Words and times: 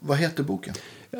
Vad 0.00 0.18
heter 0.18 0.42
boken? 0.42 0.74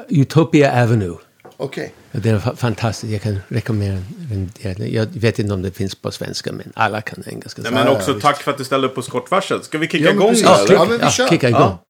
Utopia 0.09 0.83
Avenue. 0.83 1.17
Okej. 1.57 1.93
Den 2.13 2.35
är 2.35 2.39
fa- 2.39 2.57
fantastisk. 2.57 3.13
Jag 3.13 3.23
kan 3.23 3.39
rekommendera 3.49 4.75
den. 4.75 4.93
Jag 4.93 5.07
vet 5.07 5.39
inte 5.39 5.55
om 5.55 5.63
det 5.63 5.71
finns 5.71 5.95
på 5.95 6.11
svenska, 6.11 6.53
men 6.53 6.73
alla 6.75 7.01
kan 7.01 7.23
engelska. 7.27 7.63
Nej, 7.63 7.73
men 7.73 7.87
Ja, 7.87 7.93
också 7.93 8.11
ja, 8.11 8.15
visst. 8.15 8.27
tack 8.27 8.43
för 8.43 8.51
att 8.51 8.59
du 8.59 8.65
ställde 8.65 8.87
upp 8.89 8.95
på 8.95 9.03
skottvarsel. 9.03 9.63
Ska 9.63 9.79
vi 9.79 9.89
kicka 9.89 10.05
Ja, 10.05 10.11
igång 10.11 10.35
Ja, 10.37 10.59
eller? 10.65 10.75
ja, 10.75 10.85
men 10.85 10.99
vi 10.99 11.11
kör. 11.11 11.29
kicka 11.29 11.49
igång. 11.49 11.61
Ja. 11.61 11.85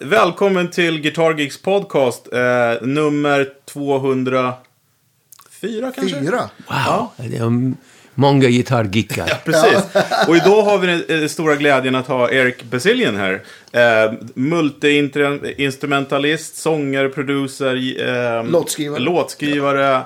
Välkommen 0.00 0.70
till 0.70 1.00
Guitar 1.00 1.34
Geeks 1.38 1.62
podcast, 1.62 2.28
eh, 2.32 2.72
nummer 2.82 3.48
204 3.64 4.54
kanske? 5.94 6.20
Fyra. 6.20 6.50
Wow, 6.68 7.08
det 7.16 7.36
är 7.36 7.72
många 8.14 8.48
gitarrgickar. 8.48 9.40
Precis. 9.44 9.82
Och 10.28 10.36
idag 10.36 10.62
har 10.62 10.78
vi 10.78 10.86
den 10.86 11.22
eh, 11.22 11.28
stora 11.28 11.56
glädjen 11.56 11.94
att 11.94 12.06
ha 12.06 12.30
Eric 12.30 12.62
Bazillion 12.62 13.16
här. 13.16 13.42
Eh, 13.72 14.12
Multi-instrumentalist, 14.34 16.56
sångare, 16.56 17.08
producer, 17.08 17.74
eh, 18.08 18.44
Låtskrivare. 18.50 19.00
låtskrivare. 19.00 20.02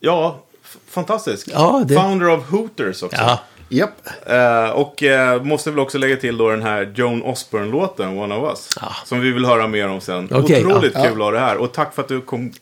Ja, 0.00 0.44
fantastisk. 0.88 1.48
Ja, 1.52 1.84
det- 1.88 1.94
Founder 1.94 2.28
of 2.28 2.50
Hooters 2.50 3.02
också. 3.02 3.16
Ja, 3.20 3.40
Japp. 3.68 3.92
Eh, 4.26 4.70
och 4.70 5.02
eh, 5.02 5.42
måste 5.42 5.70
väl 5.70 5.78
också 5.80 5.98
lägga 5.98 6.16
till 6.16 6.36
då 6.38 6.50
den 6.50 6.62
här 6.62 6.92
Joan 6.94 7.22
Osborne-låten, 7.22 8.18
One 8.18 8.34
of 8.34 8.50
Us. 8.50 8.68
Ja. 8.80 8.92
Som 9.04 9.20
vi 9.20 9.30
vill 9.32 9.44
höra 9.44 9.66
mer 9.66 9.88
om 9.88 10.00
sen. 10.00 10.28
Okej, 10.32 10.64
Otroligt 10.66 10.92
ja. 10.94 11.02
kul 11.02 11.12
att 11.12 11.18
ha 11.18 11.30
det 11.30 11.38
här. 11.40 11.56
Och 11.56 11.72
tack 11.72 11.94
för 11.94 12.02
att 12.02 12.08
du 12.08 12.20
kom 12.20 12.52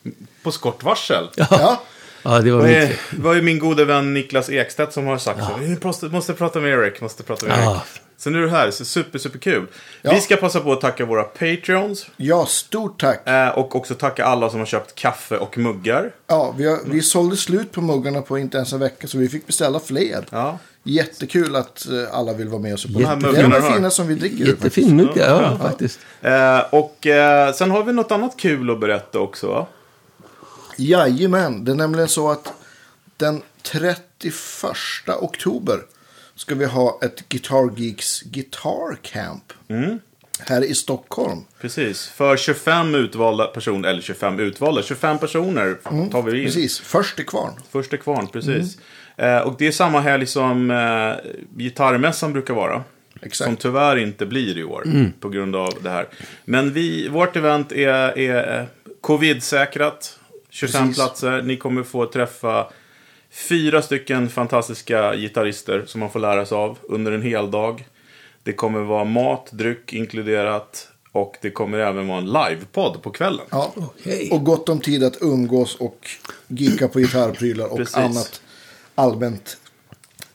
på 0.43 0.53
skottvarsel. 0.53 1.29
Ja. 1.37 1.83
ja 2.23 2.41
det 2.41 2.51
var 2.51 2.67
är- 2.69 2.89
det 3.11 3.23
var 3.23 3.35
ju 3.35 3.43
min 3.43 3.59
gode 3.59 3.85
vän 3.85 4.15
Niklas 4.15 4.51
Ekstedt 4.51 4.93
som 4.93 5.07
har 5.07 5.19
sagt 5.19 5.41
så. 5.45 5.51
Vi 5.61 5.77
måste, 5.83 6.07
måste 6.07 6.33
prata 6.35 6.61
med 6.61 6.71
Eric, 6.71 7.01
måste 7.01 7.23
prata 7.23 7.47
med 7.47 7.59
Ja. 7.65 7.71
Eric. 7.71 7.83
Så 8.19 8.31
nu 8.31 8.39
är 8.39 8.43
du 8.43 8.49
här, 8.49 8.71
så 8.71 8.85
super, 8.85 9.19
super 9.19 9.39
kul. 9.39 9.67
Ja. 10.03 10.13
Vi 10.15 10.21
ska 10.21 10.37
passa 10.37 10.61
på 10.61 10.73
att 10.73 10.81
tacka 10.81 11.05
våra 11.05 11.23
Patreons. 11.23 12.07
ja, 12.17 12.47
stort 12.47 13.01
tack. 13.01 13.29
Eh, 13.29 13.49
och 13.49 13.77
också 13.77 13.95
tacka 13.95 14.25
alla 14.25 14.51
som 14.51 14.59
har 14.59 14.67
köpt 14.67 14.95
kaffe 14.95 15.37
och 15.37 15.59
muggar. 15.59 16.11
Ja, 16.27 16.55
vi, 16.59 16.67
har, 16.69 16.79
vi 16.87 17.03
sålde 17.03 17.37
slut 17.37 17.73
på 17.73 17.81
muggarna 17.81 18.23
på 18.23 18.39
inte 18.39 18.57
ens 18.57 18.73
en 18.73 18.79
vecka, 18.81 19.07
så 19.07 19.19
vi 19.19 19.29
fick 19.29 19.47
beställa 19.47 19.81
fler. 19.81 20.25
Ja. 20.31 20.59
Jättekul 20.89 21.57
att 21.57 21.87
eh, 21.87 22.15
alla 22.19 22.33
vill 22.33 22.49
vara 22.49 22.63
med 22.63 22.75
oss. 22.75 22.87
på 22.87 22.93
De 22.93 23.05
här 23.05 23.17
det. 23.17 23.33
Det 23.33 23.41
är 23.41 23.49
de 23.61 23.75
fina 23.75 23.91
som 23.91 24.09
vi 24.09 24.15
dricker 24.15 24.45
ur. 24.45 24.47
faktiskt. 24.57 24.77
Jättefin 24.77 24.97
mugg, 24.97 25.11
ja, 25.17 25.59
faktiskt. 25.63 26.01
Eh, 26.21 26.61
och 26.71 27.07
eh, 27.07 27.53
sen 27.53 27.71
har 27.71 27.85
vi 27.85 27.93
något 27.93 28.13
annat 28.13 28.37
kul 28.37 28.71
att 28.71 28.81
berätta 28.81 29.19
också. 29.19 29.47
va? 29.47 29.67
Jajamän, 30.77 31.65
det 31.65 31.73
är 31.73 31.77
nämligen 31.77 32.09
så 32.09 32.31
att 32.31 32.53
den 33.17 33.43
31 33.63 34.03
oktober 35.21 35.81
ska 36.37 36.55
vi 36.55 36.65
ha 36.65 36.99
ett 37.03 37.29
Guitar 37.29 37.73
Geeks 37.77 38.23
Guitar 38.23 38.97
Camp. 39.03 39.53
Mm. 39.69 39.99
Här 40.39 40.65
i 40.65 40.75
Stockholm. 40.75 41.45
Precis. 41.61 42.07
För 42.07 42.37
25 42.37 42.95
utvalda 42.95 43.45
personer, 43.47 43.89
eller 43.89 44.03
25 44.03 44.41
utvalda, 44.41 44.83
25 44.83 45.19
personer 45.19 45.75
tar 46.11 46.23
vi 46.23 46.31
in. 46.31 46.37
Mm, 46.37 46.45
Precis, 46.45 46.79
först 46.81 47.17
till 47.17 47.27
kvarn. 47.27 47.53
Första 47.71 47.97
kvarn, 47.97 48.27
precis. 48.27 48.49
Mm. 48.49 48.69
Eh, 49.17 49.39
och 49.39 49.55
det 49.59 49.67
är 49.67 49.73
samma 49.73 50.01
helg 50.01 50.27
som 50.27 50.71
eh, 50.71 51.31
gitarrmässan 51.57 52.33
brukar 52.33 52.55
vara. 52.55 52.85
Exakt. 53.23 53.47
Som 53.49 53.57
tyvärr 53.57 53.97
inte 53.97 54.27
blir 54.27 54.59
i 54.59 54.65
år 54.65 55.11
på 55.21 55.29
grund 55.29 55.57
av 55.57 55.75
det 55.83 55.91
här. 55.91 56.09
Men 56.45 56.73
vi, 56.73 57.09
vårt 57.09 57.37
event 57.37 57.73
är, 57.73 58.19
är 58.19 58.61
eh, 58.61 58.67
covid-säkrat. 59.01 60.19
25 60.51 60.83
Precis. 60.83 60.97
platser. 60.97 61.43
Ni 61.43 61.57
kommer 61.57 61.83
få 61.83 62.07
träffa 62.07 62.67
fyra 63.31 63.83
stycken 63.83 64.29
fantastiska 64.29 65.17
gitarrister 65.17 65.85
som 65.87 66.01
man 66.01 66.11
får 66.11 66.21
lära 66.21 66.47
sig 66.47 66.57
av 66.57 66.79
under 66.83 67.13
en 67.13 67.23
hel 67.23 67.51
dag. 67.51 67.87
Det 68.43 68.53
kommer 68.53 68.81
vara 68.81 69.05
mat, 69.05 69.49
dryck 69.53 69.93
inkluderat. 69.93 70.89
Och 71.13 71.37
det 71.41 71.51
kommer 71.51 71.79
även 71.79 72.09
vara 72.09 72.19
en 72.19 72.27
livepodd 72.27 73.03
på 73.03 73.11
kvällen. 73.11 73.47
Ja. 73.51 73.73
Okej. 73.77 74.29
Och 74.33 74.45
gott 74.45 74.69
om 74.69 74.81
tid 74.81 75.05
att 75.05 75.23
umgås 75.23 75.77
och 75.77 76.09
gicka 76.49 76.89
på 76.89 76.99
gitarrprylar 76.99 77.67
och 77.67 77.77
Precis. 77.77 77.97
annat 77.97 78.41
allmänt 78.97 79.57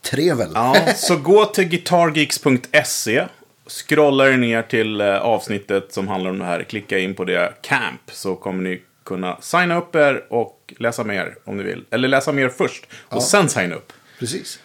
trevel. 0.02 0.52
Ja, 0.54 0.76
så 0.96 1.16
gå 1.18 1.46
till 1.46 1.64
guitargeeks.se. 1.66 3.26
Scrolla 3.68 4.28
er 4.30 4.38
ner 4.38 4.62
till 4.62 5.02
eh, 5.02 5.08
avsnittet 5.18 5.94
som 5.94 6.08
handlar 6.08 6.30
om 6.32 6.40
det 6.40 6.46
här. 6.46 6.64
Klicka 6.64 7.00
in 7.00 7.16
på 7.16 7.24
det, 7.24 7.54
Camp, 7.62 8.02
så 8.12 8.36
kommer 8.36 8.64
ni 8.64 8.82
kunna 9.06 9.38
signa 9.42 9.78
upp 9.78 9.96
er 9.96 10.26
och 10.34 10.74
läsa 10.80 11.04
mer 11.04 11.36
om 11.46 11.58
ni 11.58 11.64
vill. 11.64 11.86
Eller 11.90 12.08
läsa 12.08 12.32
mer 12.32 12.50
först 12.50 12.88
och 13.08 13.24
sen 13.24 13.50
signa 13.50 13.76
upp. 13.76 13.94
Precis. 14.20 14.60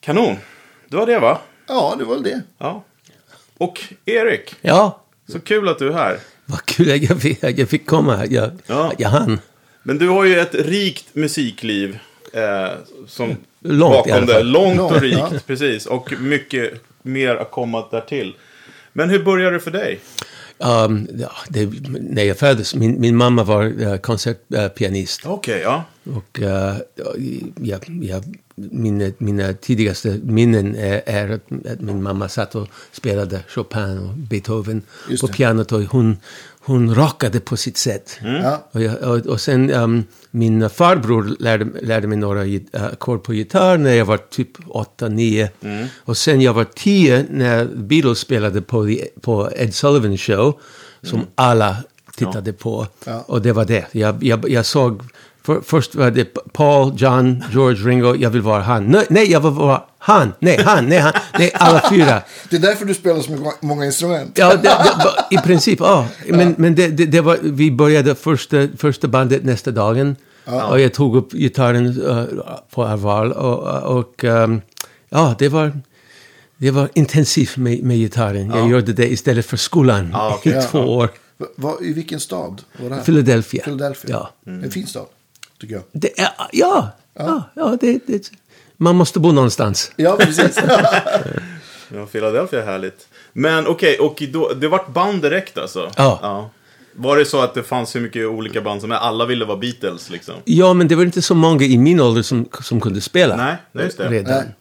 Kanon. 0.00 0.36
Det 0.88 0.96
var 0.96 1.06
det 1.06 1.18
va? 1.18 1.38
Ja, 1.68 1.94
det 1.98 2.04
var 2.04 2.14
väl 2.14 2.22
det. 2.22 2.42
Ja. 2.58 2.84
Och 3.58 3.80
Erik, 4.04 4.54
Ja, 4.60 5.04
så 5.28 5.40
kul 5.40 5.68
att 5.68 5.78
du 5.78 5.88
är 5.88 5.92
här. 5.92 6.18
vad 6.44 6.64
kul 6.64 6.90
att 6.92 7.02
jag 7.10 7.20
fick, 7.22 7.38
jag 7.42 7.68
fick 7.68 7.86
komma. 7.86 8.16
här. 8.16 8.26
Jag, 8.30 8.50
Ja. 8.66 8.92
jag 8.98 9.08
hann. 9.08 9.40
Men 9.82 9.98
du 9.98 10.08
har 10.08 10.24
ju 10.24 10.40
ett 10.40 10.54
rikt 10.54 11.14
musikliv. 11.14 11.98
Eh, 12.32 12.70
som 13.06 13.36
Långt 13.60 13.92
bakom 13.92 14.26
det. 14.26 14.42
Långt 14.42 14.80
och 14.80 15.00
rikt, 15.00 15.18
ja. 15.18 15.30
precis. 15.46 15.86
Och 15.86 16.12
mycket 16.20 16.72
mer 17.02 17.36
att 17.36 17.50
komma 17.50 17.84
därtill. 17.90 18.34
Men 18.92 19.10
hur 19.10 19.24
började 19.24 19.56
det 19.56 19.60
för 19.60 19.70
dig? 19.70 20.00
Um, 20.58 21.08
ja, 21.18 21.30
det, 21.48 21.70
när 22.00 22.22
jag 22.22 22.38
föddes, 22.38 22.74
min, 22.74 23.00
min 23.00 23.16
mamma 23.16 23.44
var 23.44 23.64
uh, 23.64 23.96
konsertpianist. 23.96 25.26
Okej, 25.26 25.60
ja. 25.60 25.84
Och 26.04 26.38
uh, 26.38 26.76
jag, 27.60 27.80
jag, 28.02 28.24
mina, 28.54 29.12
mina 29.18 29.52
tidigaste 29.52 30.20
minnen 30.22 30.76
är, 30.76 31.02
är 31.06 31.30
att, 31.30 31.66
att 31.72 31.80
min 31.80 32.02
mamma 32.02 32.28
satt 32.28 32.54
och 32.54 32.68
spelade 32.92 33.40
Chopin 33.48 33.98
och 33.98 34.16
Beethoven 34.16 34.82
på 35.20 35.28
pianot. 35.28 35.72
Och 35.72 35.82
hon, 35.82 36.16
hon 36.64 36.94
rockade 36.94 37.40
på 37.40 37.56
sitt 37.56 37.76
sätt. 37.76 38.18
Ja. 38.22 38.68
Och, 38.72 38.82
jag, 38.82 39.02
och, 39.02 39.26
och 39.26 39.40
sen 39.40 39.70
um, 39.70 40.04
min 40.30 40.70
farbror 40.70 41.36
lärde, 41.38 41.66
lärde 41.82 42.06
mig 42.06 42.18
några 42.18 42.44
äh, 42.44 42.60
ackord 42.72 43.22
på 43.22 43.34
gitarr 43.34 43.78
när 43.78 43.94
jag 43.94 44.04
var 44.04 44.16
typ 44.16 44.58
8-9. 44.58 45.48
Och 45.98 46.16
sen 46.16 46.40
jag 46.40 46.54
var 46.54 46.64
10 46.64 47.26
när 47.30 47.64
Beatles 47.64 48.18
spelade 48.18 48.62
på, 48.62 48.86
the, 48.86 49.04
på 49.20 49.50
Ed 49.56 49.74
Sullivan 49.74 50.18
show. 50.18 50.60
Som 51.02 51.26
alla 51.34 51.76
tittade 52.16 52.52
på. 52.52 52.86
Ja. 53.04 53.24
Och 53.26 53.42
det 53.42 53.52
var 53.52 53.64
det. 53.64 53.86
Jag, 53.92 54.24
jag, 54.24 54.50
jag 54.50 54.66
såg... 54.66 55.02
För, 55.44 55.60
först 55.64 55.94
var 55.94 56.10
det 56.10 56.24
Paul, 56.52 56.92
John, 56.96 57.44
George, 57.52 57.88
Ringo. 57.88 58.14
Jag 58.16 58.30
vill 58.30 58.42
vara 58.42 58.62
han. 58.62 58.86
Nej, 58.86 59.06
nej 59.10 59.30
jag 59.30 59.40
vill 59.40 59.50
vara 59.52 59.82
han. 59.98 60.32
Nej, 60.38 60.62
han. 60.64 60.86
Nej, 60.88 60.98
han. 60.98 61.12
Nej, 61.38 61.50
alla 61.54 61.82
fyra. 61.90 62.22
Det 62.50 62.56
är 62.56 62.60
därför 62.60 62.84
du 62.84 62.94
spelar 62.94 63.20
så 63.20 63.52
många 63.60 63.86
instrument. 63.86 64.38
Ja, 64.38 64.56
det, 64.56 64.62
det, 64.62 65.34
i 65.34 65.38
princip, 65.38 65.80
ja. 65.80 66.06
Men, 66.28 66.54
men 66.58 66.74
det, 66.74 66.88
det, 66.88 67.06
det 67.06 67.20
var, 67.20 67.38
vi 67.42 67.70
började 67.70 68.14
första, 68.14 68.68
första 68.76 69.08
bandet 69.08 69.44
nästa 69.44 69.70
dagen. 69.70 70.16
Och 70.70 70.80
jag 70.80 70.94
tog 70.94 71.16
upp 71.16 71.32
gitarren 71.32 71.86
eh, 72.10 72.24
på 72.74 72.84
allvar. 72.84 73.26
Och, 73.38 73.98
och 73.98 74.24
ehm, 74.24 74.60
ja, 75.08 75.34
det 75.38 75.48
var, 75.48 75.72
det 76.56 76.70
var 76.70 76.88
intensivt 76.94 77.56
med, 77.56 77.82
med 77.82 77.96
gitarren. 77.96 78.50
Jag 78.50 78.68
gjorde 78.70 78.92
det 78.92 79.12
istället 79.12 79.46
för 79.46 79.56
skolan 79.56 80.10
Ja, 80.12 80.34
okej. 80.38 80.58
i 80.58 80.62
två 80.70 80.78
Ja. 80.78 80.84
år. 80.84 81.08
Va- 81.38 81.46
va- 81.56 81.76
I 81.80 81.92
vilken 81.92 82.20
stad 82.20 82.62
var 82.82 82.88
det 82.88 82.94
här? 82.94 83.02
Philadelphia. 83.02 83.62
Philadelphia. 83.64 84.10
Ja. 84.10 84.30
En 84.46 84.70
fin 84.70 84.86
stad, 84.86 85.06
tycker 85.62 85.74
jag. 85.74 85.84
Det 85.92 86.20
är, 86.20 86.28
ja, 86.52 86.90
ja, 87.14 87.42
ja 87.54 87.76
det, 87.80 87.98
det, 88.06 88.30
man 88.76 88.96
måste 88.96 89.20
bo 89.20 89.32
någonstans. 89.32 89.92
Ja, 89.96 90.16
precis. 90.20 90.58
Ja, 91.94 92.06
Philadelphia 92.06 92.62
är 92.62 92.66
härligt. 92.66 93.08
Men 93.32 93.66
okej, 93.66 93.98
och 93.98 94.22
då, 94.32 94.52
det 94.52 94.68
vart 94.68 94.88
band 94.88 95.22
direkt 95.22 95.58
alltså? 95.58 95.90
Ja. 95.96 96.50
Var 96.94 97.16
det 97.16 97.24
så 97.24 97.40
att 97.40 97.54
det 97.54 97.62
fanns 97.62 97.96
hur 97.96 98.00
mycket 98.00 98.26
olika 98.26 98.60
band 98.60 98.80
som 98.80 98.90
helst? 98.90 99.04
Alla 99.04 99.26
ville 99.26 99.44
vara 99.44 99.56
Beatles 99.56 100.10
liksom? 100.10 100.34
Ja, 100.44 100.74
men 100.74 100.88
det 100.88 100.94
var 100.94 101.04
inte 101.04 101.22
så 101.22 101.34
många 101.34 101.64
i 101.64 101.78
min 101.78 102.00
ålder 102.00 102.22
som, 102.22 102.48
som 102.62 102.80
kunde 102.80 103.00
spela. 103.00 103.36
Nej, 103.36 103.56
nej, 103.72 103.84
just 103.84 103.98
det. 103.98 104.08
Redan. 104.08 104.34
Nej. 104.34 104.54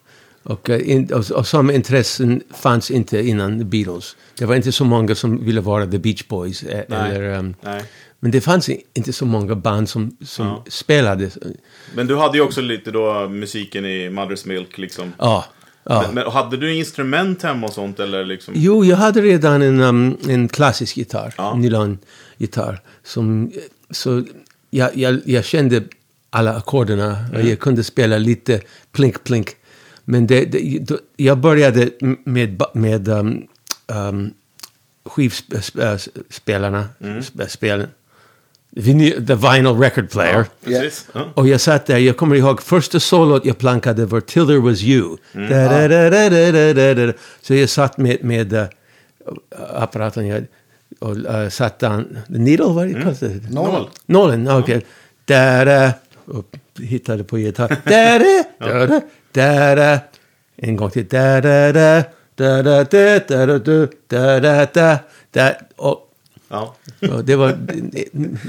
Och, 0.44 0.70
eh, 0.70 1.04
och, 1.12 1.32
och 1.32 1.48
samma 1.48 1.74
intressen 1.74 2.42
fanns 2.56 2.92
inte 2.92 3.20
innan 3.28 3.70
Beatles. 3.70 4.16
Det 4.38 4.46
var 4.46 4.56
inte 4.56 4.72
så 4.72 4.86
många 4.86 5.16
som 5.16 5.46
ville 5.46 5.62
vara 5.62 5.88
The 5.88 5.98
Beach 6.00 6.28
Boys. 6.28 6.64
eh, 6.64 6.84
Nej. 6.88 7.16
Eller, 7.16 7.34
ehm, 7.34 7.56
Nej. 7.62 7.84
Men 8.24 8.32
det 8.32 8.42
fanns 8.42 8.70
inte 8.94 9.14
så 9.14 9.26
många 9.26 9.56
band 9.56 9.90
som, 9.90 10.18
som 10.26 10.46
Ja. 10.48 10.64
spelade. 10.70 11.30
Men 11.96 12.08
du 12.08 12.16
hade 12.16 12.38
ju 12.38 12.44
också 12.44 12.62
lite 12.62 12.92
då 12.92 13.30
musiken 13.30 13.86
i 13.86 14.10
Mother's 14.10 14.48
Milk 14.48 14.78
liksom. 14.78 15.14
Ja. 15.20 15.46
ja. 15.84 16.02
Men, 16.06 16.16
men 16.16 16.32
hade 16.34 16.58
du 16.58 16.74
instrument 16.76 17.42
hemma 17.44 17.68
och 17.68 17.74
sånt 17.74 18.00
eller 18.00 18.26
liksom? 18.26 18.54
Jo, 18.58 18.86
jag 18.86 18.98
hade 18.98 19.22
redan 19.22 19.62
en, 19.62 19.80
um, 19.80 20.18
en 20.30 20.48
klassisk 20.48 20.98
gitarr, 20.98 21.34
Ja. 21.38 21.56
nylongitarr. 21.56 22.82
Som, 23.04 23.52
så 23.90 24.24
jag, 24.70 24.98
jag, 24.98 25.20
jag 25.26 25.46
kände 25.46 25.84
alla 26.30 26.56
ackorderna 26.56 27.12
och 27.30 27.36
Mm. 27.36 27.50
jag 27.50 27.60
kunde 27.60 27.84
spela 27.84 28.18
lite 28.18 28.62
plink-plink. 28.92 29.48
Men 30.06 30.28
det, 30.28 30.46
det, 30.46 30.80
då, 30.80 30.98
jag 31.18 31.38
började 31.38 31.90
med, 32.26 32.64
med 32.74 33.08
um, 33.08 33.44
um, 33.88 34.34
skivspelarna, 35.06 36.86
sp- 37.00 37.48
spelen. 37.48 37.88
Vinyl- 38.76 39.28
The 39.28 39.36
vinyl 39.36 39.78
record 39.80 40.10
player. 40.12 40.46
Precis. 40.66 41.08
Ja. 41.14 41.28
Och 41.34 41.48
jag 41.48 41.62
satt 41.62 41.86
där, 41.86 41.98
jag 41.98 42.18
kommer 42.18 42.36
ihåg 42.36 42.62
första 42.62 43.00
solot 43.00 43.46
jag 43.46 43.58
plankade 43.58 44.06
var 44.06 44.22
Till 44.22 44.48
There 44.48 44.60
Was 44.60 44.82
You. 44.84 45.18
Mm. 45.34 45.50
Da, 45.50 45.88
da, 45.88 45.88
da, 45.88 46.10
da, 46.10 46.30
da, 46.30 46.74
da, 46.74 46.94
da, 46.94 47.06
da. 47.08 47.14
Så 47.42 47.54
jag 47.54 47.70
satt 47.70 47.98
med, 47.98 48.24
med 48.24 48.54
uh, 48.54 48.64
apparaten 49.76 50.28
jag, 50.28 50.46
och 51.00 51.16
uh, 51.18 51.50
satte 51.50 51.88
an, 51.88 52.18
the 52.28 52.38
needle, 52.38 52.66
vad 52.66 52.86
Mm. 52.86 53.02
kallas 53.02 53.20
det? 53.20 53.50
Noll. 53.52 53.90
Nålen, 54.06 54.48
okej. 54.48 54.86
Där, 55.26 55.94
och 56.26 56.46
hittade 56.80 57.24
på 57.24 57.38
gitarr. 57.38 57.78
Där, 57.84 58.20
äh, 58.20 58.44
där, 58.60 58.88
där, 58.88 59.76
där, 59.76 59.94
äh. 59.94 60.00
En 60.58 60.76
gång 60.76 60.90
till. 60.90 61.08
Där, 61.08 61.42
där, 61.42 61.74
där, 61.74 62.04
där, 62.36 62.64
där, 62.64 62.86
där, 62.90 63.48
där, 63.48 63.60
där, 63.60 63.90
där, 64.08 64.42
där, 64.42 64.68
där, 64.74 64.98
där. 65.32 65.58
Och, 65.76 66.08
Ja. 66.52 66.76
det 67.24 67.36
var 67.36 67.58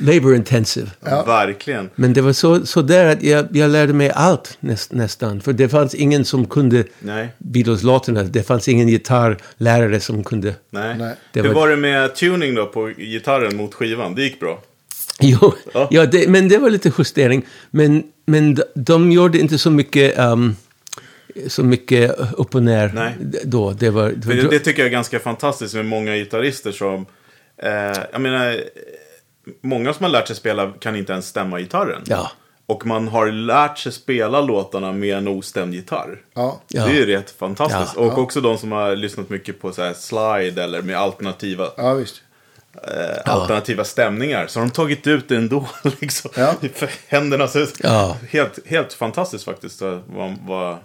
labor 0.02 0.34
intensive. 0.34 0.90
Verkligen. 1.26 1.90
Men 1.94 2.12
det 2.12 2.20
var 2.20 2.32
så, 2.32 2.66
så 2.66 2.82
där 2.82 3.06
att 3.06 3.22
jag, 3.22 3.46
jag 3.56 3.70
lärde 3.70 3.92
mig 3.92 4.10
allt 4.10 4.56
näst, 4.60 4.92
nästan. 4.92 5.40
För 5.40 5.52
det 5.52 5.68
fanns 5.68 5.94
ingen 5.94 6.24
som 6.24 6.46
kunde. 6.46 6.84
Beatles-låtarna. 7.38 8.22
Det 8.22 8.42
fanns 8.42 8.68
ingen 8.68 8.88
gitarrlärare 8.88 10.00
som 10.00 10.24
kunde... 10.24 10.54
Nej. 10.70 10.96
Nej. 10.98 11.14
Det 11.32 11.40
Hur 11.42 11.48
var- 11.48 11.54
var 11.54 11.68
det 11.68 11.76
med 11.76 12.14
tuning 12.14 12.54
då 12.54 12.66
på 12.66 12.86
gitarren 12.86 13.56
mot 13.56 13.74
skivan? 13.74 14.14
Det 14.14 14.22
gick 14.22 14.40
bra? 14.40 14.62
Jo, 15.20 15.54
Ja. 15.74 15.88
ja, 15.90 16.06
det, 16.06 16.28
men 16.28 16.48
det 16.48 16.58
var 16.58 16.70
lite 16.70 16.92
justering. 16.98 17.46
Men, 17.70 18.02
men 18.26 18.54
de, 18.54 18.62
de 18.74 19.12
gjorde 19.12 19.38
inte 19.38 19.58
så 19.58 19.70
mycket, 19.70 20.18
ehm, 20.18 20.56
så 21.46 21.62
mycket 21.64 22.16
upp 22.36 22.54
och 22.54 22.62
ner 22.62 22.90
Nej. 22.94 23.14
då. 23.44 23.72
Det 23.72 23.90
var, 23.90 24.02
var 24.02 24.34
det, 24.34 24.48
det 24.48 24.58
tycker 24.58 24.82
jag 24.82 24.86
är 24.86 24.92
ganska 24.92 25.18
fantastiskt 25.20 25.74
med 25.74 25.86
många 25.86 26.16
gitarrister 26.16 26.72
som... 26.72 27.06
Eh, 27.62 28.02
jag 28.12 28.20
menar, 28.20 28.60
många 29.60 29.92
som 29.92 30.04
har 30.04 30.10
lärt 30.10 30.26
sig 30.26 30.36
spela 30.36 30.72
kan 30.80 30.96
inte 30.96 31.12
ens 31.12 31.26
stämma 31.26 31.58
gitarren. 31.60 32.02
Ja. 32.06 32.30
Och 32.66 32.86
man 32.86 33.08
har 33.08 33.26
lärt 33.32 33.78
sig 33.78 33.92
spela 33.92 34.40
låtarna 34.40 34.92
med 34.92 35.16
en 35.16 35.28
ostämd 35.28 35.74
gitarr. 35.74 36.18
Ja. 36.34 36.60
Det 36.68 36.78
är 36.78 36.88
ju 36.88 37.06
rätt 37.06 37.30
fantastiskt. 37.30 37.92
Ja. 37.96 38.02
och 38.02 38.18
också 38.18 38.40
de 38.40 38.58
som 38.58 38.72
har 38.72 38.96
lyssnat 38.96 39.30
mycket 39.30 39.60
på 39.60 39.72
så 39.72 39.82
här 39.82 39.92
slide 39.94 40.62
eller 40.62 40.82
med 40.82 40.96
alternativa, 40.96 41.68
ja, 41.76 41.94
visst. 41.94 42.22
eh, 42.74 43.32
alternativa 43.34 43.84
stämningar. 43.84 44.46
Så 44.46 44.60
har 44.60 44.66
de 44.66 44.72
tagit 44.72 45.06
ut 45.06 45.28
det 45.28 45.36
ändå. 45.36 45.68
Liksom. 46.00 46.30
Ja. 46.36 46.54
För 46.74 46.90
händerna 47.08 47.48
så 47.48 47.66
Ja. 47.82 48.16
helt, 48.30 48.58
helt 48.66 48.92
fantastiskt 48.92 49.44
faktiskt. 49.44 49.80
Vad, 50.06 50.36
vad, 50.46 50.76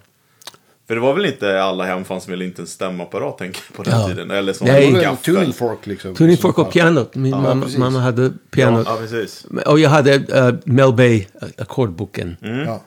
för 0.88 0.96
det 0.96 1.02
var 1.02 1.14
väl 1.14 1.26
inte 1.26 1.64
alla 1.64 1.86
hem 1.86 2.06
fanns 2.06 2.30
väl 2.30 2.42
inte 2.42 2.62
en 2.62 2.68
stämapparat 2.68 3.38
tänker 3.38 3.62
jag, 3.68 3.78
på 3.78 3.84
den 3.84 4.00
Ja. 4.02 4.08
tiden. 4.08 4.32
Eller 4.32 4.54
som 4.54 4.68
Nej. 4.68 4.92
Det 4.92 5.04
en 5.04 5.18
tuning 5.18 5.54
fork 5.54 5.86
liksom. 5.88 6.16
Tuning 6.16 6.38
fork 6.38 6.58
och 6.58 6.72
pianot. 6.74 7.16
Min 7.16 7.32
Ja, 7.32 7.42
mamma, 7.42 7.68
mamma 7.78 8.00
hade 8.00 8.24
Ja, 8.24 8.30
pianot. 8.52 8.88
ja, 8.90 8.98
precis. 8.98 9.46
Och 9.66 9.80
jag 9.80 9.90
hade 9.90 10.18
uh, 10.50 10.56
Mel 10.66 10.94
Bay 10.94 11.20
uh, 11.44 11.50
ackordboken. 11.58 12.38
Ja. 12.66 12.82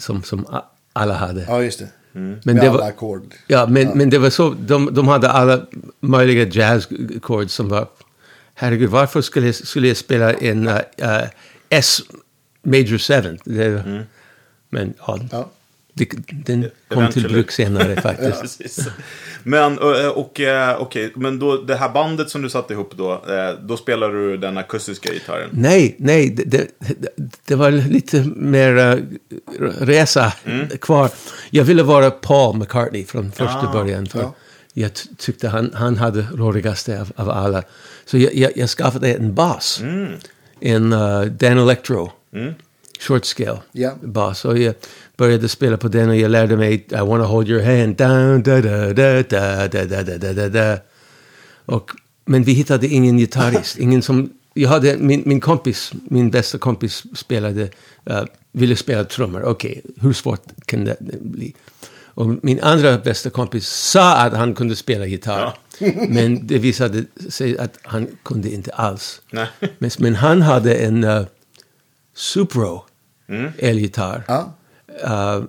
Som, 0.00 0.22
som 0.22 0.46
alla 0.92 1.14
hade. 1.14 1.44
ja, 1.48 1.62
just 1.62 1.78
det. 1.78 1.88
Men 2.12 2.40
Med 2.44 2.56
det 2.56 2.60
alla 2.60 2.72
var, 2.78 2.88
ackord. 2.88 3.34
ja, 3.46 3.66
men, 3.66 3.98
men 3.98 4.10
det 4.10 4.18
var 4.18 4.30
så, 4.30 4.50
de, 4.60 4.94
de 4.94 5.08
hade 5.08 5.30
alla 5.30 5.60
möjliga 6.00 6.44
jazz-chords 6.44 7.48
som 7.48 7.68
var, 7.68 7.88
herregud, 8.54 8.90
varför 8.90 9.20
skulle 9.20 9.46
jag, 9.46 9.54
skulle 9.54 9.88
jag 9.88 9.96
spela 9.96 10.32
en 10.32 10.68
uh, 10.68 10.74
uh, 10.74 11.22
S 11.68 12.00
major 12.62 12.98
seventh? 12.98 13.42
Det, 13.46 13.84
Men 14.70 14.94
ja, 15.06 15.18
Ja. 15.32 15.50
Det, 15.94 16.08
den 16.46 16.70
kom 16.88 17.08
till 17.08 17.22
bruk 17.28 17.50
senare 17.50 17.96
faktiskt. 18.00 18.40
Precis. 18.40 18.88
Men, 19.42 19.78
och, 19.78 20.16
och, 20.18 20.40
eh, 20.40 20.76
okej, 20.80 21.12
men 21.16 21.38
då, 21.38 21.56
det 21.56 21.76
här 21.76 21.88
bandet 21.88 22.30
som 22.30 22.42
du 22.42 22.50
satte 22.50 22.72
ihop 22.72 22.92
då, 22.96 23.12
eh, 23.12 23.58
då 23.62 23.76
spelar 23.76 24.10
du 24.12 24.36
den 24.36 24.58
akustiska 24.58 25.12
gitarren? 25.12 25.48
Nej, 25.52 25.96
nej, 25.98 26.30
det, 26.30 26.44
det, 26.44 26.66
det 27.44 27.54
var 27.54 27.70
lite 27.70 28.24
mer 28.36 28.76
uh, 28.96 29.02
resa 29.80 30.32
kvar. 30.80 31.10
Jag 31.50 31.64
ville 31.64 31.82
vara 31.82 32.10
Paul 32.10 32.56
McCartney 32.56 33.04
från 33.04 33.32
första 33.32 33.68
Ah, 33.68 33.72
början. 33.72 34.06
För 34.06 34.20
ja. 34.20 34.34
Jag 34.72 34.94
ty- 34.94 35.08
tyckte 35.18 35.48
han, 35.48 35.70
han 35.74 35.96
hade 35.96 36.26
roligaste 36.32 37.00
av, 37.00 37.12
av 37.16 37.30
alla. 37.30 37.62
Så 38.04 38.18
jag, 38.18 38.34
jag, 38.34 38.52
jag 38.56 38.68
skaffade 38.68 39.14
en 39.14 39.34
bas. 39.34 39.80
En 40.60 40.92
uh, 40.92 41.24
Dan 41.24 41.58
Electro. 41.58 42.12
Short 43.00 43.24
scale 43.24 43.58
Ja. 43.72 43.94
bas. 44.02 44.44
Och 44.44 44.58
jag 44.58 44.74
började 45.16 45.48
spela 45.48 45.76
på 45.76 45.88
den 45.88 46.08
och 46.08 46.16
jag 46.16 46.30
lärde 46.30 46.56
mig 46.56 46.74
I 46.90 46.96
wanna 46.96 47.24
hold 47.24 47.48
your 47.48 47.62
hand. 47.62 47.96
Da, 47.96 48.38
da, 48.38 48.60
da, 48.60 48.92
da, 48.92 49.68
da, 49.68 49.68
da, 49.68 50.02
da, 50.02 50.18
da, 50.18 50.32
da, 50.32 50.48
da. 50.48 50.78
Och, 51.66 51.90
men 52.24 52.44
vi 52.44 52.52
hittade 52.52 52.88
ingen 52.88 53.18
gitarrist. 53.18 53.78
Ingen 53.78 54.02
som, 54.02 54.32
jag 54.54 54.68
hade, 54.68 54.96
min, 54.96 55.22
min 55.26 55.40
kompis, 55.40 55.92
min 56.10 56.30
bästa 56.30 56.58
kompis 56.58 57.02
spelade, 57.14 57.62
uh, 58.10 58.24
ville 58.52 58.76
spela 58.76 59.04
trummor. 59.04 59.42
Okej, 59.42 59.82
hur 60.00 60.12
svårt 60.12 60.42
kan 60.66 60.84
det 60.84 60.96
bli? 61.20 61.54
Och 62.16 62.44
min 62.44 62.60
andra 62.60 62.98
bästa 62.98 63.30
kompis 63.30 63.68
sa 63.68 64.16
att 64.16 64.32
han 64.32 64.54
kunde 64.54 64.76
spela 64.76 65.06
gitarr. 65.06 65.58
men 66.08 66.46
det 66.46 66.58
visade 66.58 67.04
sig 67.28 67.58
att 67.58 67.78
han 67.82 68.06
kunde 68.22 68.50
inte 68.50 68.70
alls. 68.72 69.20
Nej. 69.30 69.48
Men, 69.78 69.90
men 69.98 70.14
han 70.14 70.42
hade 70.42 70.74
en 70.74 71.04
uh, 71.04 71.26
Supro 72.14 72.84
elgitarr. 73.58 74.22
Ja. 74.28 74.54
Uh, 75.04 75.44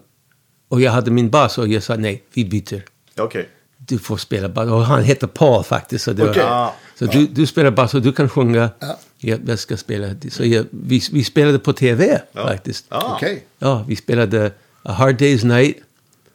och 0.67 0.81
jag 0.81 0.91
hade 0.91 1.11
min 1.11 1.29
bas 1.29 1.57
och 1.57 1.67
jag 1.67 1.83
sa 1.83 1.95
nej, 1.95 2.23
vi 2.33 2.45
byter 2.45 2.83
Okej. 3.17 3.49
du 3.77 3.99
får 3.99 4.17
spela 4.17 4.49
bas. 4.49 4.69
Och 4.69 4.85
han 4.85 5.03
heter 5.03 5.27
Paul 5.27 5.63
faktiskt. 5.63 6.03
Så, 6.05 6.13
det 6.13 6.29
Okej. 6.29 6.43
var, 6.43 6.49
Ah. 6.51 6.73
så 6.99 7.05
du, 7.05 7.27
du 7.27 7.45
spelar 7.45 7.71
bas 7.71 7.93
och 7.93 8.01
du 8.01 8.11
kan 8.13 8.29
sjunga. 8.29 8.69
Ja. 8.79 8.97
Jag, 9.17 9.39
jag 9.49 9.59
ska 9.59 9.77
spela. 9.77 10.07
Så 10.31 10.45
jag, 10.45 10.65
vi, 10.71 11.01
vi 11.11 11.23
spelade 11.23 11.59
på 11.59 11.73
tv 11.73 12.21
Ja. 12.31 12.47
faktiskt. 12.47 12.85
Ah. 12.89 13.15
Okej. 13.15 13.43
Ja, 13.59 13.85
vi 13.87 13.95
spelade 13.95 14.51
A 14.83 14.91
Hard 14.93 15.21
Day's 15.21 15.45
Night. 15.45 15.77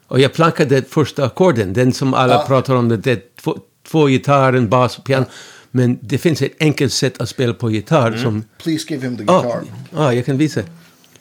Och 0.07 0.19
jag 0.19 0.33
plankade 0.33 0.81
första 0.81 1.25
ackorden. 1.25 1.73
Den 1.73 1.93
som 1.93 2.13
alla 2.13 2.33
Ja. 2.33 2.43
pratar 2.47 2.75
om. 2.75 2.89
Det, 2.89 2.97
det 2.97 3.11
är 3.11 3.21
två, 3.41 3.57
två 3.87 4.05
gitarrer, 4.07 4.57
en 4.57 4.69
bas 4.69 4.97
och 4.97 5.03
piano. 5.03 5.25
Men 5.71 5.99
det 6.01 6.17
finns 6.17 6.41
ett 6.41 6.51
enkelt 6.59 6.93
sätt 6.93 7.21
att 7.21 7.29
spela 7.29 7.53
på 7.53 7.71
gitarr 7.71 8.07
Mm. 8.07 8.21
som... 8.21 8.43
Please 8.63 8.85
give 8.93 9.07
him 9.07 9.17
the 9.17 9.23
Ja, 9.27 9.41
guitar. 9.41 9.61
ja, 9.95 10.13
jag 10.13 10.25
kan 10.25 10.37
visa. 10.37 10.61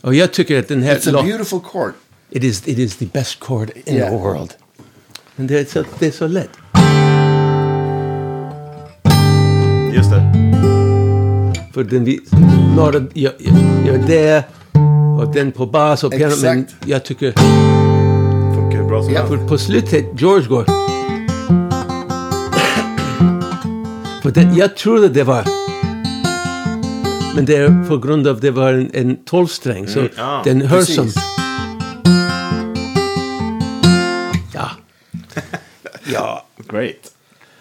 Och 0.01 0.15
jag 0.15 0.33
tycker 0.33 0.59
att 0.59 0.69
den 0.69 0.83
här... 0.83 0.97
It's 0.97 1.09
a 1.09 1.13
lå- 1.13 1.23
beautiful 1.25 1.61
chord. 1.61 1.93
It 2.31 2.45
is, 2.45 2.69
it 2.69 2.79
is 2.79 2.97
the 2.97 3.07
best 3.07 3.41
chord 3.43 3.71
in 3.85 3.95
Yeah. 3.97 4.11
the 4.11 4.17
world. 4.17 4.51
Men 5.37 5.47
det 5.47 5.61
är 5.61 5.65
så, 5.65 5.85
det 5.99 6.07
är 6.07 6.11
så 6.11 6.27
lätt. 6.27 6.51
Just 9.95 10.11
det. 10.11 10.33
För 11.75 11.85
den 11.85 12.05
vi, 12.05 12.21
några 12.77 13.01
gör, 13.15 13.33
gör 13.87 13.99
det 14.07 14.45
och 15.21 15.35
den 15.35 15.53
på 15.53 15.67
bas 15.67 16.05
och 16.05 16.13
piano. 16.13 16.35
Men 16.43 16.61
Exakt. 16.61 16.89
jag 16.89 17.05
tycker, 17.05 17.33
Funkar 18.55 18.83
bra 18.89 19.03
som 19.03 19.13
Ja. 19.13 19.19
helst. 19.21 19.35
för 19.35 19.49
på 19.49 19.59
slutet, 19.59 20.05
George 20.21 20.49
går. 20.49 20.65
För 24.23 24.31
den, 24.31 24.57
jag 24.57 24.77
trodde 24.77 25.09
det 25.09 25.25
var... 25.25 25.60
Men 27.35 27.45
det 27.45 27.57
är 27.57 27.89
på 27.89 27.99
grund 27.99 28.27
av 28.27 28.41
det 28.41 28.51
var 28.51 28.73
en, 28.73 28.91
en 28.95 29.17
tolvsträng. 29.25 29.89
Så 29.89 30.09
ja, 30.17 30.41
den 30.45 30.61
hörs 30.63 30.95
som... 30.95 31.05
Precis. 31.05 31.23
Ja. 34.55 34.71
ja. 36.13 36.47
Great. 36.71 36.95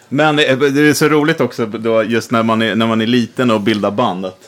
Men 0.10 0.36
det 0.36 0.46
är, 0.46 0.56
det 0.56 0.82
är 0.90 0.94
så 0.94 1.08
roligt 1.10 1.42
också 1.42 1.66
då, 1.66 2.04
just 2.04 2.32
när 2.32 2.44
man 2.44 2.62
är, 2.62 2.76
när 2.76 2.88
man 2.88 3.02
är 3.02 3.08
liten 3.08 3.52
och 3.52 3.62
bildar 3.62 3.92
band. 3.92 4.26
Att 4.26 4.40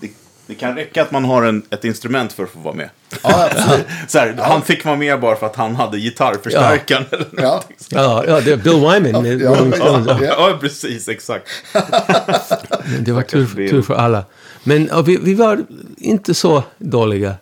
det, 0.00 0.10
det 0.46 0.54
kan 0.54 0.74
räcka 0.74 1.02
att 1.02 1.10
man 1.10 1.24
har 1.24 1.42
en, 1.42 1.62
ett 1.70 1.84
instrument 1.84 2.32
för 2.32 2.42
att 2.44 2.50
få 2.50 2.58
vara 2.58 2.74
med. 2.74 2.90
Ja. 3.22 3.48
Så 4.08 4.18
här, 4.18 4.36
Han 4.40 4.62
fick 4.62 4.84
vara 4.84 4.96
med 4.96 5.20
bara 5.20 5.36
för 5.36 5.46
att 5.46 5.56
han 5.56 5.76
hade 5.76 5.98
gitarrförstärkaren. 5.98 7.04
Eller 7.10 7.26
Ja. 7.36 7.62
Ja, 7.88 8.24
ja, 8.26 8.40
det 8.40 8.52
är 8.52 8.56
Bill 8.56 8.72
Wyman 8.72 9.22
med 9.22 9.40
Ja, 9.40 9.50
Rolling 9.50 9.72
Stones. 9.72 10.06
Ja, 10.06 10.18
Ja. 10.20 10.50
ja, 10.50 10.58
precis. 10.60 11.08
Exakt. 11.08 11.48
Det 13.00 13.12
var 13.12 13.22
tur, 13.22 13.68
tur 13.70 13.82
för 13.82 13.94
alla. 13.94 14.24
Men 14.66 15.04
vi, 15.04 15.16
vi 15.16 15.34
var 15.34 15.66
inte 15.96 16.34
så 16.34 16.64
dåliga. 16.78 17.34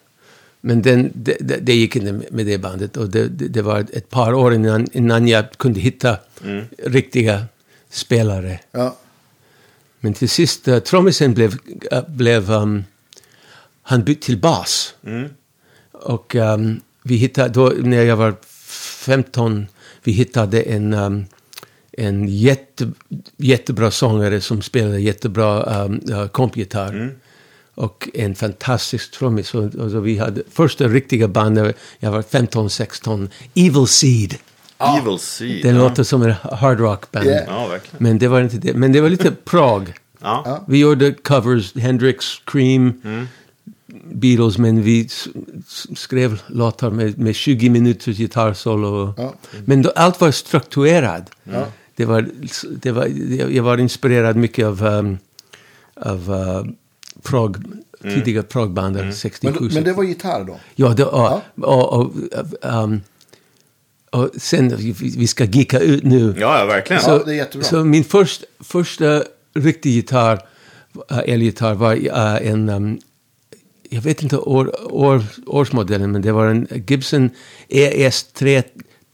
Men 0.60 0.82
den, 0.82 1.12
det, 1.14 1.36
det, 1.40 1.56
det 1.56 1.74
gick 1.74 1.96
inte 1.96 2.12
med 2.12 2.46
det 2.46 2.58
bandet. 2.58 2.96
Och 2.96 3.10
det, 3.10 3.28
det, 3.28 3.48
det 3.48 3.62
var 3.62 3.80
ett 3.80 4.10
par 4.10 4.34
år 4.34 4.54
innan, 4.54 4.86
innan 4.92 5.28
jag 5.28 5.52
kunde 5.52 5.80
hitta 5.80 6.16
riktiga 6.78 7.44
spelare. 7.90 8.60
Ja. 8.72 8.96
Men 10.00 10.14
till 10.14 10.28
sist, 10.28 10.68
uh, 10.68 10.78
trummisen 10.78 11.34
blev, 11.34 11.56
äh, 11.90 12.08
blev 12.08 12.50
um, 12.50 12.84
han 13.82 14.04
bytte 14.04 14.26
till 14.26 14.38
bas. 14.38 14.94
Och 15.92 16.34
um, 16.34 16.80
vi 17.02 17.16
hittade, 17.16 17.48
då 17.48 17.72
när 17.78 18.02
jag 18.02 18.16
var 18.16 18.34
15, 19.04 19.66
vi 20.02 20.12
hittade 20.12 20.62
en, 20.62 20.94
um, 20.94 21.26
en 21.98 22.28
jätte, 22.28 22.90
jättebra 23.36 23.90
sångare 23.90 24.40
som 24.40 24.62
spelade 24.62 25.00
jättebra 25.00 25.84
um, 25.84 26.00
uh, 26.10 26.26
kompgitarr. 26.26 27.14
Och 27.74 28.08
en 28.14 28.34
fantastisk 28.34 29.10
trummis. 29.10 29.54
Och, 29.54 29.74
och 29.74 29.90
så 29.90 30.00
vi 30.00 30.18
hade 30.18 30.42
första 30.50 30.88
riktiga 30.88 31.28
bandet, 31.28 31.76
jag 31.98 32.10
var 32.10 32.22
15-16, 32.22 33.28
Evil 33.54 33.86
Seed. 33.86 34.34
Evil 34.78 35.18
Seed. 35.18 35.62
Det 35.62 35.68
ja. 35.68 35.78
låter 35.78 36.02
som 36.02 36.22
en 36.22 36.34
hard 36.42 36.80
rock 36.80 37.10
band. 37.10 37.26
Yeah. 37.26 37.44
Ja, 37.48 37.66
verkligen. 37.66 38.04
Men 38.04 38.18
det 38.18 38.28
var 38.28 38.40
inte 38.40 38.56
det. 38.56 38.74
Men 38.74 38.92
det 38.92 39.00
var 39.00 39.08
lite 39.08 39.30
prog. 39.44 39.92
Ja. 40.20 40.64
Vi 40.68 40.78
gjorde 40.78 41.12
covers, 41.12 41.74
Hendrix, 41.76 42.26
Cream, 42.44 42.92
Beatles, 44.04 44.58
men 44.58 44.82
vi 44.82 45.08
skrev 45.96 46.42
låtar 46.46 46.90
med, 46.90 47.18
med 47.18 47.34
20 47.34 47.70
minuters 47.70 48.16
gitarrsolo. 48.16 49.14
Ja. 49.16 49.34
Men 49.64 49.82
då, 49.82 49.90
allt 49.90 50.20
var 50.20 50.30
strukturerat. 50.30 51.30
Det 51.96 52.04
var, 52.04 52.28
det 52.70 52.92
var, 52.92 53.06
jag 53.50 53.62
var 53.62 53.78
inspirerad 53.78 54.36
mycket 54.36 54.66
av, 54.66 54.84
um, 54.84 55.18
av 55.94 56.30
uh, 56.30 56.72
prog, 57.22 57.56
tidiga 58.02 58.42
progband, 58.42 59.14
67. 59.14 59.54
Men, 59.60 59.74
men 59.74 59.84
det 59.84 59.92
var 59.92 60.04
gitarr 60.04 60.44
då? 60.44 60.60
Ja, 60.74 60.88
det, 60.88 61.04
och, 61.04 61.42
och, 61.56 62.00
och, 62.00 62.12
um, 62.60 63.00
och 64.10 64.30
sen, 64.36 64.76
vi, 64.76 64.92
vi 64.92 65.26
ska 65.26 65.44
gicka 65.44 65.78
ut 65.78 66.04
nu. 66.04 66.34
Ja, 66.38 66.58
ja, 66.58 66.64
verkligen. 66.64 67.02
Ja, 67.06 67.22
det 67.24 67.32
är 67.32 67.34
jättebra. 67.34 67.64
Så 67.64 67.84
min 67.84 68.04
först, 68.04 68.44
första 68.60 69.22
riktiga 69.54 69.92
gitarr, 69.92 70.40
uh, 71.12 71.18
elgitarr, 71.18 71.74
var 71.74 71.94
uh, 71.94 72.48
en, 72.50 72.68
um, 72.68 72.98
jag 73.90 74.00
vet 74.00 74.22
inte 74.22 74.38
år, 74.38 74.94
år, 74.94 75.22
årsmodellen, 75.46 76.12
men 76.12 76.22
det 76.22 76.32
var 76.32 76.46
en 76.46 76.68
Gibson 76.86 77.30
ES 77.68 78.24
3, 78.32 78.62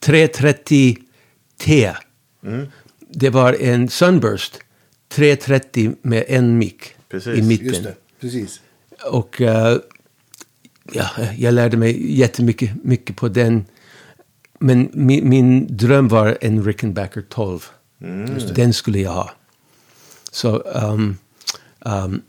330T. 0.05 1.97
Mm. 2.43 2.67
Det 3.13 3.31
var 3.31 3.53
en 3.61 3.89
Sunburst 3.89 4.59
330 5.09 5.95
med 6.03 6.25
en 6.29 6.59
mick 6.59 6.95
i 7.37 7.43
mitten. 7.43 7.67
Just 7.67 7.83
det, 7.83 7.95
precis. 8.21 8.61
Och 9.07 9.41
eh, 9.41 9.79
ja, 10.93 11.07
jag 11.39 11.55
lärde 11.55 11.77
mig 11.77 12.19
jättemycket 12.19 12.85
mycket 12.85 13.17
på 13.17 13.29
den. 13.29 13.65
Men 14.59 14.91
min, 14.93 15.29
min 15.29 15.77
dröm 15.77 16.09
var 16.09 16.39
en 16.41 16.65
Rickenbacker 16.65 17.23
12. 17.29 17.67
Den 18.55 18.73
skulle 18.73 18.99
jag 18.99 19.11
ha. 19.13 19.31
Så 20.33 20.59
um, 20.59 21.17
um, 21.81 22.23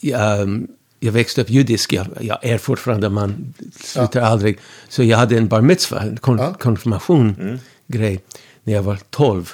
jag, 0.00 0.40
um, 0.40 0.66
jag 1.00 1.12
växte 1.12 1.40
upp 1.40 1.50
judisk. 1.50 1.92
Jag, 1.92 2.06
jag 2.20 2.38
är 2.44 2.58
fortfarande 2.58 3.08
man. 3.08 3.54
Slutar 3.80 4.20
aldrig. 4.20 4.58
Så 4.88 5.02
jag 5.02 5.18
hade 5.18 5.36
en 5.38 5.48
bar 5.48 5.60
mitzvah, 5.60 6.06
en 6.06 6.16
kon, 6.16 6.38
Ja. 6.38 6.54
konfirmation 6.54 7.58
grej 7.86 8.20
när 8.66 8.74
jag 8.74 8.82
var 8.82 8.98
12. 9.10 9.52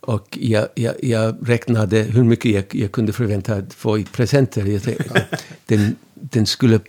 Och 0.00 0.38
jag, 0.40 0.68
jag, 0.74 0.94
jag 1.02 1.36
räknade 1.42 2.02
hur 2.02 2.24
mycket 2.24 2.50
jag, 2.50 2.64
jag 2.70 2.92
kunde 2.92 3.12
förvänta 3.12 3.54
att 3.54 3.74
få 3.74 3.98
i 3.98 4.04
presenter. 4.04 4.66
Jag 4.66 4.82
tänkte, 4.82 5.26
den, 5.66 5.96
den, 6.14 6.46
skulle, 6.46 6.80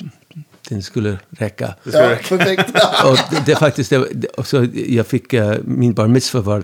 den 0.69 0.83
skulle 0.83 1.19
räcka. 1.29 1.75
Ja, 1.83 2.09
räcka. 2.09 2.37
perfekt. 2.37 2.69
Och 3.05 3.17
det, 3.31 3.43
det 3.45 3.55
faktiskt, 3.55 3.89
det, 3.89 4.27
så 4.45 4.67
jag 4.73 5.07
fick, 5.07 5.33
eh, 5.33 5.57
min 5.63 5.93
bar 5.93 6.07
mitzvah 6.07 6.43
var 6.43 6.63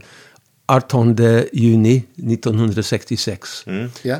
18 0.66 1.16
juni 1.54 2.04
1966. 2.16 3.66
ja. 4.02 4.18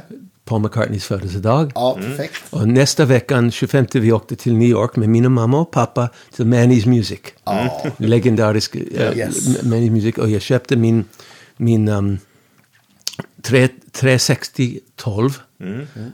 Paul 0.50 0.62
McCartneys 0.62 1.06
födelsedag. 1.06 1.72
ja, 1.76 1.98
perfekt. 2.02 2.44
Och 2.50 2.68
nästa 2.68 3.06
veckan, 3.06 3.52
25, 3.52 3.86
vi 3.94 4.12
åkte 4.12 4.36
till 4.36 4.54
New 4.56 4.70
York 4.70 4.96
med 4.96 5.10
mina 5.10 5.30
mamma 5.30 5.60
och 5.60 5.72
pappa 5.72 6.10
till 6.36 6.46
Manny's 6.46 6.88
Music. 6.88 7.20
Ja. 7.44 7.84
Legendarisk 7.98 8.76
uh, 8.76 8.82
Yes. 9.18 9.64
Manny's 9.64 9.92
Music. 9.92 10.18
Och 10.18 10.30
jag 10.30 10.42
köpte 10.42 10.76
min, 10.76 11.06
min 11.58 11.88
um, 11.88 12.20
3, 13.42 13.68
360 13.92 14.80
12 14.96 15.40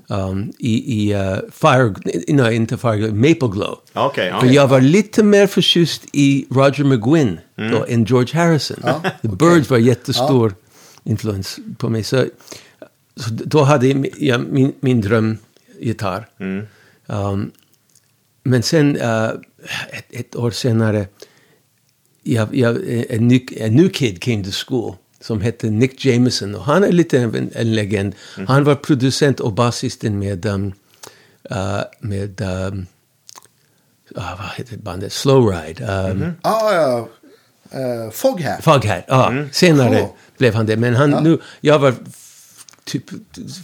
um, 0.07 0.53
i, 0.59 1.03
i 1.09 1.15
uh, 1.15 1.37
Fire, 1.51 1.93
nej 2.27 2.55
inte 2.55 2.77
Fire, 2.77 3.11
Maple 3.11 3.47
Glow. 3.51 3.79
Okej, 3.93 4.27
ja. 4.27 4.39
För 4.39 4.47
jag 4.47 4.67
var 4.67 4.81
lite 4.81 5.23
mer 5.23 5.47
förtjust 5.47 6.05
i 6.13 6.45
Roger 6.49 6.83
McGuinn 6.83 7.39
då, 7.71 7.85
än 7.87 8.05
George 8.05 8.39
Harrison. 8.39 8.77
The 9.21 9.27
Birds 9.27 9.69
var 9.69 9.77
jättestor 9.77 10.55
influens 11.03 11.59
på 11.77 11.89
mig. 11.89 12.03
Så 12.03 12.25
då 13.29 13.63
hade 13.63 13.87
jag 14.17 14.47
min, 14.47 14.73
min 14.79 15.01
drömgitarr. 15.01 16.27
Um, 17.07 17.51
men 18.43 18.63
sen, 18.63 18.97
uh, 18.97 19.29
ett, 19.91 20.05
ett 20.09 20.35
år 20.35 20.51
senare, 20.51 21.07
jag, 22.23 22.55
jag, 22.55 22.77
en, 23.09 23.27
ny, 23.27 23.45
en 23.57 23.75
ny 23.75 23.89
kid 23.89 24.21
came 24.21 24.43
to 24.43 24.51
school 24.67 24.95
som 25.21 25.41
hette 25.41 25.69
Nick 25.69 26.05
Jameson. 26.05 26.55
Och 26.55 26.63
han 26.63 26.83
är 26.83 26.91
lite 26.91 27.25
av 27.25 27.35
en, 27.35 27.51
en 27.55 27.75
legend. 27.75 28.15
Han 28.47 28.63
var 28.63 28.75
producent 28.75 29.39
och 29.39 29.53
basisten 29.53 30.19
med, 30.19 30.45
um, 30.45 30.73
uh, 31.51 31.81
med 31.99 32.41
um, 32.41 32.85
ah, 34.15 34.35
vad 34.37 34.47
heter 34.55 34.77
bandet? 34.77 35.13
Slow 35.13 35.47
Ride. 35.47 35.83
Um, 35.83 36.31
Ja, 36.43 36.73
ja. 36.73 37.07
Uh, 37.79 38.11
Foghat. 38.11 38.63
Foghat, 38.63 39.03
ja. 39.07 39.33
Senare 39.51 39.99
Cool. 39.99 40.09
blev 40.37 40.53
han 40.53 40.65
det. 40.65 40.77
Men 40.77 40.95
han, 40.95 41.11
nu, 41.11 41.39
jag 41.61 41.79
var 41.79 41.93
typ 42.85 43.03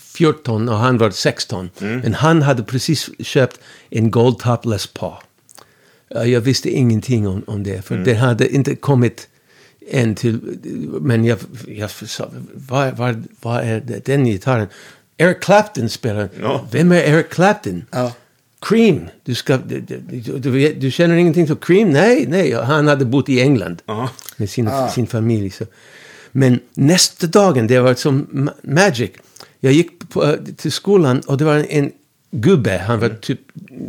14 0.04 0.70
och 0.70 0.76
han 0.78 0.98
var 0.98 1.12
16. 1.12 1.70
Men 1.80 2.14
han 2.14 2.42
hade 2.42 2.64
precis 2.64 3.10
köpt 3.20 3.60
en 3.90 4.12
Gold 4.12 4.40
Top 4.40 4.66
Les 4.66 4.88
Paul. 4.88 5.14
Ja, 6.10 6.26
Jag 6.26 6.42
visste 6.42 6.70
ingenting 6.70 7.28
om, 7.28 7.44
om 7.48 7.64
det, 7.64 7.82
för 7.86 7.98
det 7.98 8.14
hade 8.14 8.56
inte 8.56 8.76
kommit 8.76 9.28
än 9.92 10.16
till... 10.16 10.40
Men 11.02 11.26
jag, 11.26 11.38
jag 11.68 11.92
sa, 11.92 12.30
vad, 12.54 12.98
vad, 12.98 13.24
vad 13.42 13.64
är 13.64 13.80
det, 13.82 14.06
den 14.06 14.26
gitarren? 14.26 14.68
Eric 15.18 15.40
Clapton 15.42 15.90
spelar. 15.90 16.30
Ja. 16.42 16.68
Vem 16.72 16.92
är 16.92 17.02
Eric 17.02 17.30
Clapton? 17.30 17.86
Ja. 17.92 18.14
Cream. 18.62 19.08
Du, 19.24 19.36
ska, 19.36 19.58
du, 19.58 19.80
du, 20.40 20.74
du, 20.74 20.92
känner 20.92 21.16
ingenting 21.16 21.46
till 21.46 21.56
Cream? 21.56 21.90
Nej, 21.90 22.26
nej. 22.30 22.52
Han 22.52 22.88
hade 22.88 23.06
bott 23.06 23.30
i 23.30 23.42
England 23.42 23.82
Ja. 23.86 24.10
med 24.38 24.50
sin, 24.50 24.70
sin 24.96 25.08
familj. 25.08 25.50
Så. 25.50 25.66
Men 26.32 26.60
nästa 26.74 27.28
dagen, 27.28 27.68
det 27.68 27.80
var 27.80 27.94
som 27.94 28.28
ma- 28.28 28.54
magic. 28.64 29.12
Jag 29.60 29.74
gick 29.74 30.10
på, 30.10 30.24
eh, 30.26 30.36
till 30.58 30.72
skolan 30.72 31.20
och 31.28 31.38
det 31.38 31.46
var 31.46 31.56
en, 31.56 31.66
en 31.70 31.92
gubbe, 32.32 32.78
han 32.88 33.00
var 33.00 33.10
typ 33.10 33.40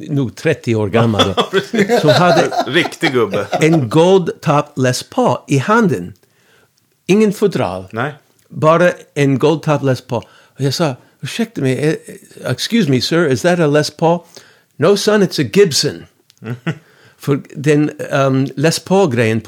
nog 0.08 0.34
30 0.36 0.74
år 0.74 0.88
gammal. 0.88 1.34
då, 1.36 1.60
som 2.00 2.10
hade 2.10 2.50
Riktig 2.66 3.12
gubbe. 3.12 3.46
en 3.60 3.88
Gold 3.88 4.30
Top 4.40 4.66
Les 4.76 5.02
Paul 5.02 5.38
i 5.48 5.58
handen. 5.58 6.12
Ingen 7.06 7.32
fodral. 7.32 7.88
Nej. 7.92 8.14
Bara 8.48 8.92
en 9.14 9.38
Gold 9.38 9.62
Top 9.62 9.82
Les 9.82 10.00
Paul. 10.00 10.22
Och 10.54 10.60
jag 10.60 10.74
sa, 10.74 10.96
ursäkta 11.20 11.60
mig, 11.60 11.78
eh, 11.78 11.88
eh, 12.44 12.50
excuse 12.50 12.90
me 12.90 13.00
sir, 13.00 13.26
is 13.28 13.42
that 13.42 13.58
a 13.60 13.66
Les 13.66 13.90
Paul? 13.90 14.18
No 14.76 14.96
son, 14.96 15.22
it's 15.22 15.40
a 15.46 15.50
Gibson. 15.52 16.04
För 17.22 17.40
den 17.54 17.90
um, 18.10 18.48
Les 18.56 18.78
Paul-grejen, 18.78 19.40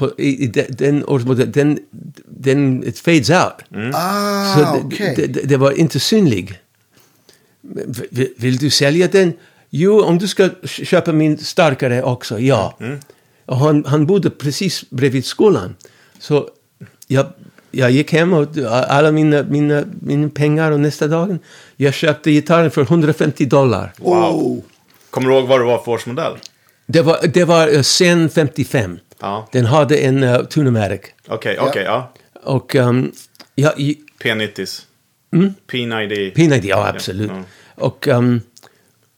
den 0.77 1.03
den, 1.51 1.79
den, 2.25 2.83
it 2.87 2.99
fades 2.99 3.29
out. 3.29 3.93
Ah, 3.93 4.53
Så 4.55 4.59
det, 4.59 4.81
okej. 4.83 5.13
det, 5.15 5.27
det, 5.27 5.41
det 5.41 5.57
var 5.57 5.71
inte 5.71 5.99
synlig. 5.99 6.59
Vill, 8.09 8.29
vill 8.37 8.57
du 8.57 8.69
sälja 8.69 9.07
den? 9.07 9.33
Jo, 9.69 10.01
om 10.01 10.17
du 10.17 10.27
ska 10.27 10.49
köpa 10.65 11.11
min 11.11 11.37
starkare 11.37 12.03
också, 12.03 12.39
ja. 12.39 12.77
Och 13.45 13.57
han, 13.57 13.85
han 13.85 14.05
bodde 14.05 14.29
precis 14.29 14.89
bredvid 14.89 15.25
skolan. 15.25 15.75
Så 16.19 16.49
jag, 17.07 17.25
jag 17.71 17.91
gick 17.91 18.13
hem 18.13 18.33
och 18.33 18.47
alla 18.87 19.11
mina, 19.11 19.43
mina, 19.43 19.83
mina 20.01 20.29
pengar 20.29 20.71
och 20.71 20.79
nästa 20.79 21.07
dagen 21.07 21.39
jag 21.75 21.93
köpte 21.93 22.31
gitarren 22.31 22.71
för 22.71 22.81
150 22.81 23.45
dollar. 23.45 23.93
Oh. 23.99 24.59
Kommer 25.09 25.29
du 25.29 25.35
ihåg 25.35 25.47
vad 25.47 25.59
det 25.59 25.65
var 25.65 25.77
för 25.77 25.91
årsmodell? 25.91 26.33
Det 26.85 27.01
var, 27.01 27.19
det 27.33 27.43
var 27.45 27.73
eh, 27.75 27.81
sen 27.81 28.29
55. 28.29 28.99
Ja. 29.19 29.49
Den 29.51 29.65
hade 29.65 29.97
en 29.97 30.23
uh, 30.23 30.43
Tunematic. 30.45 31.01
Okej, 31.27 31.59
okej, 31.59 31.83
ja. 31.83 32.13
Och 32.43 32.75
um, 32.75 33.11
jag, 33.55 33.79
i- 33.79 33.97
P90s. 34.23 34.81
P90. 35.71 36.33
P90, 36.35 36.65
ja 36.65 36.87
absolut. 36.87 37.31
Ja. 37.31 37.43
Och, 37.75 38.07
um, 38.07 38.41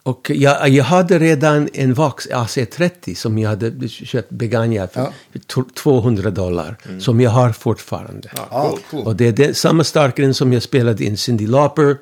och 0.03 0.31
jag, 0.35 0.69
jag 0.69 0.83
hade 0.83 1.19
redan 1.19 1.69
en 1.73 1.93
Vox 1.93 2.27
AC30 2.27 3.15
som 3.15 3.37
jag 3.37 3.49
hade 3.49 3.87
köpt 3.89 4.29
begagnad 4.29 4.91
för 4.91 5.01
Ja. 5.01 5.13
t- 5.55 5.61
200 5.75 6.29
dollar. 6.29 6.77
Som 6.99 7.21
jag 7.21 7.29
har 7.31 7.51
fortfarande. 7.51 8.29
Ja, 8.35 8.69
coolt. 8.69 8.83
cool. 8.91 9.05
Och 9.07 9.15
det 9.15 9.27
är 9.27 9.31
den, 9.31 9.53
samma 9.55 9.83
starkare 9.83 10.33
som 10.33 10.53
jag 10.53 10.63
spelade 10.63 11.03
in 11.03 11.17
Cindy 11.17 11.47
Lauper. 11.47 11.97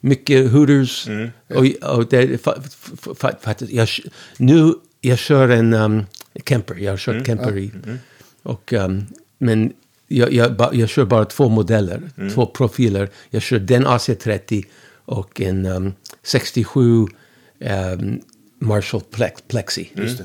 Mycket 0.00 0.50
Hooters. 0.52 1.08
Och, 1.54 1.90
och 1.96 2.06
det, 2.08 2.42
fa, 2.44 2.54
fa, 3.16 3.32
fa, 3.40 3.54
jag, 3.68 3.88
nu 4.36 4.72
jag 5.00 5.18
kör 5.18 5.48
en 5.48 5.72
um, 5.74 6.06
Kemper. 6.46 6.74
Jag 6.74 6.92
har 6.92 6.96
kört 6.98 7.26
Kemper 7.26 7.56
i. 7.58 7.70
Och, 8.42 8.72
um, 8.72 9.06
men 9.38 9.72
jag, 10.08 10.32
jag, 10.32 10.68
jag 10.72 10.88
kör 10.88 11.04
bara 11.04 11.24
två 11.24 11.48
modeller. 11.48 12.00
Två 12.34 12.46
profiler. 12.46 13.08
Jag 13.30 13.42
kör 13.42 13.58
den 13.58 13.86
AC30 13.86 14.64
och 15.04 15.40
en 15.40 15.66
um, 15.66 15.94
67 16.22 16.80
um, 17.60 18.20
Marshall 18.60 19.00
Plex, 19.10 19.42
Plexi. 19.48 19.90
Just 19.94 20.18
det. 20.18 20.24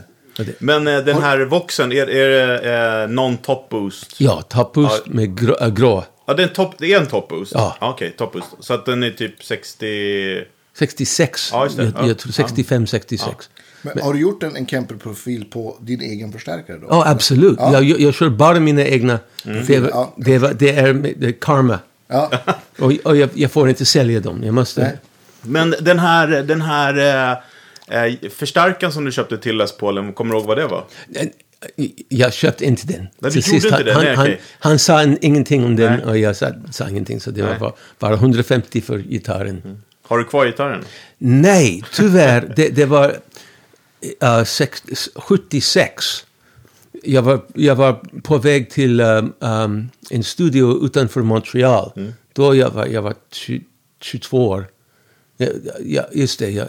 Men 0.59 0.87
eh, 0.87 0.99
den 0.99 1.21
här 1.21 1.39
Voxen, 1.45 1.91
är, 1.91 2.09
är 2.09 2.29
det 2.29 3.03
eh, 3.03 3.07
non-top 3.09 3.69
boost? 3.69 4.15
Ja, 4.21 4.41
top 4.41 4.73
boost 4.73 5.07
med 5.07 5.37
grå. 5.39 5.55
äh, 5.61 5.69
grå. 5.73 6.03
Ja, 6.25 6.33
det 6.33 6.43
är 6.43 6.47
en 6.47 6.53
top, 6.53 6.75
det 6.77 6.93
är 6.93 6.99
en 7.01 7.07
top 7.07 7.29
boost? 7.29 7.51
Ja. 7.55 7.77
Okej, 7.81 8.13
top 8.17 8.33
boost. 8.33 8.47
Så 8.59 8.73
att 8.73 8.85
den 8.85 9.03
är 9.03 9.11
typ 9.11 9.43
60... 9.43 10.43
66. 10.73 11.49
Ja, 11.53 11.63
just 11.63 11.77
det. 11.77 11.83
Jag, 11.83 11.93
Ja. 11.97 12.07
jag 12.07 12.17
tror 12.17 12.31
65, 12.31 12.87
66. 12.87 13.49
Men 13.83 13.99
har 14.03 14.13
du 14.13 14.19
gjort 14.19 14.43
en, 14.43 14.55
en 14.55 14.65
Kemper-profil 14.67 15.45
på 15.45 15.77
din 15.81 16.01
egen 16.01 16.31
förstärkare 16.31 16.77
då? 16.77 16.87
Ja, 16.89 17.03
absolut. 17.09 17.55
Ja. 17.59 17.73
Jag, 17.73 17.83
jag, 17.83 17.99
jag 17.99 18.13
kör 18.13 18.29
bara 18.29 18.59
mina 18.59 18.81
egna. 18.85 19.19
Det, 19.67 19.79
var- 19.79 19.89
Ja. 19.89 20.13
det, 20.17 20.59
det, 20.59 20.69
är, 20.75 20.93
det 20.93 21.27
är 21.27 21.31
karma. 21.31 21.79
Ja. 22.07 22.31
Och, 22.79 22.91
och 23.03 23.17
jag, 23.17 23.29
jag 23.33 23.51
får 23.51 23.69
inte 23.69 23.85
sälja 23.85 24.19
dem. 24.19 24.43
Jag 24.43 24.53
måste... 24.53 24.81
Nej. 24.81 24.97
Men 25.41 25.75
den 25.81 25.99
här, 25.99 26.27
den 26.27 26.61
här 26.61 26.97
eh, 27.89 28.03
eh, 28.05 28.13
förstärkaren 28.29 28.93
som 28.93 29.05
du 29.05 29.11
köpte 29.11 29.37
till 29.37 29.57
Les 29.57 29.77
Paulen, 29.77 30.13
kommer 30.13 30.33
du 30.33 30.37
ihåg 30.39 30.47
vad 30.47 30.57
det 30.57 30.67
var? 30.67 30.83
Jag 32.09 32.33
köpte 32.33 32.65
inte 32.65 32.87
den. 32.87 33.07
du 33.19 33.31
Till 33.31 33.53
inte 33.55 33.69
han, 33.75 33.85
det? 33.85 33.93
han, 33.93 34.03
Nej, 34.03 34.15
han, 34.15 34.29
han 34.59 34.79
sa 34.79 35.01
en, 35.01 35.17
ingenting 35.21 35.65
om 35.65 35.75
den 35.75 35.93
Nej. 35.93 36.05
och 36.05 36.17
jag 36.17 36.35
sa, 36.35 36.47
sa 36.71 36.89
ingenting. 36.89 37.19
Så 37.19 37.31
det 37.31 37.41
Nej. 37.43 37.51
var 37.51 37.59
bara, 37.59 37.73
bara 37.99 38.13
150 38.13 38.81
för 38.81 38.97
gitarren. 38.99 39.81
Har 40.07 40.17
du 40.17 40.23
kvar 40.25 40.45
gitarren? 40.45 40.83
Nej, 41.17 41.83
tyvärr. 41.93 42.53
Det, 42.55 42.69
det 42.69 42.85
var 42.85 43.15
uh, 44.23 44.43
sex, 44.43 44.83
76. 45.15 46.25
Jag 47.03 47.21
var, 47.21 47.45
jag 47.55 47.75
var 47.75 47.93
på 48.23 48.37
väg 48.37 48.69
till 48.69 49.01
um, 49.01 49.33
um, 49.39 49.89
en 50.09 50.23
studio 50.23 50.85
utanför 50.85 51.21
Montreal. 51.21 51.91
Då 52.33 52.55
jag 52.55 52.69
var 52.69 52.85
jag 52.85 53.01
var 53.01 53.15
tju- 53.31 53.63
22 54.01 54.47
år. 54.47 54.67
Ja, 55.83 56.07
just 56.11 56.39
det. 56.39 56.49
Jag, 56.49 56.67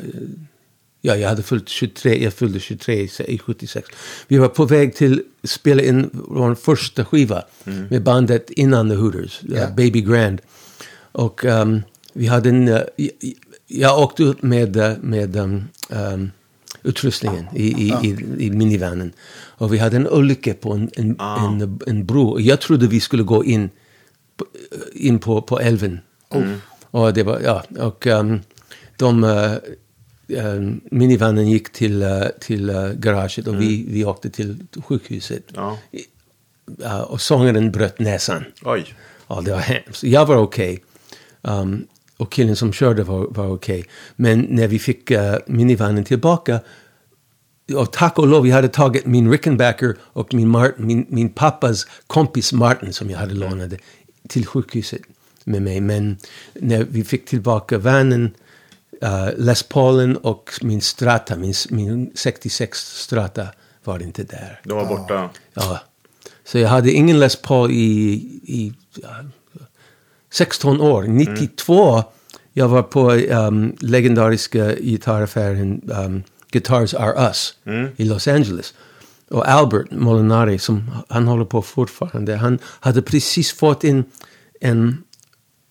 ja, 1.00 1.16
jag 1.16 1.28
hade 1.28 1.42
fyllt 1.42 1.68
23. 1.68 2.24
Jag 2.24 2.32
fyllde 2.32 2.60
23 2.60 2.94
i 2.94 3.08
i 3.26 3.38
76. 3.38 3.88
Vi 4.28 4.38
var 4.38 4.48
på 4.48 4.64
väg 4.64 4.94
till 4.94 5.22
att 5.42 5.50
spela 5.50 5.82
in 5.82 6.10
vår 6.12 6.54
första 6.54 7.04
skiva 7.04 7.44
med 7.90 8.02
bandet 8.02 8.50
innan 8.50 8.88
The 8.90 8.94
Hooters, 8.96 9.42
uh, 9.44 9.56
Ja. 9.58 9.70
Baby 9.76 10.00
Grand. 10.00 10.40
Och 11.12 11.44
um, 11.44 11.82
vi 12.12 12.26
hade 12.26 12.48
en... 12.48 12.68
uh, 12.68 12.80
jag, 12.96 13.10
jag 13.66 13.98
åkte 13.98 14.22
upp 14.22 14.42
med, 14.42 14.76
uh, 14.76 14.92
med 15.00 15.36
um, 15.36 16.30
utrustningen 16.84 17.46
i, 17.54 17.62
i, 17.62 17.94
i, 18.02 18.16
i 18.46 18.50
minivanen. 18.50 19.12
Och 19.58 19.72
vi 19.72 19.78
hade 19.78 19.96
en 19.96 20.08
olycka 20.08 20.54
på 20.54 20.72
en, 20.72 20.90
en, 20.96 21.20
en, 21.20 21.80
en 21.86 22.06
bro. 22.06 22.40
Jag 22.40 22.60
trodde 22.60 22.86
vi 22.86 23.00
skulle 23.00 23.22
gå 23.22 23.44
in 23.44 23.70
på, 24.36 24.46
in 24.94 25.18
på, 25.18 25.42
på 25.42 25.60
älven. 25.60 26.00
Och 26.90 27.14
det 27.14 27.22
var, 27.22 27.40
ja, 27.40 27.64
och 27.78 28.06
um, 28.06 28.40
de... 28.96 29.24
Uh, 29.24 29.56
um, 30.28 30.80
minivanen 30.90 31.48
gick 31.48 31.72
till, 31.72 32.02
uh, 32.02 32.24
till 32.40 32.70
uh, 32.70 32.92
garaget 32.92 33.46
och 33.46 33.60
vi, 33.60 33.84
vi 33.88 34.04
åkte 34.04 34.30
till 34.30 34.66
sjukhuset. 34.84 35.44
Ja. 35.54 35.78
Uh, 36.82 37.00
och 37.00 37.20
sångaren 37.20 37.72
bröt 37.72 37.98
näsan. 37.98 38.44
Oj. 38.62 38.94
Ja, 39.28 39.40
det 39.40 39.50
var 39.50 39.58
hemskt. 39.58 40.04
Jag 40.04 40.26
var 40.26 40.36
okej. 40.36 40.82
Um, 41.42 41.86
och 42.16 42.32
killen 42.32 42.56
som 42.56 42.72
körde 42.72 43.02
var, 43.02 43.26
var 43.30 43.46
okej. 43.46 43.84
Men 44.16 44.40
när 44.40 44.68
vi 44.68 44.78
fick 44.78 45.10
uh, 45.10 45.34
minivanen 45.46 46.04
tillbaka, 46.04 46.60
och 47.76 47.92
tack 47.92 48.18
och 48.18 48.26
lov, 48.26 48.42
vi 48.42 48.50
hade 48.50 48.68
tagit 48.68 49.06
min 49.06 49.30
Rickenbacker 49.30 49.96
och 50.00 50.34
min, 50.34 50.48
Mart, 50.48 50.78
min, 50.78 51.06
min 51.08 51.28
pappas 51.28 51.86
kompis 52.06 52.52
Martin 52.52 52.92
som 52.92 53.10
jag 53.10 53.18
hade 53.18 53.34
lånade 53.34 53.78
till 54.28 54.46
sjukhuset 54.46 55.00
med 55.44 55.62
mig. 55.62 55.80
Men 55.80 56.16
när 56.52 56.84
vi 56.84 57.04
fick 57.04 57.26
tillbaka 57.26 57.78
vanen, 57.78 58.34
uh, 59.02 59.28
Les 59.36 59.62
Paulen 59.62 60.16
och 60.16 60.50
min 60.62 60.80
Strata, 60.80 61.36
min, 61.36 61.54
min 61.70 62.12
66 62.14 62.78
Strata 62.78 63.46
var 63.84 64.02
inte 64.02 64.22
där. 64.24 64.60
De 64.64 64.76
var 64.76 64.86
borta. 64.86 65.30
Ja. 65.54 65.80
Så 66.44 66.58
jag 66.58 66.68
hade 66.68 66.92
ingen 66.92 67.18
Les 67.18 67.36
Paul 67.36 67.70
i, 67.70 68.12
i 68.42 68.72
ja, 69.02 69.16
16 70.34 70.80
år. 70.80 71.02
92, 71.02 72.02
jag 72.52 72.68
var 72.68 72.82
på 72.82 73.12
um, 73.12 73.76
legendariska 73.80 74.74
gitarraffären 74.74 75.90
um, 75.90 76.22
Guitars 76.50 76.94
Are 76.94 77.26
Us 77.26 77.54
i 77.96 78.04
Los 78.04 78.28
Angeles. 78.28 78.74
Och 79.30 79.48
Albert 79.48 79.90
Molinari, 79.90 80.58
som 80.58 80.90
han 81.08 81.26
håller 81.26 81.44
på 81.44 81.62
fortfarande, 81.62 82.36
han 82.36 82.58
hade 82.80 83.02
precis 83.02 83.52
fått 83.52 83.84
in 83.84 84.04
en, 84.60 85.04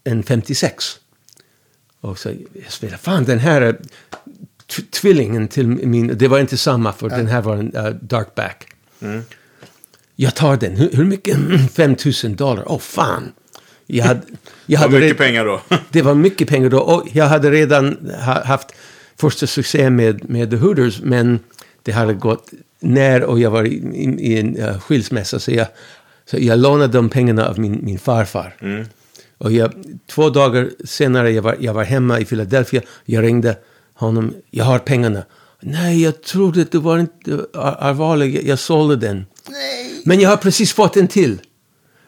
en 0.03 0.23
56. 0.23 0.85
Och 2.01 2.19
så 2.19 2.29
jag 2.29 2.71
spelade, 2.71 2.97
fan 2.97 3.23
den 3.23 3.39
här 3.39 3.79
tvillingen 4.91 5.47
till 5.47 5.67
min, 5.67 6.17
det 6.17 6.27
var 6.27 6.39
inte 6.39 6.57
samma 6.57 6.93
för 6.93 7.09
den 7.09 7.27
här 7.27 7.41
var 7.41 7.55
en 7.55 7.75
uh, 7.75 7.95
darkback. 8.01 8.67
Jag 10.15 10.35
tar 10.35 10.57
den. 10.57 10.75
Hur, 10.75 10.91
hur 10.91 11.05
mycket? 11.05 11.37
5 11.71 11.95
000 12.23 12.35
dollar. 12.35 12.63
Åh, 12.71 12.79
fan. 12.79 13.31
Jag 13.97 14.05
hade, 14.05 14.21
jag 14.65 14.81
Det 14.81 14.87
var 14.87 14.93
hade 14.93 14.99
mycket 14.99 15.17
pengar 15.17 15.45
då. 15.45 15.61
Det 15.89 16.01
var 16.01 16.15
mycket 16.15 16.47
pengar 16.49 16.69
då. 16.69 16.79
Och 16.79 17.07
jag 17.13 17.25
hade 17.25 17.51
redan 17.51 18.11
ha, 18.25 18.43
haft 18.43 18.67
första 19.15 19.47
succé 19.47 19.89
med, 19.89 20.29
med 20.29 20.49
The 20.49 20.55
Hooters, 20.57 20.99
men 21.03 21.39
det 21.83 21.91
hade 21.91 22.13
gått 22.13 22.49
när 22.79 23.23
och 23.23 23.39
jag 23.39 23.51
var 23.51 23.63
i, 23.63 23.69
i, 23.73 24.33
i 24.33 24.39
en 24.39 24.57
uh, 24.57 24.79
skilsmässa. 24.79 25.39
Så 25.39 25.51
jag, 25.51 25.67
så 26.25 26.37
jag 26.39 26.59
lånade 26.59 26.93
de 26.93 27.09
pengarna 27.09 27.47
av 27.49 27.59
min, 27.59 27.79
min 27.83 27.99
farfar. 27.99 28.55
Och 29.37 29.51
jag, 29.51 29.71
två 30.09 30.29
dagar 30.29 30.69
senare, 30.85 31.31
jag 31.31 31.41
var, 31.41 31.55
jag 31.59 31.73
var 31.73 31.83
hemma 31.83 32.19
i 32.19 32.25
Philadelphia. 32.25 32.81
Jag 33.05 33.23
ringde 33.23 33.57
honom. 33.93 34.33
Jag 34.51 34.65
har 34.65 34.79
pengarna. 34.79 35.23
Nej, 35.59 36.03
jag 36.03 36.23
trodde 36.23 36.61
att 36.61 36.71
du 36.71 36.77
var 36.77 36.99
inte 36.99 37.45
ar- 37.53 37.77
allvarlig. 37.79 38.35
Jag, 38.35 38.43
jag 38.43 38.59
sålde 38.59 38.95
den. 38.95 39.25
Nej. 39.49 40.01
Men 40.05 40.19
jag 40.19 40.29
har 40.29 40.37
precis 40.37 40.73
fått 40.73 40.97
en 40.97 41.07
till. 41.07 41.41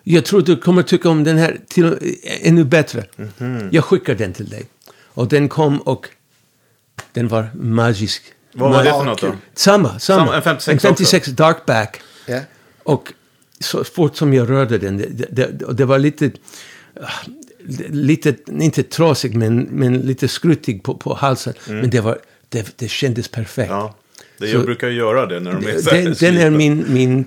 Jag 0.07 0.25
tror 0.25 0.41
du 0.41 0.57
kommer 0.57 0.83
tycka 0.83 1.09
om 1.09 1.23
den 1.23 1.37
här 1.37 1.59
till, 1.67 2.15
ännu 2.41 2.63
bättre. 2.63 3.03
Mhm. 3.37 3.69
Jag 3.71 3.83
skickar 3.83 4.15
den 4.15 4.33
till 4.33 4.49
dig. 4.49 4.65
Och 5.03 5.27
den 5.27 5.49
kom 5.49 5.81
och 5.81 6.07
den 7.13 7.27
var 7.27 7.49
magisk. 7.53 8.23
Vad 8.53 8.71
var 8.71 8.83
det 8.83 8.89
för 8.89 9.03
något 9.03 9.21
då? 9.21 9.35
Samma, 9.53 9.99
samma. 9.99 10.25
Samma, 10.25 10.35
en 10.35 10.41
56 10.41 10.73
en 10.73 10.79
56 10.79 11.27
darkback. 11.27 12.01
Ja. 12.25 12.39
Och 12.83 13.13
så 13.59 13.83
fort 13.83 14.15
som 14.15 14.33
jag 14.33 14.49
rörde 14.49 14.77
den, 14.77 14.97
det, 14.97 15.27
det, 15.31 15.73
det 15.73 15.85
var 15.85 15.99
lite, 15.99 16.31
ah, 17.01 17.07
lite, 17.89 18.35
inte 18.47 18.83
trasig, 18.83 19.35
men, 19.35 19.59
men 19.71 19.97
lite 19.97 20.27
skruttig 20.27 20.83
på, 20.83 20.95
på 20.97 21.13
halsen. 21.13 21.53
Men 21.67 21.89
det, 21.89 21.99
var, 21.99 22.19
det, 22.49 22.73
det 22.77 22.87
kändes 22.87 23.27
perfekt. 23.27 23.69
Mm. 23.71 23.81
Ja. 23.81 23.95
Det, 24.37 24.47
Så- 24.47 24.53
jag 24.55 24.65
brukar 24.65 24.87
göra 24.89 25.25
det 25.25 25.39
när 25.39 25.53
de 25.53 25.67
är 25.67 26.03
Den, 26.03 26.15
den 26.19 26.37
är 26.37 26.49
min, 26.49 26.85
min 26.87 27.25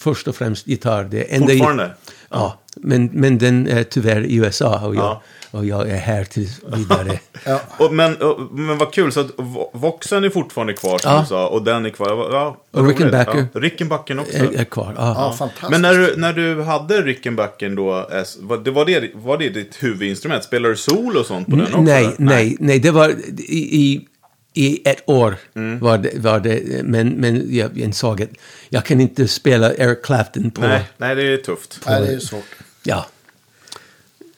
först 0.00 0.28
och 0.28 0.36
främst 0.36 0.66
gitarr. 0.66 1.04
Det 1.04 1.22
enda 1.34 1.48
Fortfarande? 1.48 1.90
Ja, 2.30 2.58
men, 2.76 3.10
men 3.12 3.38
den 3.38 3.68
är 3.68 3.82
tyvärr 3.84 4.20
i 4.26 4.34
USA 4.36 4.86
och 4.86 4.94
jag, 4.94 5.02
Ja. 5.04 5.22
och 5.50 5.66
jag 5.66 5.88
är 5.90 5.96
här 5.96 6.24
tills 6.24 6.60
vidare. 6.76 7.18
Ja. 7.46 7.60
Och, 7.78 7.94
men, 7.94 8.16
och, 8.16 8.40
men 8.52 8.78
vad 8.78 8.92
kul, 8.92 9.12
så 9.12 9.20
att 9.20 9.36
Vo- 9.36 9.70
Voxen 9.72 10.24
är 10.24 10.30
fortfarande 10.30 10.72
kvar 10.72 10.98
som 10.98 11.12
Ja. 11.12 11.20
du 11.20 11.26
sa. 11.26 11.48
Och 11.48 11.62
den 11.62 11.86
är 11.86 11.90
kvar. 11.90 12.08
Ja, 12.32 12.56
Och. 12.70 12.88
Rickenbacker. 12.88 13.46
Ja, 13.54 13.60
Rickenbacken 13.60 14.18
också. 14.18 14.36
är, 14.36 14.60
är 14.60 14.64
kvar. 14.64 14.94
Ja. 14.96 15.14
Ja, 15.16 15.32
fantastiskt. 15.38 15.70
Men 15.70 15.82
när 15.82 15.94
du, 15.94 16.14
när 16.16 16.32
du 16.32 16.62
hade 16.62 17.02
Rickenbacken 17.02 17.74
då, 17.74 17.98
eh, 17.98 18.22
var 18.40 18.56
det, 18.58 18.70
var, 18.70 18.84
det, 18.84 19.10
var 19.14 19.38
det 19.38 19.48
ditt 19.48 19.82
huvudinstrument? 19.82 20.44
Spelar 20.44 20.68
du 20.68 20.76
sol 20.76 21.16
och 21.16 21.26
sånt 21.26 21.46
på 21.48 21.56
den 21.56 21.64
också? 21.66 21.80
nej, 21.80 22.14
nej, 22.18 22.56
nej, 22.60 22.78
det 22.78 22.90
var 22.90 23.08
i, 23.38 23.78
i, 23.80 24.06
i 24.54 24.88
ett 24.88 25.02
år 25.08 25.36
Mm. 25.54 25.78
var, 25.78 25.98
det, 25.98 26.10
var 26.18 26.40
det, 26.40 26.82
men, 26.84 27.08
men 27.08 27.54
jag 27.56 27.78
insåg 27.78 28.22
att 28.22 28.28
jag 28.68 28.84
kan 28.84 29.00
inte 29.00 29.28
spela 29.28 29.74
Eric 29.74 30.02
Clapton 30.04 30.50
på, 30.50 30.60
Nej, 30.60 30.82
nej, 30.98 31.14
det 31.14 31.22
är 31.32 31.36
tufft. 31.36 31.80
Nej, 31.86 32.00
det 32.06 32.12
är 32.14 32.18
svårt. 32.18 32.44
ja. 32.82 33.06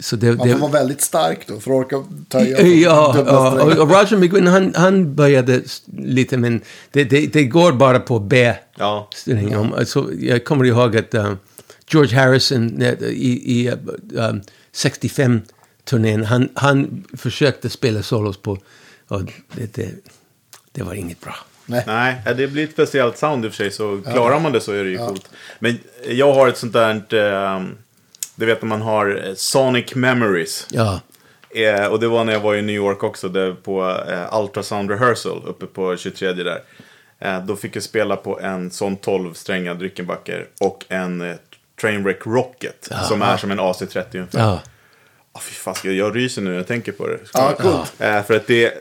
Så 0.00 0.16
det, 0.16 0.32
Man 0.32 0.46
det, 0.48 0.52
får 0.52 0.60
vara 0.60 0.70
väldigt 0.72 1.00
stark 1.00 1.46
då 1.46 1.60
för 1.60 1.70
att 1.70 1.76
orka 1.92 2.04
ta 2.28 2.40
Ja, 2.44 2.58
ja, 2.60 3.24
ja. 3.26 3.62
och 3.82 3.90
Roger 3.90 4.16
McGuinn 4.16 4.46
han, 4.46 4.72
han 4.74 5.14
började 5.14 5.62
lite, 5.96 6.36
men 6.36 6.60
det, 6.90 7.04
det, 7.04 7.26
det 7.32 7.44
går 7.44 7.72
bara 7.72 8.00
på 8.00 8.18
B. 8.18 8.54
Ja. 8.78 9.08
sträng. 9.14 9.56
Om- 9.56 9.72
Alltså, 9.72 10.10
jag 10.20 10.44
kommer 10.44 10.64
ihåg 10.64 10.96
att 10.96 11.14
uh, 11.14 11.34
George 11.90 12.18
Harrison 12.18 12.66
när- 12.66 13.04
i, 13.04 13.60
i 13.60 13.68
uh, 13.70 13.74
um, 14.12 14.40
65-turnén, 14.74 16.24
han, 16.24 16.48
han 16.54 17.04
försökte 17.16 17.70
spela 17.70 18.02
solos 18.02 18.36
på, 18.36 18.58
och 19.08 19.22
det, 19.52 19.74
det, 19.74 19.88
det 20.72 20.82
var 20.82 20.94
inget 20.94 21.20
bra. 21.20 21.34
Nej. 21.66 21.84
Nej, 21.86 22.22
ja, 22.26 22.34
det 22.34 22.46
blir 22.48 22.64
ett 22.64 22.72
speciellt 22.72 23.18
sound 23.18 23.44
i 23.44 23.48
och 23.48 23.52
för 23.52 23.56
sig. 23.56 23.70
Så 23.70 24.02
klarar 24.12 24.40
man 24.40 24.52
det 24.52 24.60
så 24.60 24.72
är 24.72 24.84
det 24.84 24.90
ju 24.90 24.98
coolt. 24.98 25.28
Men 25.58 25.78
jag 26.08 26.34
har 26.34 26.48
ett 26.48 26.58
sånt 26.58 26.72
där... 26.72 27.14
Eh, 27.14 27.64
du 28.36 28.46
vet 28.46 28.62
när 28.62 28.68
man 28.68 28.82
har 28.82 29.24
eh, 29.28 29.34
Sonic 29.34 29.94
Memories. 29.94 30.66
Ja, 30.70 31.00
Eh, 31.54 31.86
och 31.86 32.00
det 32.00 32.08
var 32.08 32.24
när 32.24 32.32
jag 32.32 32.40
var 32.40 32.54
i 32.54 32.62
New 32.62 32.74
York 32.76 33.02
också, 33.02 33.28
där 33.28 33.52
på 33.52 34.04
eh, 34.08 34.40
Ultrasound 34.40 34.90
Rehearsal 34.90 35.42
uppe 35.46 35.66
på 35.66 35.96
23 35.96 36.32
där. 36.32 36.60
Eh, 37.18 37.44
då 37.44 37.56
fick 37.56 37.76
jag 37.76 37.82
spela 37.82 38.16
på 38.16 38.40
en 38.40 38.70
sån 38.70 38.98
12-strängad 38.98 39.80
Rickenbacker 39.80 40.46
och 40.60 40.84
en 40.88 41.20
eh, 41.20 41.36
Trainwreck 41.80 42.26
Rocket. 42.26 42.88
Som 43.08 43.22
är 43.22 43.36
som 43.36 43.50
en 43.50 43.60
AC30 43.60 44.14
ungefär. 44.14 44.38
ja. 44.38 44.60
Åh, 45.32 45.40
fy 45.40 45.54
fan, 45.54 45.74
jag, 45.84 45.94
jag 45.94 46.16
ryser 46.16 46.42
nu 46.42 46.50
när 46.50 46.56
jag 46.56 46.66
tänker 46.66 46.92
på 46.92 47.06
det. 47.06 47.18
Ja, 47.34 47.52
coolt. 47.58 47.92
Eh, 47.98 48.22
för 48.22 48.34
att 48.36 48.46
det... 48.46 48.74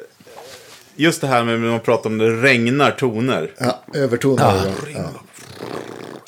Just 0.95 1.21
det 1.21 1.27
här 1.27 1.43
med 1.43 1.60
när 1.60 1.69
man 1.71 1.79
pratar 1.79 2.10
om 2.10 2.17
det 2.17 2.41
regnar 2.41 2.91
toner. 2.91 3.51
Ja, 3.58 3.84
övertonar 3.93 4.56
Ja. 4.56 4.63
det. 4.63 4.91
Ja. 4.91 5.10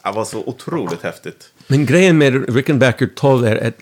Det 0.03 0.15
var 0.15 0.25
så 0.25 0.43
otroligt 0.45 1.03
häftigt. 1.03 1.49
Men 1.67 1.85
grejen 1.85 2.17
med 2.17 2.55
Rickenbacker 2.55 3.09
12 3.15 3.45
är 3.45 3.67
att 3.67 3.73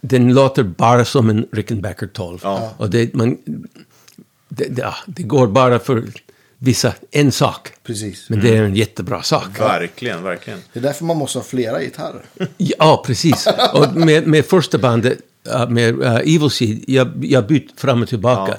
den 0.00 0.34
låter 0.34 0.62
bara 0.62 1.04
som 1.04 1.30
en 1.30 1.46
Rickenbacker 1.52 2.06
12. 2.06 2.38
Ja. 2.42 2.74
Och 2.76 2.90
det, 2.90 3.14
man, 3.14 3.38
det, 4.48 4.64
det, 4.68 4.82
ja, 4.82 4.94
det 5.06 5.22
går 5.22 5.46
bara 5.46 5.78
för 5.78 6.02
vissa, 6.58 6.92
en 7.10 7.32
sak. 7.32 7.68
Precis. 7.82 8.30
Men 8.30 8.40
det 8.40 8.56
är 8.56 8.62
en 8.62 8.74
jättebra 8.74 9.22
sak. 9.22 9.60
Verkligen, 9.60 10.22
verkligen. 10.22 10.58
Det 10.72 10.78
är 10.78 10.82
därför 10.82 11.04
man 11.04 11.16
måste 11.16 11.38
ha 11.38 11.44
flera 11.44 11.80
gitarrer. 11.80 12.22
Ja, 12.56 13.02
precis. 13.06 13.48
Och 13.72 13.96
med, 13.96 14.26
med 14.26 14.44
första 14.46 14.78
bandet, 14.78 15.18
med 15.68 15.98
uh, 15.98 16.14
Evil 16.16 16.50
Seed, 16.50 16.84
jag, 16.86 17.24
jag 17.24 17.46
bytt 17.46 17.80
fram 17.80 18.02
och 18.02 18.08
tillbaka. 18.08 18.56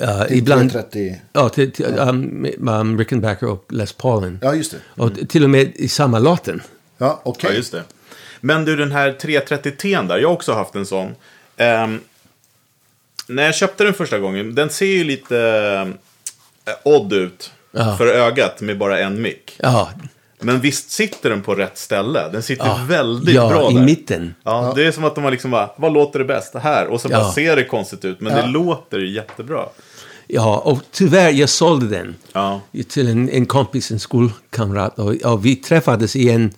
Uh, 0.00 0.24
Till 0.26 0.36
ibland, 0.38 0.72
330. 0.72 1.20
ja, 1.32 1.48
till, 1.48 1.72
till 1.72 1.84
um, 1.98 2.46
um, 2.68 2.98
Rickenbacker 2.98 3.46
och 3.46 3.64
Les 3.72 3.92
Paulin. 3.92 4.38
Ja, 4.42 4.54
just 4.54 4.70
det. 4.72 4.78
Och 5.02 5.14
t- 5.14 5.26
till 5.26 5.44
och 5.44 5.50
med 5.50 5.72
i 5.76 5.88
samma 5.88 6.18
låten. 6.18 6.62
Ja, 6.98 7.20
okej. 7.24 7.50
Ja, 7.50 7.56
just 7.56 7.72
det. 7.72 7.82
Men 8.40 8.64
du, 8.64 8.76
den 8.76 8.92
här 8.92 9.12
330T 9.12 10.08
där, 10.08 10.18
jag 10.18 10.28
har 10.28 10.34
också 10.34 10.52
haft 10.52 10.74
en 10.74 10.86
sån. 10.86 11.14
Ehm, 11.56 12.00
när 13.26 13.42
jag 13.42 13.54
köpte 13.54 13.84
den 13.84 13.94
första 13.94 14.18
gången, 14.18 14.54
den 14.54 14.70
ser 14.70 14.86
ju 14.86 15.04
lite 15.04 15.38
eh, 16.64 16.72
odd 16.84 17.12
ut 17.12 17.52
Ja. 17.72 17.96
för 17.96 18.06
ögat 18.06 18.60
med 18.60 18.78
bara 18.78 18.98
en 18.98 19.22
mick. 19.22 19.56
Ja, 19.58 19.90
Men 20.40 20.60
visst 20.60 20.90
sitter 20.90 21.30
den 21.30 21.42
på 21.42 21.54
rätt 21.54 21.78
ställe? 21.78 22.28
Den 22.32 22.42
sitter 22.42 22.66
Ja. 22.66 22.80
väldigt 22.88 23.34
Ja, 23.34 23.48
bra 23.48 23.70
i 23.70 23.74
där. 23.74 23.82
mitten. 23.84 24.34
Ja, 24.44 24.72
det 24.76 24.84
är 24.86 24.92
som 24.92 25.04
att 25.04 25.14
de 25.14 25.24
har 25.24 25.30
liksom 25.30 25.50
bara, 25.50 25.70
vad 25.76 25.92
låter 25.92 26.18
det 26.18 26.24
bäst? 26.24 26.54
Här. 26.54 26.86
Och 26.86 27.00
så 27.00 27.08
bara 27.08 27.18
Ja. 27.20 27.32
ser 27.32 27.56
det 27.56 27.64
konstigt 27.64 28.04
ut, 28.04 28.20
men 28.20 28.36
Ja. 28.36 28.42
det 28.42 28.48
låter 28.48 28.98
jättebra. 28.98 29.64
ja, 30.26 30.58
och 30.58 30.78
tyvärr, 30.92 31.30
jag 31.32 31.48
sålde 31.48 31.86
den 31.86 32.14
Ja. 32.32 32.60
till 32.88 33.08
en, 33.08 33.28
en 33.30 33.46
kompis, 33.46 33.90
en 33.90 34.00
skolkamrat. 34.00 34.98
Och, 34.98 35.14
och 35.32 35.46
vi 35.46 35.56
träffades 35.56 36.16
igen 36.16 36.50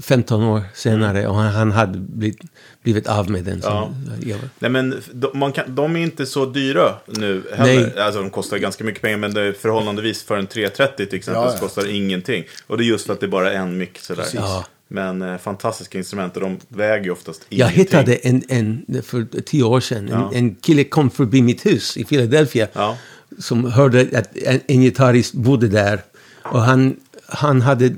15 0.00 0.42
år 0.44 0.62
senare 0.74 1.26
och 1.28 1.34
han, 1.34 1.52
han 1.52 1.72
hade 1.72 1.98
blivit, 1.98 2.40
blivit 2.82 3.06
av 3.06 3.30
med 3.30 3.44
den. 3.44 3.62
Så, 3.62 3.68
Ja. 3.68 3.90
jag, 4.22 4.38
Nej 4.58 4.70
men 4.70 5.02
de, 5.12 5.38
man 5.38 5.52
kan, 5.52 5.74
de 5.74 5.96
är 5.96 6.00
inte 6.00 6.26
så 6.26 6.46
dyra 6.46 6.94
nu 7.06 7.42
heller. 7.56 7.98
Alltså 8.00 8.20
de 8.20 8.30
kostar 8.30 8.58
ganska 8.58 8.84
mycket 8.84 9.02
pengar 9.02 9.16
men 9.18 9.34
det 9.34 9.40
är 9.42 9.52
förhållandevis 9.52 10.22
för 10.22 10.36
en 10.36 10.46
330 10.46 11.06
till 11.06 11.18
exempel 11.18 11.42
Ja, 11.42 11.48
ja. 11.50 11.56
så 11.56 11.64
kostar 11.64 11.90
ingenting. 11.94 12.44
Och 12.66 12.78
det 12.78 12.84
är 12.84 12.86
just 12.86 13.06
för 13.06 13.12
att 13.12 13.20
det 13.20 13.26
är 13.26 13.30
bara 13.30 13.52
en 13.52 13.78
mick 13.78 13.98
sådär. 13.98 14.26
Ja. 14.34 14.64
Men 14.88 15.22
eh, 15.22 15.38
fantastiska 15.38 15.98
instrument 15.98 16.34
och 16.36 16.42
de 16.42 16.58
väger 16.68 17.04
ju 17.04 17.10
oftast 17.10 17.42
jag 17.48 17.56
ingenting. 17.58 17.78
hittade 17.82 18.14
en, 18.14 18.42
en, 18.48 19.02
för 19.02 19.40
tio 19.42 19.62
år 19.62 19.80
sedan, 19.80 20.08
Ja. 20.12 20.30
en, 20.34 20.36
en 20.36 20.54
kille 20.54 20.84
kom 20.84 21.10
förbi 21.10 21.42
mitt 21.42 21.66
hus 21.66 21.96
i 21.96 22.04
Philadelphia. 22.04 22.68
Ja. 22.72 22.96
Som 23.38 23.64
hörde 23.72 24.08
att 24.18 24.36
en, 24.36 24.60
en 24.66 24.80
gitarrist 24.82 25.34
bodde 25.34 25.68
där. 25.68 26.00
Och 26.44 26.60
han, 26.60 26.96
han 27.32 27.60
hade, 27.60 27.96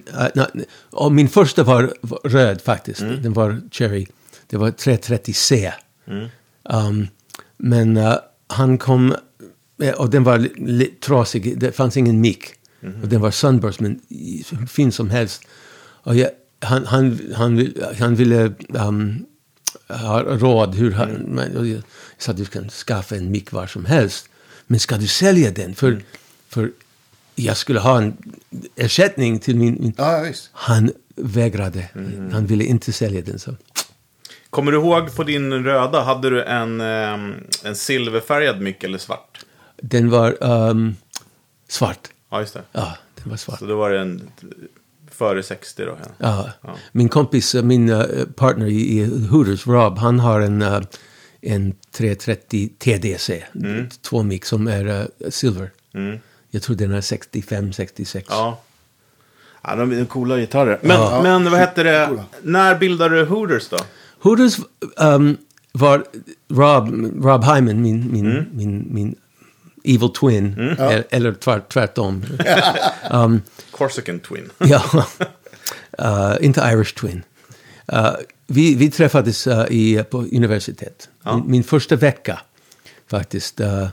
och 0.91 1.13
min 1.13 1.29
första 1.29 1.63
var, 1.63 1.95
var 2.01 2.19
röd 2.25 2.61
faktiskt. 2.61 3.01
Mm. 3.01 3.23
Den 3.23 3.33
var 3.33 3.61
cherry. 3.71 4.07
Det 4.47 4.57
var 4.57 4.71
330C. 4.71 5.73
Mm. 6.07 6.29
Um, 6.63 7.09
men 7.57 7.97
äh, 7.97 8.15
han 8.47 8.79
kom, 8.79 9.15
eh, 9.83 9.95
och 9.95 10.11
den 10.11 10.25
var 10.25 10.49
trasig. 11.01 11.59
Det 11.59 11.73
fanns 11.73 11.97
ingen 11.97 12.21
mick. 12.21 12.45
Mm-hmm. 12.81 13.03
Och 13.03 13.09
den 13.09 13.21
var 13.21 13.31
Sunburst, 13.31 13.81
men 13.81 14.01
fin 14.69 14.93
som 14.93 15.11
helst. 15.11 15.43
Och 15.79 16.17
jag, 16.17 16.31
han, 16.61 16.87
han, 16.87 17.21
han, 17.35 17.75
han 17.99 18.15
ville 18.15 18.53
um, 18.69 19.27
ha 19.89 20.23
råd 20.23 20.75
hur 20.75 20.93
han... 20.93 21.39
Och 21.57 21.67
jag 21.67 21.83
sa 22.19 22.31
att 22.31 22.37
du 22.37 22.45
kan 22.45 22.69
skaffa 22.69 23.17
en 23.17 23.31
mick 23.31 23.53
var 23.53 23.67
som 23.67 23.85
helst. 23.85 24.29
Men 24.67 24.81
ska 24.81 24.97
du 24.97 25.07
sälja 25.07 25.51
den? 25.51 25.75
För, 25.75 26.03
för 26.49 26.71
jag 27.35 27.57
skulle 27.57 27.81
ha 27.81 27.99
en 27.99 28.17
ersättning 28.77 29.39
till 29.39 29.57
min... 29.57 29.77
min 29.81 29.95
Ja, 29.97 30.27
han 30.53 30.93
vägrade. 31.17 31.89
Han 32.33 32.47
ville 32.47 32.65
inte 32.65 32.93
sälja 32.93 33.23
den. 33.23 33.39
Så. 33.39 33.57
Kommer 34.51 34.73
du 34.73 34.79
ihåg 34.79 35.17
på 35.17 35.25
din 35.25 35.65
röda, 35.65 36.03
hade 36.03 36.31
du 36.31 36.43
en, 36.43 36.81
eh, 36.81 37.37
en 37.65 37.77
silverfärgad 37.77 38.61
mick 38.61 38.85
eller 38.85 38.99
svart? 38.99 39.45
Den 39.77 40.11
var 40.11 40.45
um, 40.45 40.97
svart. 41.69 42.09
Ja, 42.31 42.41
just 42.41 42.55
det. 42.55 42.63
Ja, 42.73 42.97
den 43.15 43.31
var 43.31 43.37
svart. 43.37 43.59
Så 43.59 43.67
då 43.67 43.77
var 43.77 43.91
det 43.91 44.01
en 44.01 44.31
före 45.11 45.43
60 45.43 45.85
då? 45.85 45.99
Ja. 46.19 46.51
Ja. 46.61 46.77
Min 46.93 47.09
kompis, 47.09 47.55
eh, 47.55 47.63
min 47.63 47.89
eh, 47.89 48.05
partner 48.37 48.67
i, 48.67 48.99
i 48.99 49.27
Hooters, 49.27 49.67
Rob, 49.67 49.99
han 49.99 50.21
har 50.21 50.41
en, 50.41 50.63
eh, 50.63 50.81
en 51.41 51.75
330 51.93 52.71
TDC. 52.79 53.45
Två 54.03 54.23
mick 54.23 54.45
som 54.45 54.69
är 54.69 55.09
silver. 55.31 55.71
Mm. 55.95 56.19
Jag 56.55 56.63
tror 56.63 56.77
den 56.77 56.93
är 56.93 57.01
65, 57.01 57.73
66. 57.73 58.27
Ja. 58.31 58.61
Ja, 59.63 59.77
de 59.77 59.93
är 59.93 60.05
coola 60.05 60.37
gitarrer. 60.37 60.79
Men, 60.83 61.01
Ja. 61.01 61.23
men 61.23 61.51
vad 61.51 61.61
hette 61.61 61.83
det? 61.83 62.07
Coola. 62.09 62.25
När 62.43 62.75
bildade 62.79 63.17
du 63.17 63.25
Hooters 63.25 63.69
då? 63.69 63.79
Hooters 64.21 64.59
um, 64.97 65.37
var 65.73 66.05
Rob, 66.49 66.89
Rob 67.25 67.45
Hyman, 67.45 67.83
min, 67.83 68.13
min, 68.13 68.47
min, 68.53 68.87
min 68.91 69.15
evil 69.85 70.09
twin. 70.09 70.59
Eller, 70.79 71.05
eller 71.11 71.33
tvär, 71.33 71.61
tvärtom. 71.69 72.25
um, 73.11 73.43
Corsican 73.71 74.21
Twin. 74.21 74.51
ja, 74.59 74.83
uh, 76.03 76.37
inte 76.45 76.61
Irish 76.61 76.95
twin. 76.95 77.23
Uh, 77.93 78.11
vi, 78.47 78.75
vi 78.75 78.91
träffades 78.91 79.47
uh, 79.47 79.65
i, 79.71 80.05
på 80.11 80.19
universitet. 80.19 81.09
Ja. 81.23 81.37
Min, 81.37 81.51
min 81.51 81.65
första 81.65 81.97
vecka 81.97 82.41
faktiskt. 83.11 83.61
uh, 83.61 83.87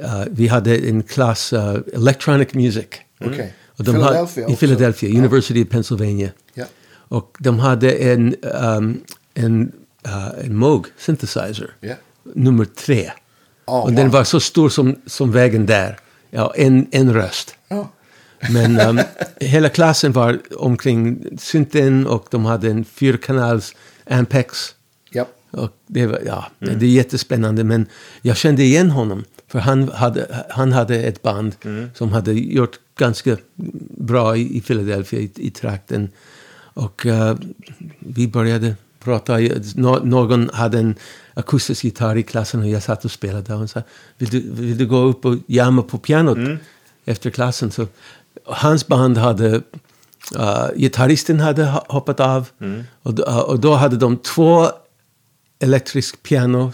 uh, 0.00 0.24
vi 0.30 0.48
hade 0.48 0.76
en 0.76 1.02
klass 1.02 1.52
uh, 1.52 1.76
Electronic 1.92 2.54
Music. 2.54 2.86
Okej. 3.24 3.54
Och 3.76 3.84
de 3.84 3.92
Philadelphia 3.92 4.42
I 4.42 4.46
också. 4.46 4.56
Philadelphia, 4.56 5.10
Ja. 5.10 5.18
University 5.18 5.64
of 5.64 5.68
Pennsylvania. 5.68 6.30
Ja. 6.54 6.64
Och 7.08 7.36
de 7.38 7.58
hade 7.58 7.90
en, 7.92 8.34
um, 8.42 9.00
en, 9.34 9.72
uh, 10.06 10.28
en 10.44 10.56
Moog 10.56 10.86
synthesizer, 10.98 11.70
Ja. 11.80 11.94
nummer 12.34 12.64
tre. 12.64 13.10
Ja, 13.66 13.82
och 13.82 13.92
den 13.92 14.06
wow. 14.06 14.12
var 14.12 14.24
så 14.24 14.40
stor 14.40 14.68
som, 14.68 14.96
som 15.06 15.32
vägen 15.32 15.66
där. 15.66 15.98
Ja, 16.30 16.52
en, 16.56 16.86
en 16.90 17.14
röst. 17.14 17.54
Men 18.50 18.80
um, 18.80 19.00
hela 19.40 19.68
klassen 19.68 20.12
var 20.12 20.40
omkring 20.56 21.26
synten 21.38 22.06
och 22.06 22.26
de 22.30 22.44
hade 22.44 22.70
en 22.70 22.84
fyrkanals 22.84 23.74
Ampex. 24.10 24.74
Ja. 25.10 25.26
Och 25.50 25.70
det, 25.86 26.06
var, 26.06 26.20
ja, 26.26 26.46
det 26.58 26.86
är 26.86 26.90
jättespännande, 26.90 27.64
men 27.64 27.86
jag 28.22 28.36
kände 28.36 28.62
igen 28.62 28.90
honom. 28.90 29.24
För 29.54 29.60
han 29.60 29.88
hade, 29.88 30.44
han 30.50 30.72
hade 30.72 30.96
ett 30.96 31.22
band 31.22 31.54
som 31.94 32.12
hade 32.12 32.32
gjort 32.32 32.78
ganska 32.98 33.36
bra 33.98 34.36
i, 34.36 34.56
i 34.56 34.60
Philadelphia, 34.60 35.20
i, 35.20 35.30
i 35.36 35.50
trakten. 35.50 36.08
Och 36.74 37.06
eh, 37.06 37.36
vi 37.98 38.28
började 38.28 38.74
prata. 39.04 39.38
Nå, 39.74 39.98
någon 40.04 40.50
hade 40.52 40.78
en 40.78 40.94
akustisk 41.34 41.84
gitarr 41.84 42.16
i 42.16 42.22
klassen 42.22 42.60
och 42.60 42.68
jag 42.68 42.82
satt 42.82 43.04
och 43.04 43.10
spelade. 43.10 43.52
Och 43.52 43.58
han 43.58 43.68
sa, 43.68 43.82
vill 44.18 44.28
du, 44.28 44.40
vill 44.50 44.78
du 44.78 44.86
gå 44.86 44.96
upp 44.98 45.24
och 45.24 45.36
jamma 45.46 45.82
på 45.82 45.98
pianot 45.98 46.38
efter 47.04 47.30
klassen? 47.30 47.70
Så, 47.70 47.86
hans 48.44 48.86
band 48.86 49.16
hade 49.18 49.62
Uh, 50.36 50.68
gitarristen 50.76 51.40
hade 51.40 51.62
ho- 51.64 51.84
hoppat 51.88 52.20
av 52.20 52.48
och, 53.02 53.14
då- 53.14 53.22
och 53.48 53.60
då 53.60 53.74
hade 53.74 53.96
de 53.96 54.16
två 54.16 54.68
elektrisk 55.58 56.22
piano, 56.22 56.72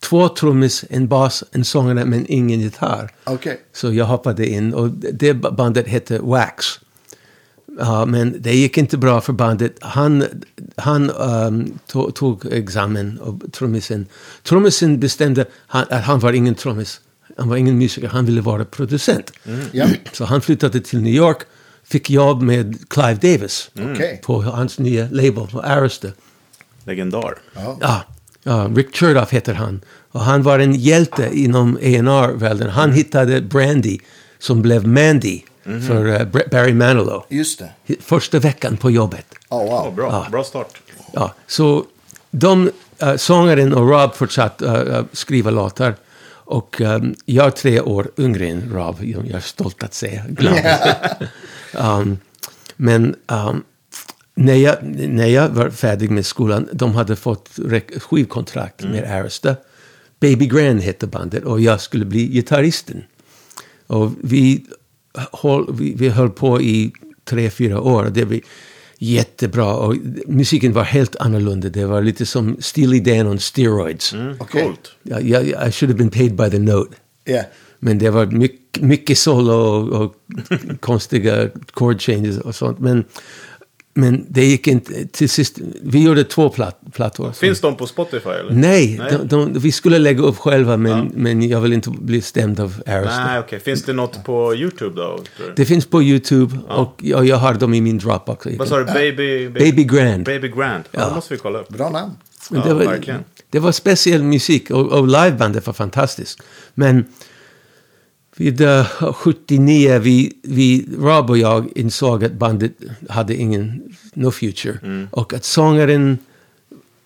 två 0.00 0.28
trummis, 0.28 0.84
en 0.90 1.08
bas, 1.08 1.44
en 1.52 1.64
sångare 1.64 2.04
men 2.04 2.26
ingen 2.28 2.60
gitarr. 2.60 3.10
Okej. 3.24 3.60
Så 3.72 3.92
jag 3.92 4.04
hoppade 4.04 4.46
in 4.46 4.74
och 4.74 4.90
det 4.90 5.34
bandet 5.34 5.88
hette 5.88 6.18
Wax. 6.18 6.80
Ja, 7.78 8.06
men 8.06 8.36
det 8.42 8.54
gick 8.54 8.78
inte 8.78 8.98
bra 8.98 9.20
för 9.20 9.32
bandet. 9.32 9.76
Han, 9.80 10.24
han 10.76 11.10
ehm, 11.10 11.78
to, 11.86 12.10
tog 12.10 12.52
examen 12.52 13.18
och 13.18 13.52
trummisen. 13.52 14.06
Trummisen 14.42 15.00
bestämde 15.00 15.44
han, 15.66 15.84
att 15.90 16.04
han 16.04 16.18
var 16.18 16.32
ingen 16.32 16.54
trummis. 16.54 17.00
Han 17.38 17.48
var 17.48 17.56
ingen 17.56 17.78
musiker, 17.78 18.08
han 18.08 18.26
ville 18.26 18.40
vara 18.40 18.64
producent. 18.64 19.32
Ja. 19.72 19.86
Så 20.12 20.24
han 20.24 20.40
flyttade 20.40 20.80
till 20.80 21.02
New 21.02 21.14
York, 21.14 21.38
fick 21.84 22.10
jobb 22.10 22.42
med 22.42 22.90
Clive 22.90 23.14
Davis 23.14 23.70
Okej. 23.92 24.20
på 24.24 24.42
hans 24.42 24.78
nya 24.78 25.08
label, 25.10 25.46
på 25.46 25.60
Arista. 25.60 26.08
Legendar. 26.84 27.38
Ja. 27.54 27.78
Ja, 27.80 28.04
ja, 28.50 28.70
Rick 28.76 28.96
Chertoff 28.96 29.30
heter 29.30 29.54
han. 29.54 29.80
Och 30.12 30.20
han 30.20 30.42
var 30.42 30.58
en 30.58 30.74
hjälte 30.74 31.30
inom 31.32 31.76
A&R-världen. 31.76 32.70
Han 32.70 32.92
hittade 32.92 33.40
Brandy 33.40 33.98
som 34.38 34.62
blev 34.62 34.86
Mandy 34.86 35.40
för 35.64 36.06
eh, 36.06 36.20
Br- 36.20 36.50
Barry 36.50 36.74
Manilow. 36.74 37.24
Just 37.28 37.58
det. 37.58 37.96
Första 38.00 38.38
veckan 38.38 38.76
på 38.76 38.90
jobbet. 38.90 39.26
Ja, 39.48 39.58
wow. 39.64 39.94
bra. 39.94 40.08
Ja. 40.12 40.26
bra 40.30 40.44
start. 40.44 40.80
Ja, 41.12 41.34
så 41.46 41.84
de, 42.30 42.70
uh, 43.02 43.16
sångaren 43.16 43.74
och 43.74 43.88
Rob 43.88 44.14
fortsatte 44.14 44.64
uh, 44.64 45.04
skriva 45.12 45.50
låtar. 45.50 45.94
Och 46.28 46.80
um, 46.80 47.14
jag 47.24 47.46
är 47.46 47.50
tre 47.50 47.80
år 47.80 48.10
yngre 48.18 48.46
än 48.46 48.72
Rob. 48.72 48.96
Jag 49.00 49.26
jag 49.26 49.36
är 49.36 49.40
stolt 49.40 49.82
att 49.82 49.94
säga. 49.94 50.22
Glad. 50.28 50.58
um, 52.00 52.18
men 52.76 53.14
um, 53.26 53.62
när, 54.40 54.54
jag, 54.54 54.76
när 55.08 55.26
jag 55.26 55.48
var 55.48 55.70
färdig 55.70 56.10
med 56.10 56.26
skolan, 56.26 56.68
de 56.72 56.94
hade 56.94 57.16
fått 57.16 57.58
skivkontrakt 57.96 58.84
med 58.84 59.04
Arista. 59.04 59.56
Baby 60.20 60.46
Grand 60.46 60.80
hette 60.80 61.06
bandet 61.06 61.44
och 61.44 61.60
jag 61.60 61.80
skulle 61.80 62.04
bli 62.04 62.26
gitarristen. 62.26 63.02
Och 63.86 64.12
vi, 64.22 64.64
höll, 65.32 65.74
vi, 65.74 65.94
vi 65.94 66.08
höll 66.08 66.30
på 66.30 66.60
i 66.60 66.92
tre, 67.24 67.50
fyra 67.50 67.80
år. 67.80 68.10
Det 68.14 68.24
vi, 68.24 68.42
jättebra. 68.98 69.74
Och 69.74 69.96
musiken 70.26 70.72
var 70.72 70.84
helt 70.84 71.16
annorlunda. 71.16 71.68
Det 71.68 71.86
var 71.86 72.02
lite 72.02 72.26
som 72.26 72.56
Steely 72.60 73.00
Dan 73.00 73.26
on 73.26 73.38
steroids. 73.38 74.14
Okej. 74.38 74.62
Coolt. 74.62 74.92
Ja, 75.02 75.20
jag, 75.20 75.44
I 75.44 75.72
should 75.72 75.90
have 75.90 75.94
been 75.94 76.10
paid 76.10 76.34
by 76.34 76.50
the 76.50 76.58
note. 76.58 76.96
Ja. 77.24 77.42
Men 77.78 77.98
det 77.98 78.10
var 78.10 78.26
mycket, 78.26 78.82
mycket 78.82 79.18
solo 79.18 79.52
och, 79.52 80.02
och 80.02 80.14
konstiga 80.80 81.48
chord 81.72 82.00
changes 82.00 82.38
och 82.38 82.54
sånt. 82.54 82.78
Men, 82.78 83.04
men 83.94 84.26
det 84.28 84.44
gick 84.44 84.66
inte 84.66 85.06
till 85.06 85.28
sist. 85.28 85.58
Vi 85.82 86.02
gjorde 86.04 86.24
två 86.24 86.48
platt, 86.48 86.80
plattor. 86.92 87.32
Finns 87.32 87.60
de 87.60 87.76
på 87.76 87.86
Spotify 87.86 88.28
eller? 88.28 88.52
Nej, 88.52 88.98
Nej. 88.98 89.12
De, 89.12 89.28
de, 89.28 89.58
vi 89.58 89.72
skulle 89.72 89.98
lägga 89.98 90.22
upp 90.22 90.36
själva 90.38 90.76
men, 90.76 91.10
men 91.14 91.48
jag 91.48 91.60
vill 91.60 91.72
inte 91.72 91.90
bli 91.90 92.20
stämd 92.20 92.60
av 92.60 92.82
Arista. 92.86 93.24
Nej, 93.24 93.38
okej. 93.38 93.60
Finns 93.60 93.82
det 93.82 93.92
något 93.92 94.24
på 94.24 94.54
YouTube 94.54 94.96
då? 95.00 95.18
Det 95.56 95.64
finns 95.64 95.86
på 95.86 96.02
YouTube 96.02 96.58
och 96.68 96.94
jag, 96.98 97.26
jag 97.26 97.36
har 97.36 97.54
dem 97.54 97.74
i 97.74 97.80
min 97.80 97.98
Dropbox. 97.98 98.46
Vad 98.58 98.68
sa 98.68 98.78
du? 98.78 98.84
Baby... 98.84 99.48
Baby 99.48 99.84
Grand. 99.84 100.24
Baby 100.24 100.48
Grand. 100.48 100.84
Ja, 100.90 101.00
Ja. 101.00 101.08
det 101.08 101.14
måste 101.14 101.34
vi 101.34 101.38
kolla 101.40 101.58
upp. 101.58 101.68
Bra 101.68 101.90
namn. 101.90 102.12
Ja, 102.50 102.60
det, 102.64 102.74
var, 102.74 102.84
verkligen. 102.84 103.24
det 103.50 103.58
var 103.58 103.72
speciell 103.72 104.22
musik 104.22 104.70
och, 104.70 104.86
och 104.92 105.06
livebandet 105.06 105.66
var 105.66 105.74
fantastiskt. 105.74 106.42
Men 106.74 107.04
vid 108.40 108.60
eh, 108.60 109.12
79, 109.12 109.98
vi, 109.98 110.32
vi, 110.42 110.86
Rob 110.98 111.30
och 111.30 111.38
jag 111.38 111.68
insåg 111.74 112.24
att 112.24 112.32
bandet 112.32 112.72
hade 113.08 113.34
ingen, 113.34 113.82
no 114.14 114.30
future. 114.30 114.78
Mm. 114.82 115.08
Och 115.10 115.34
att 115.34 115.44
sångaren 115.44 116.18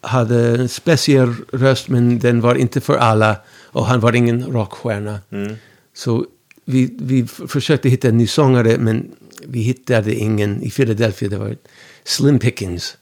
hade 0.00 0.48
en 0.48 0.68
speciell 0.68 1.34
röst 1.52 1.88
men 1.88 2.18
den 2.18 2.40
var 2.40 2.54
inte 2.54 2.80
för 2.80 2.96
alla. 2.96 3.36
Och 3.62 3.86
han 3.86 4.00
var 4.00 4.12
ingen 4.12 4.44
rockstjärna. 4.46 5.18
Mm. 5.30 5.56
Så 5.94 6.26
vi, 6.64 6.94
vi 6.98 7.26
försökte 7.26 7.88
hitta 7.88 8.08
en 8.08 8.18
ny 8.18 8.26
sångare 8.26 8.78
men 8.78 9.10
vi 9.46 9.60
hittade 9.60 10.14
ingen 10.14 10.62
i 10.62 10.70
Philadelphia. 10.70 11.28
Det 11.28 11.38
var 11.38 11.56
Slim 12.04 12.38
Pickens. 12.38 12.96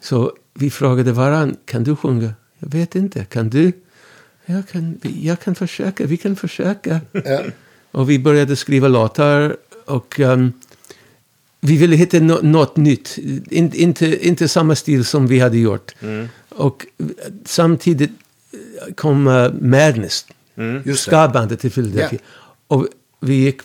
Så 0.00 0.32
vi 0.54 0.70
frågade 0.70 1.12
varann, 1.12 1.56
kan 1.64 1.84
du 1.84 1.96
sjunga? 1.96 2.34
Jag 2.58 2.70
vet 2.70 2.94
inte, 2.94 3.24
kan 3.24 3.50
du? 3.50 3.72
Jag 4.46 4.68
kan, 4.68 5.00
jag 5.20 5.40
kan 5.40 5.54
försöka, 5.54 6.06
vi 6.06 6.16
kan 6.16 6.36
försöka. 6.36 7.00
Ja. 7.12 7.42
Och 7.92 8.10
vi 8.10 8.18
började 8.18 8.56
skriva 8.56 8.88
låtar 8.88 9.56
och 9.84 10.20
ehm, 10.20 10.52
vi 11.60 11.76
ville 11.76 11.96
hitta 11.96 12.18
no 12.18 12.38
något 12.42 12.76
nytt. 12.76 13.18
In, 13.50 13.72
inte, 13.74 14.26
inte 14.28 14.48
samma 14.48 14.74
stil 14.74 15.04
som 15.04 15.26
vi 15.26 15.38
hade 15.40 15.58
gjort. 15.58 15.94
Och 16.48 16.86
eh, 16.98 17.06
samtidigt 17.44 18.10
eh, 18.52 18.94
kom 18.94 19.26
uh, 19.26 19.52
Madness, 19.60 20.26
det. 20.84 20.94
ska-bandet 20.98 21.60
till 21.60 21.70
Philadelphia. 21.70 22.18
Och 22.66 22.88
vi 23.20 23.34
gick 23.34 23.60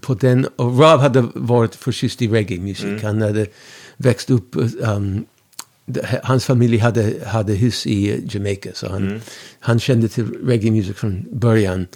på- 0.00 0.14
den 0.14 0.46
och 0.56 0.78
Rob 0.78 1.00
hade 1.00 1.28
varit 1.34 1.74
förtjust 1.74 2.22
i 2.22 2.28
reggae-musik. 2.28 3.02
Han 3.02 3.22
hade 3.22 3.46
växt 3.96 4.30
upp, 4.30 4.56
um, 4.80 5.24
hans 6.22 6.44
familj 6.44 6.78
hade, 6.78 7.14
hade 7.26 7.52
hus 7.52 7.86
i 7.86 8.24
Jamaica. 8.30 8.70
Så 8.74 8.88
han, 8.88 9.20
han 9.60 9.80
kände 9.80 10.08
till 10.08 10.24
reggae-musik 10.46 10.96
från 10.96 11.24
början. 11.32 11.86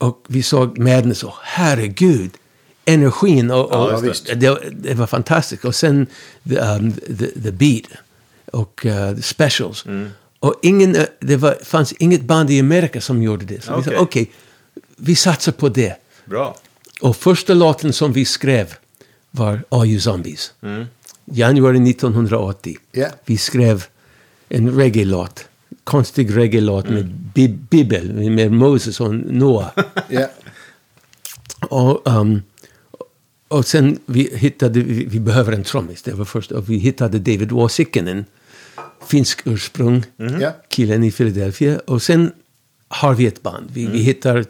Och 0.00 0.24
vi 0.28 0.42
såg 0.42 0.78
Madness 0.78 1.22
och 1.22 1.34
herregud, 1.42 2.30
energin 2.84 3.50
och, 3.50 3.72
och 3.72 3.92
Ja, 3.92 4.04
just 4.04 4.26
det. 4.26 4.58
Det, 4.70 4.94
var 4.94 5.06
fantastiskt. 5.06 5.64
Och 5.64 5.74
sen 5.74 6.06
the, 6.48 6.56
um, 6.56 6.92
the, 6.92 7.26
the 7.26 7.52
beat 7.52 7.84
och 8.52 8.86
uh, 8.86 9.16
the 9.16 9.22
specials. 9.22 9.84
Och 10.38 10.54
ingen, 10.62 10.96
eh, 10.96 11.04
det 11.20 11.36
var, 11.36 11.58
fanns 11.64 11.92
inget 11.92 12.22
band 12.22 12.50
i 12.50 12.60
Amerika 12.60 13.00
som 13.00 13.22
gjorde 13.22 13.44
det. 13.44 13.64
Så 13.64 13.76
vi 13.76 13.82
sa 13.82 13.90
Okej. 13.90 13.98
okej, 13.98 14.30
vi 14.96 15.16
satsar 15.16 15.52
på 15.52 15.68
det. 15.68 15.96
Bra. 16.24 16.56
Och 17.00 17.16
första 17.16 17.54
låten 17.54 17.92
som 17.92 18.12
vi 18.12 18.24
skrev 18.24 18.74
var 19.30 19.62
Are 19.68 19.86
You 19.86 20.00
Zombies? 20.00 20.52
Januari 21.24 21.90
1980. 21.90 22.76
Ja. 22.92 23.06
Vi 23.24 23.36
skrev 23.36 23.84
en 24.48 24.76
reggae-låt. 24.76 25.44
Konstig 25.84 26.36
reggae-låt 26.36 26.88
med 26.88 27.06
bib 27.34 27.58
Bibel, 27.70 28.30
med 28.30 28.52
Moses 28.52 29.00
och 29.00 29.14
Noah. 29.14 29.70
Ja. 30.08 30.26
och, 31.68 32.08
um, 32.08 32.42
och 33.48 33.66
sen 33.66 33.98
vi 34.06 34.30
hittade, 34.36 34.80
vi, 34.80 35.04
vi 35.04 35.20
behöver 35.20 35.52
en 35.52 35.64
trummis, 35.64 36.02
det 36.02 36.12
var 36.12 36.24
först. 36.24 36.52
Och 36.52 36.70
vi 36.70 36.76
hittade 36.78 37.18
David 37.18 37.52
Wasikinen, 37.52 38.24
finsk 39.06 39.40
ursprung, 39.44 40.02
Ja. 40.40 40.52
killen 40.68 41.04
i 41.04 41.10
Philadelphia. 41.12 41.78
Och 41.86 42.02
sen 42.02 42.32
har 42.88 43.14
vi 43.14 43.26
ett 43.26 43.42
band. 43.42 43.70
Vi, 43.72 43.86
vi 43.86 43.98
hittar 43.98 44.44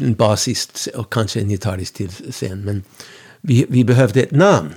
en 0.00 0.14
basist 0.14 0.88
och 0.94 1.12
kanske 1.12 1.40
en 1.40 1.48
gitarrist 1.48 1.94
till 1.94 2.10
sen. 2.30 2.64
Men 2.64 2.82
vi, 3.40 3.66
vi 3.68 3.84
behövde 3.84 4.22
ett 4.22 4.30
namn. 4.30 4.70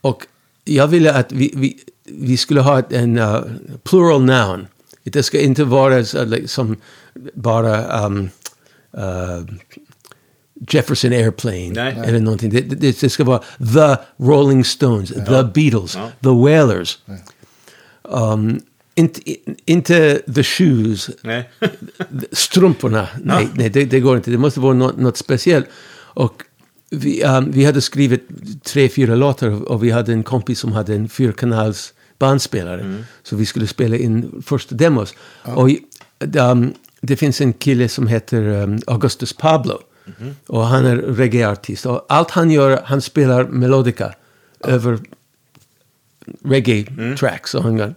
Och 0.00 0.26
jag 0.64 0.88
ville 0.88 1.12
att 1.12 1.32
vi, 1.32 1.52
vi, 1.56 1.78
vi 2.10 2.36
skulle 2.36 2.60
ha 2.60 2.82
en 2.90 3.18
uh, 3.18 3.42
plural 3.82 4.24
noun. 4.24 4.66
Det 5.04 5.22
ska 5.22 5.40
inte 5.40 5.64
vara 5.64 6.04
så, 6.04 6.24
liksom, 6.24 6.76
bara 7.34 8.06
um, 8.06 8.30
uh, 8.98 9.44
Jefferson 10.68 11.12
Airplane 11.12 11.70
Nej. 11.70 11.98
eller 12.04 12.20
någonting. 12.20 12.50
Det, 12.50 12.60
det, 12.60 13.00
det 13.00 13.10
ska 13.10 13.24
vara 13.24 13.42
The 13.58 13.96
Rolling 14.16 14.64
Stones, 14.64 15.08
The 15.08 15.44
Beatles, 15.54 15.94
Ja. 15.94 16.10
The 16.20 16.28
Wailers. 16.28 16.98
Um, 18.02 18.60
inte, 18.94 19.20
inte 19.64 20.22
The 20.34 20.42
Shoes, 20.42 21.10
Nej. 21.22 21.50
strumporna. 22.32 23.08
Nej, 23.22 23.48
nej 23.54 23.70
det, 23.70 23.84
det 23.84 24.00
går 24.00 24.16
inte. 24.16 24.30
Det 24.30 24.38
måste 24.38 24.60
vara 24.60 24.74
något, 24.74 24.98
något 24.98 25.16
speciellt. 25.16 25.66
Och 25.94 26.42
vi, 26.90 27.24
um, 27.24 27.50
vi 27.52 27.64
hade 27.64 27.80
skrivit 27.80 28.28
tre, 28.64 28.88
fyra 28.88 29.14
låtar 29.14 29.70
och 29.70 29.84
vi 29.84 29.90
hade 29.90 30.12
en 30.12 30.22
kompis 30.22 30.58
som 30.58 30.72
hade 30.72 30.94
en 30.94 31.08
fyrkanals 31.08 31.94
bandspelare. 32.20 33.04
Så 33.22 33.36
vi 33.36 33.46
skulle 33.46 33.66
spela 33.66 33.96
in 33.96 34.42
första 34.46 34.74
demos. 34.74 35.14
Och 35.42 35.70
um, 36.36 36.74
det 37.00 37.16
finns 37.16 37.40
en 37.40 37.52
kille 37.52 37.88
som 37.88 38.06
heter 38.06 38.42
um, 38.48 38.78
Augustus 38.86 39.32
Pablo. 39.32 39.80
Och 40.46 40.66
han 40.66 40.84
är 40.84 40.96
reggae-artist. 40.96 41.86
Och 41.86 42.06
allt 42.08 42.30
han 42.30 42.50
gör, 42.50 42.82
han 42.84 43.00
spelar 43.00 43.44
melodica 43.44 44.14
över 44.64 44.98
reggae-tracks. 46.44 47.54
Och 47.54 47.62
han 47.62 47.76
går... 47.76 47.94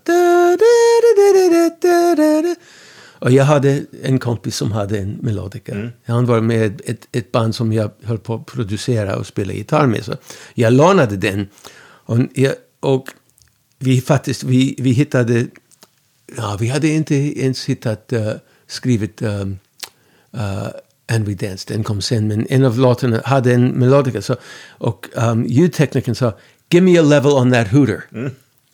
Och 3.19 3.31
jag 3.31 3.43
hade 3.43 3.83
en 4.03 4.19
kompis 4.19 4.55
som 4.55 4.71
hade 4.71 4.99
en 4.99 5.17
melodica. 5.21 5.89
Han 6.05 6.25
var 6.25 6.41
med 6.41 6.81
i 6.81 6.91
ett, 6.91 7.07
ett 7.11 7.31
band 7.31 7.55
som 7.55 7.73
jag 7.73 7.91
höll 8.03 8.19
på 8.19 8.35
att 8.35 8.45
producera 8.45 9.15
och 9.15 9.27
spela 9.27 9.53
gitarr 9.53 9.87
med. 9.87 10.05
Så 10.05 10.13
jag 10.53 10.73
lånade 10.73 11.17
den. 11.17 11.47
Och, 12.05 12.17
jag, 12.33 12.53
och 12.79 13.09
vi 13.83 14.01
faktiskt, 14.01 14.43
vi, 14.43 14.75
vi 14.77 14.91
hittade... 14.91 15.47
Ja, 16.37 16.57
vi 16.59 16.67
hade 16.67 16.87
inte 16.87 17.15
ens 17.15 17.65
hittat, 17.65 18.13
uh, 18.13 18.31
skrivit 18.67 19.21
um, 19.21 19.59
uh, 20.35 20.67
And 21.11 21.27
We 21.27 21.33
Danced. 21.33 21.75
Den 21.75 21.83
kom 21.83 22.01
sen, 22.01 22.27
men 22.27 22.47
en 22.49 22.65
av 22.65 22.79
låtarna 22.79 23.21
hade 23.25 23.53
en 23.53 23.67
melodica. 23.67 24.21
Så, 24.21 24.35
och 24.67 25.07
um, 25.15 25.45
ljudteknikern 25.45 26.15
sa, 26.15 26.33
Give 26.69 26.85
me 26.85 26.99
a 26.99 27.01
level 27.01 27.31
on 27.31 27.51
that 27.51 27.67
hooter. 27.67 28.03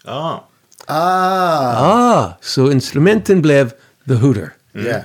Ja. 0.05 0.49
Ah. 0.85 1.75
Ah, 1.77 2.37
så 2.41 2.71
instrumenten 2.71 3.41
blev 3.41 3.71
The 4.07 4.13
Hooter. 4.13 4.53
Ja. 4.71 5.01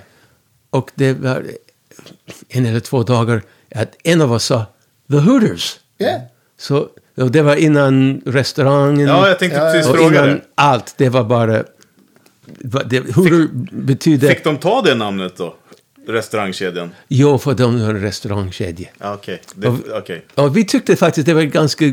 Och 0.71 0.91
det 0.95 1.13
var 1.13 1.47
en 2.49 2.67
eller 2.67 2.81
två 2.81 3.03
dagar 3.03 3.43
att 3.75 3.97
en 4.05 4.21
av 4.21 4.33
oss 4.33 4.45
sa 4.45 4.67
The 5.11 5.17
Hooters. 5.17 5.81
Ja. 5.99 6.21
Så 6.59 6.89
och 7.17 7.31
det 7.31 7.43
var 7.43 7.57
innan 7.57 8.21
restaurangen. 8.27 9.09
Ja, 9.09 9.29
jag 9.29 9.39
tänkte 9.39 9.59
precis 9.59 9.91
och 9.91 9.97
fråga 9.97 10.09
innan 10.25 10.29
det. 10.29 10.41
allt. 10.55 10.95
Det 10.97 11.09
var 11.09 11.25
bara... 11.25 11.65
Det, 12.85 13.15
Hooter 13.15 13.49
betyder... 13.73 14.29
Fick 14.29 14.45
de 14.45 14.57
ta 14.57 14.83
det 14.83 14.95
namnet 14.95 15.37
då? 15.37 15.55
Restaurangkedjan? 16.09 16.91
Jo, 17.09 17.39
för 17.39 17.55
de 17.55 17.81
har 17.81 17.91
en 17.91 18.01
restaurangkedja. 18.01 18.89
Ja, 19.01 19.15
okej. 19.15 19.41
Det- 19.55 19.69
Och-. 19.69 20.45
Och 20.45 20.57
vi 20.57 20.65
tyckte 20.65 20.97
faktiskt 20.97 21.27
det 21.27 21.35
var 21.35 21.43
ganska, 21.43 21.85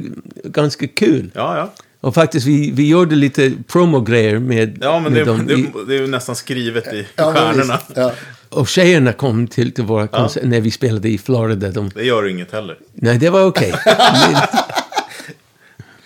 ganska 0.44 0.88
kul. 0.88 1.32
Ja, 1.36 1.58
ja. 1.58 1.74
Och 2.02 2.14
faktiskt 2.14 2.48
vi, 2.48 2.72
vi 2.72 2.90
gjorde 2.90 3.16
lite 3.16 3.52
promogrejer 3.68 4.40
med, 4.40 4.78
Ja, 4.82 5.00
men 5.00 5.14
med 5.14 5.22
det, 5.22 5.26
dem. 5.26 5.48
det, 5.48 5.56
det 5.88 5.96
är 5.96 6.00
ju 6.02 6.08
nästan 6.08 6.36
skrivet 6.36 6.94
i 6.94 7.08
Ja, 7.16 7.34
stjärnorna. 7.34 7.80
Ja. 7.96 8.12
och 8.50 8.68
tjejerna 8.68 9.14
kom 9.14 9.48
till, 9.48 9.72
till 9.74 9.84
våra 9.84 10.08
konserter 10.08 10.48
när 10.48 10.62
vi 10.62 10.72
spelade 10.72 11.10
i 11.10 11.18
Florida. 11.18 11.70
De, 11.70 11.90
Det 11.96 12.04
gör 12.04 12.28
inget 12.28 12.52
heller. 12.52 12.78
nej, 12.94 13.18
det 13.18 13.30
var 13.30 13.46
okej. 13.46 13.74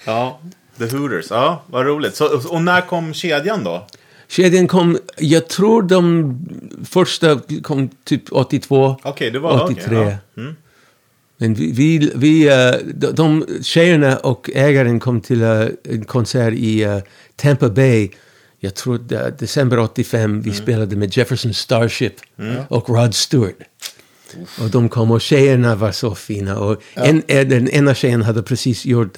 Ja, 0.05 0.39
The 0.77 0.97
Hooters. 0.97 1.25
Ja, 1.29 1.63
vad 1.67 1.85
roligt. 1.85 2.15
Så, 2.15 2.49
och 2.49 2.61
när 2.61 2.81
kom 2.81 3.13
kedjan 3.13 3.63
då? 3.63 3.87
Kedjan 4.27 4.67
kom, 4.67 4.97
jag 5.17 5.47
tror 5.47 5.81
de 5.81 6.39
första 6.85 7.39
kom 7.63 7.89
typ 8.03 8.23
82, 8.31 8.97
Okej, 9.03 9.31
det 9.31 9.39
var... 9.39 9.63
83. 9.63 9.97
okej, 9.97 10.17
ja. 10.35 10.41
Mm. 10.41 10.55
Men 11.37 11.53
vi, 11.53 11.71
vi, 11.71 12.11
vi 12.15 12.47
eh, 12.47 12.75
de, 12.93 13.11
de 13.11 13.45
tjejerna 13.63 14.17
och 14.17 14.49
ägaren 14.53 14.99
kom 14.99 15.21
till 15.21 15.41
eh, 15.41 15.67
en 15.83 16.05
konsert 16.05 16.53
i 16.53 16.83
eh, 16.83 16.97
Tampa 17.35 17.69
Bay. 17.69 18.09
Jag 18.59 18.75
tror 18.75 18.97
det, 18.97 19.39
december 19.39 19.79
85. 19.79 20.23
Mm. 20.23 20.41
Vi 20.41 20.53
spelade 20.53 20.95
med 20.95 21.17
Jefferson 21.17 21.53
Starship 21.53 22.13
och 22.67 22.89
Rod 22.89 23.15
Stewart. 23.15 23.55
Och 24.61 24.69
de 24.69 24.89
kom 24.89 25.11
och 25.11 25.21
tjejerna 25.21 25.75
var 25.75 25.91
så 25.91 26.15
fina. 26.15 26.59
Och 26.59 26.81
en, 26.93 27.23
den 27.27 27.69
ena 27.69 27.93
tjejen 27.93 28.21
hade 28.21 28.43
precis 28.43 28.85
gjort, 28.85 29.17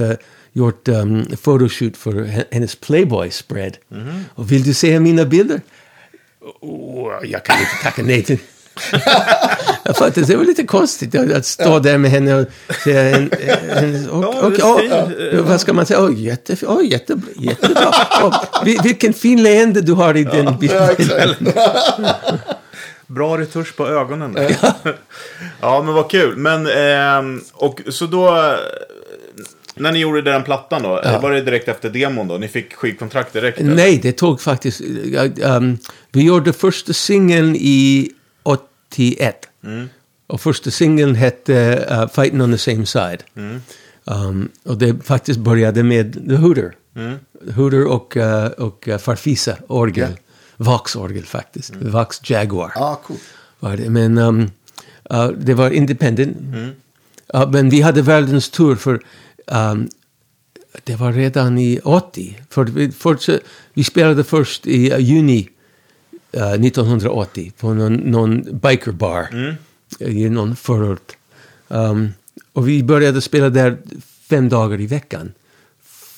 gjort 0.58 0.88
um, 0.88 1.26
photoshoot 1.43 1.98
för 1.98 2.12
he- 2.12 2.43
hennes 2.52 2.76
Playboy-spread. 2.76 3.78
Och 4.36 4.52
vill 4.52 4.63
du 4.63 4.74
se 4.74 5.00
mina 5.00 5.26
bilder? 5.26 5.62
Oh, 6.62 7.13
jag 7.24 7.46
kan 7.46 7.60
inte 7.60 7.84
tacka 7.84 8.04
nej 8.04 8.24
till. 8.24 8.38
jag 9.84 9.98
fattar, 9.98 10.22
det 10.22 10.36
var 10.36 10.43
lite 10.46 10.63
konstigt 10.63 11.15
att 11.15 11.46
stå 11.46 11.80
där 11.80 11.98
med 11.98 12.12
henne 12.12 12.34
och 12.36 12.48
säga... 12.84 13.17
En, 13.17 14.10
och, 14.10 14.43
och, 14.43 14.74
och, 14.74 15.46
vad 15.48 15.62
ska 15.62 15.74
man 15.74 15.86
säga? 15.86 16.02
Oh, 16.06 16.20
jätte, 16.20 16.54
oh, 16.65 16.86
jättebra. 16.86 17.30
jättebra. 17.36 17.91
Oh, 18.24 18.43
vi- 18.65 18.80
vilken 18.84 19.13
fin 19.13 19.43
leende 19.43 19.82
du 19.82 19.93
har 19.93 20.17
i 20.17 20.24
den 20.24 20.58
bilden. 20.60 21.48
Bra 23.08 23.38
retusch 23.38 23.76
på 23.76 23.88
ögonen. 23.88 24.38
ja, 25.62 25.82
men 25.84 25.93
vad 25.93 26.12
kul. 26.12 26.38
Men, 26.38 26.67
ehm, 26.67 27.41
och 27.54 27.82
så 27.89 28.06
då... 28.06 28.56
När 29.80 29.92
ni 29.92 30.00
gjorde 30.00 30.22
den 30.22 30.44
plattan 30.44 30.84
då, 30.84 30.90
var 31.22 31.32
det 31.32 31.42
direkt 31.42 31.68
efter 31.68 31.90
demon 31.90 32.28
då? 32.28 32.38
Ni 32.38 32.48
fick 32.48 32.74
skivkontrakt 32.74 33.34
direkt? 33.34 33.60
eller? 33.60 33.76
Nej, 33.76 34.00
det 34.04 34.12
tog 34.12 34.42
faktiskt... 34.42 34.82
um, 35.44 35.78
vi 36.12 36.24
gjorde 36.24 36.54
första 36.54 36.94
singeln 36.94 37.56
i 37.56 38.12
81. 38.44 39.48
Och 40.28 40.42
första 40.42 40.72
singeln 40.72 41.16
hette 41.16 41.86
uh, 41.92 42.08
Fighting 42.08 42.42
on 42.42 42.52
the 42.52 42.58
same 42.58 42.86
side. 42.86 43.24
Um, 44.06 44.50
och 44.63 44.78
det 44.78 45.04
faktiskt 45.04 45.40
började 45.40 45.84
med 45.84 46.13
The 46.30 46.36
Hooter. 46.36 46.74
Hooter 47.56 47.86
och, 47.88 48.18
uh, 48.18 48.46
och 48.46 48.88
uh, 48.88 48.98
Farfisa 48.98 49.58
orgel. 49.68 50.18
Vax-orgel 50.58 51.26
faktiskt. 51.26 51.76
Vax 51.76 52.30
Jaguar. 52.30 52.72
Ja, 52.76 53.02
cool. 53.08 53.18
Var 53.60 53.78
det. 53.78 53.90
Men 53.90 54.18
um, 54.18 54.52
uh, 55.13 55.28
det 55.28 55.54
var 55.54 55.70
independent. 55.70 56.38
Uh, 57.36 57.52
men 57.52 57.70
vi 57.70 57.82
hade 57.82 58.02
världens 58.02 58.50
tur 58.50 58.76
för 58.76 59.00
um, 59.51 59.89
det 60.83 60.95
var 60.95 61.13
redan 61.13 61.57
i 61.57 61.79
80. 61.83 62.39
För 62.49 62.63
vi, 62.63 62.91
för, 62.91 63.17
vi 63.73 63.83
spelade 63.83 64.23
först 64.23 64.67
i 64.67 64.91
uh, 64.93 64.99
juni 64.99 65.49
uh, 66.38 66.51
1980 66.53 67.51
på 67.57 67.73
någon, 67.73 67.93
någon 67.93 68.60
bikerbar 68.60 69.27
i 69.99 70.29
någon 70.29 70.55
förort. 70.55 71.12
Um, 71.67 72.10
och 72.53 72.67
vi 72.69 72.83
började 72.83 73.21
spela 73.21 73.49
där 73.49 73.77
fem 74.29 74.49
dagar 74.49 74.81
i 74.81 74.86
veckan. 74.86 75.31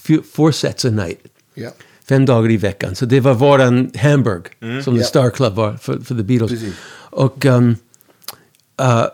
F- 0.08 0.26
four 0.34 0.52
sets 0.52 0.86
a 0.86 0.90
night. 0.90 1.20
Ja. 1.54 1.70
Fem 2.10 2.26
dagar 2.26 2.52
i 2.52 2.58
veckan. 2.58 2.96
Så 2.96 3.06
det 3.06 3.20
var 3.20 3.34
våran 3.34 3.92
Hamburg, 3.96 4.44
som 4.84 4.96
Ja. 4.96 5.02
The 5.02 5.08
Star 5.08 5.30
Club 5.30 5.54
var 5.56 5.78
för, 5.78 6.00
för 6.00 6.16
The 6.16 6.24
Beatles. 6.24 6.52
Precis. 6.52 6.74
Och 7.12 7.46
um, 7.46 7.76
uh, 8.82 9.06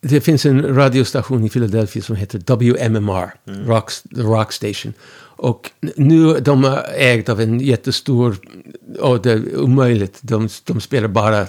det 0.00 0.20
finns 0.20 0.46
en 0.46 0.76
radiostation 0.76 1.44
i 1.44 1.48
Philadelphia 1.48 2.02
som 2.02 2.16
heter 2.16 2.38
WMMR, 2.38 3.34
Rocks, 3.66 4.02
The 4.02 4.20
Rock 4.20 4.52
Station. 4.52 4.94
Och 5.20 5.70
nu 5.96 6.40
de 6.40 6.64
är 6.64 6.84
ägd 6.96 7.30
av 7.30 7.40
en 7.40 7.60
jättestor, 7.60 8.36
och 9.00 9.22
det 9.22 9.32
är 9.32 9.56
omöjligt, 9.56 10.18
de, 10.20 10.48
de 10.64 10.80
spelar 10.80 11.08
bara 11.08 11.46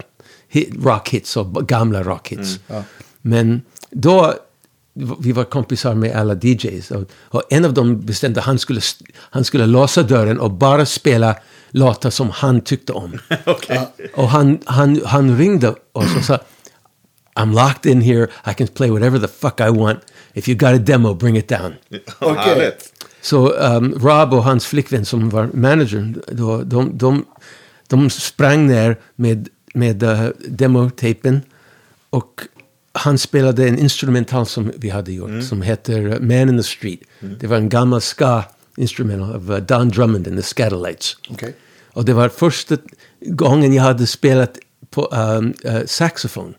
hit, 0.48 0.70
rockhits 0.84 1.38
och 1.38 1.68
gamla 1.68 2.04
rockhits. 2.04 2.60
Ja. 2.68 2.84
Men 3.22 3.62
då, 3.92 4.34
vi 5.20 5.32
var 5.32 5.44
kompisar 5.44 5.96
med 5.96 6.16
alla 6.16 6.34
DJs 6.34 6.92
och, 6.92 7.12
och 7.22 7.44
en 7.50 7.66
av 7.66 7.74
dem 7.74 8.02
bestämde 8.02 8.40
att 8.40 8.46
han 8.46 8.60
skulle, 8.60 8.82
han 9.16 9.44
skulle 9.44 9.66
låsa 9.66 10.04
dörren 10.04 10.40
och 10.40 10.52
bara 10.52 10.86
spela 10.86 11.36
låtar 11.70 12.10
som 12.10 12.30
han 12.30 12.62
tyckte 12.62 12.94
om. 12.94 13.20
Okej. 13.46 13.88
Och 14.14 14.30
han, 14.30 14.60
han, 14.66 15.02
han 15.06 15.38
ringde 15.38 15.76
oss 15.92 16.16
och 16.18 16.24
sa 16.24 16.40
I'm 17.40 17.54
locked 17.54 17.86
in 17.86 18.02
here, 18.02 18.28
I 18.46 18.54
can 18.54 18.68
play 18.68 18.92
whatever 18.92 19.20
the 19.20 19.28
fuck 19.28 19.62
I 19.62 19.70
want. 19.70 20.00
If 20.34 20.50
you 20.50 20.58
got 20.58 20.74
a 20.74 20.78
demo, 20.78 21.14
bring 21.14 21.38
it 21.38 21.48
down. 21.48 21.74
Härligt. 22.20 22.94
Så 23.22 23.54
um, 23.54 23.94
Rob 23.94 24.34
och 24.34 24.44
hans 24.44 24.66
flickvän 24.66 25.06
som 25.06 25.30
var 25.30 25.50
managern, 25.54 26.22
då, 26.28 26.64
de, 26.64 26.98
de, 26.98 27.26
de 27.88 28.10
sprang 28.10 28.68
ner 28.68 28.98
med, 29.16 29.50
med 29.74 30.04
uh, 30.04 30.30
demotapen 30.48 31.42
och 32.10 32.42
han 32.92 33.18
spelade 33.18 33.68
en 33.68 33.80
instrumental 33.80 34.46
som 34.46 34.72
vi 34.78 34.90
hade 34.90 35.12
gjort 35.12 35.44
som 35.44 35.62
heter 35.62 36.02
uh, 36.02 36.20
Man 36.20 36.50
in 36.50 36.58
the 36.58 36.64
Street. 36.64 37.00
Det 37.20 37.48
var 37.48 37.58
en 37.58 37.70
gammal 37.70 38.02
ska 38.02 38.44
instrumental 38.78 39.36
av 39.36 39.52
uh, 39.52 39.58
Don 39.58 39.90
Drummond 39.90 40.28
and 40.28 40.38
the 40.38 40.44
Scatolites. 40.44 41.18
Okej. 41.30 41.56
Och 41.94 42.06
det 42.06 42.14
var 42.14 42.30
första 42.30 42.78
gången 43.22 43.74
jag 43.74 43.84
hade 43.84 44.08
spelat 44.08 44.58
på 44.90 45.06
um, 45.06 45.54
uh, 45.66 45.86
saxofon. 45.86 46.54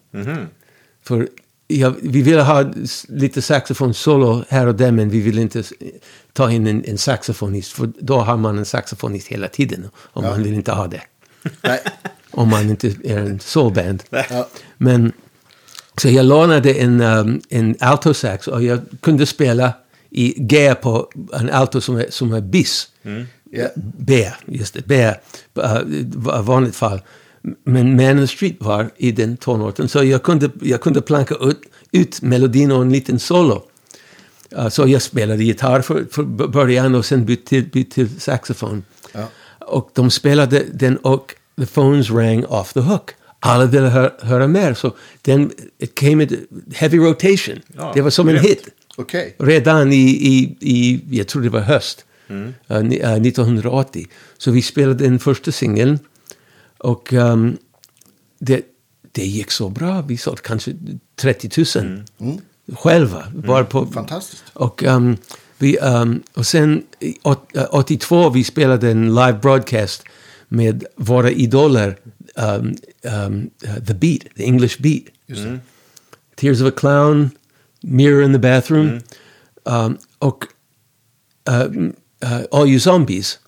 För 1.10 1.28
jag, 1.66 1.94
vi 2.02 2.22
ville 2.22 2.42
ha 2.42 2.72
lite 3.08 3.42
saxofon-solo 3.42 4.44
här 4.48 4.66
och 4.66 4.74
där, 4.74 4.90
men 4.90 5.10
vi 5.10 5.20
ville 5.20 5.40
inte 5.40 5.62
ta 6.32 6.50
in 6.50 6.66
en, 6.66 6.84
en 6.84 6.98
saxofonist. 6.98 7.72
För 7.72 7.90
då 8.00 8.18
har 8.18 8.36
man 8.36 8.58
en 8.58 8.64
saxofonist 8.64 9.28
hela 9.28 9.48
tiden. 9.48 9.88
Och 9.94 10.22
man 10.22 10.42
vill 10.42 10.54
inte 10.54 10.72
ha 10.72 10.86
det. 10.86 11.02
Nej. 11.62 11.80
Om 12.30 12.48
man 12.48 12.70
inte 12.70 12.88
är 13.04 13.18
en 13.18 13.40
soulband. 13.40 14.02
Ja. 14.10 14.48
Men, 14.78 15.12
så 15.96 16.08
jag 16.08 16.26
lånade 16.26 16.72
en, 16.72 17.00
um, 17.00 17.40
en 17.48 17.76
altosax 17.80 18.48
och 18.48 18.62
jag 18.62 18.80
kunde 19.00 19.26
spela 19.26 19.72
i 20.10 20.34
G 20.36 20.74
på 20.74 21.10
en 21.32 21.50
alto 21.50 21.80
som 21.80 21.96
är, 21.96 22.06
som 22.10 22.32
är 22.32 22.40
bis. 22.40 22.88
Ja. 23.50 23.66
B, 23.96 24.30
just 24.46 24.74
det, 24.74 24.86
B, 24.86 25.14
uh, 25.58 26.42
vanligt 26.42 26.76
fall. 26.76 27.00
Men 27.64 27.96
Man 27.96 28.10
in 28.10 28.16
the 28.18 28.26
Street 28.26 28.56
var 28.58 28.90
i 28.96 29.12
den 29.12 29.36
tonarten. 29.36 29.88
Så 29.88 30.04
jag 30.04 30.22
kunde, 30.22 30.50
jag 30.62 30.80
kunde 30.80 31.00
planka 31.02 31.34
ut, 31.34 31.60
ut 31.92 32.22
melodin 32.22 32.72
och 32.72 32.82
en 32.82 32.92
liten 32.92 33.18
solo. 33.18 33.62
Uh, 34.58 34.68
så 34.68 34.88
jag 34.88 35.02
spelade 35.02 35.44
gitarr 35.44 35.80
för, 35.80 36.04
för 36.10 36.22
början 36.48 36.94
och 36.94 37.04
sen 37.04 37.24
bytte 37.24 37.48
till, 37.48 37.64
bytte 37.64 37.94
till 37.94 38.20
saxofon. 38.20 38.84
Ja. 39.12 39.28
Och 39.58 39.90
de 39.94 40.10
spelade 40.10 40.64
den 40.72 40.96
och 40.96 41.34
the 41.58 41.66
phones 41.66 42.10
rang 42.10 42.44
off 42.44 42.72
the 42.72 42.80
hook. 42.80 43.10
Alla 43.40 43.66
ville 43.66 43.88
hö 43.88 44.10
höra 44.22 44.46
mer. 44.46 44.74
Så 44.74 44.92
den, 45.22 45.50
it 45.78 45.94
came 45.94 46.22
in 46.22 46.46
heavy 46.74 46.98
rotation. 46.98 47.60
Ja, 47.76 47.92
det 47.94 48.00
var 48.02 48.10
som 48.10 48.28
en 48.28 48.34
grymt. 48.34 48.48
hit 48.48 48.68
Okej. 48.96 49.34
redan 49.38 49.92
i, 49.92 49.96
i, 50.10 50.56
i, 50.60 51.00
jag 51.10 51.26
tror 51.26 51.42
det 51.42 51.48
var 51.48 51.60
höst, 51.60 52.04
ni- 52.82 52.98
eh, 52.98 53.12
1980. 53.12 54.06
Så 54.38 54.50
vi 54.50 54.62
spelade 54.62 55.04
den 55.04 55.18
första 55.18 55.52
singeln 55.52 55.98
och 56.80 57.12
ehm, 57.12 57.56
det, 58.38 58.64
det 59.12 59.26
gick 59.26 59.50
så 59.50 59.68
bra. 59.68 60.00
Vi 60.02 60.16
sålde 60.16 60.40
kanske 60.42 60.76
30 61.16 61.80
000 62.18 62.38
själva. 62.78 63.24
Bara 63.34 63.64
på, 63.64 63.86
Fantastiskt. 63.86 64.44
och, 64.52 64.84
ehm, 64.84 65.16
vi, 65.58 65.78
ehm, 65.78 66.22
och 66.34 66.46
sen 66.46 66.82
i 67.00 67.16
åt- 67.22 67.56
eh, 67.56 67.66
82 67.70 68.30
vi 68.30 68.44
spelade 68.44 68.90
en 68.90 69.14
live 69.14 69.38
broadcast 69.42 70.02
med 70.48 70.84
våra 70.96 71.30
idoler, 71.30 71.96
ehm, 72.36 72.74
ehm, 73.02 73.50
eh, 73.64 73.74
The 73.84 73.94
Beat, 73.94 74.20
The 74.36 74.44
English 74.44 74.82
Beat. 74.82 75.02
Tears 76.36 76.60
of 76.60 76.68
a 76.68 76.72
Clown, 76.76 77.30
Mirror 77.82 78.22
in 78.22 78.32
the 78.32 78.38
Bathroom 78.38 79.00
um, 79.64 79.98
och 80.18 80.44
um, 81.50 81.92
uh, 82.24 82.40
All 82.52 82.68
You 82.68 82.80
Zombies. 82.80 83.38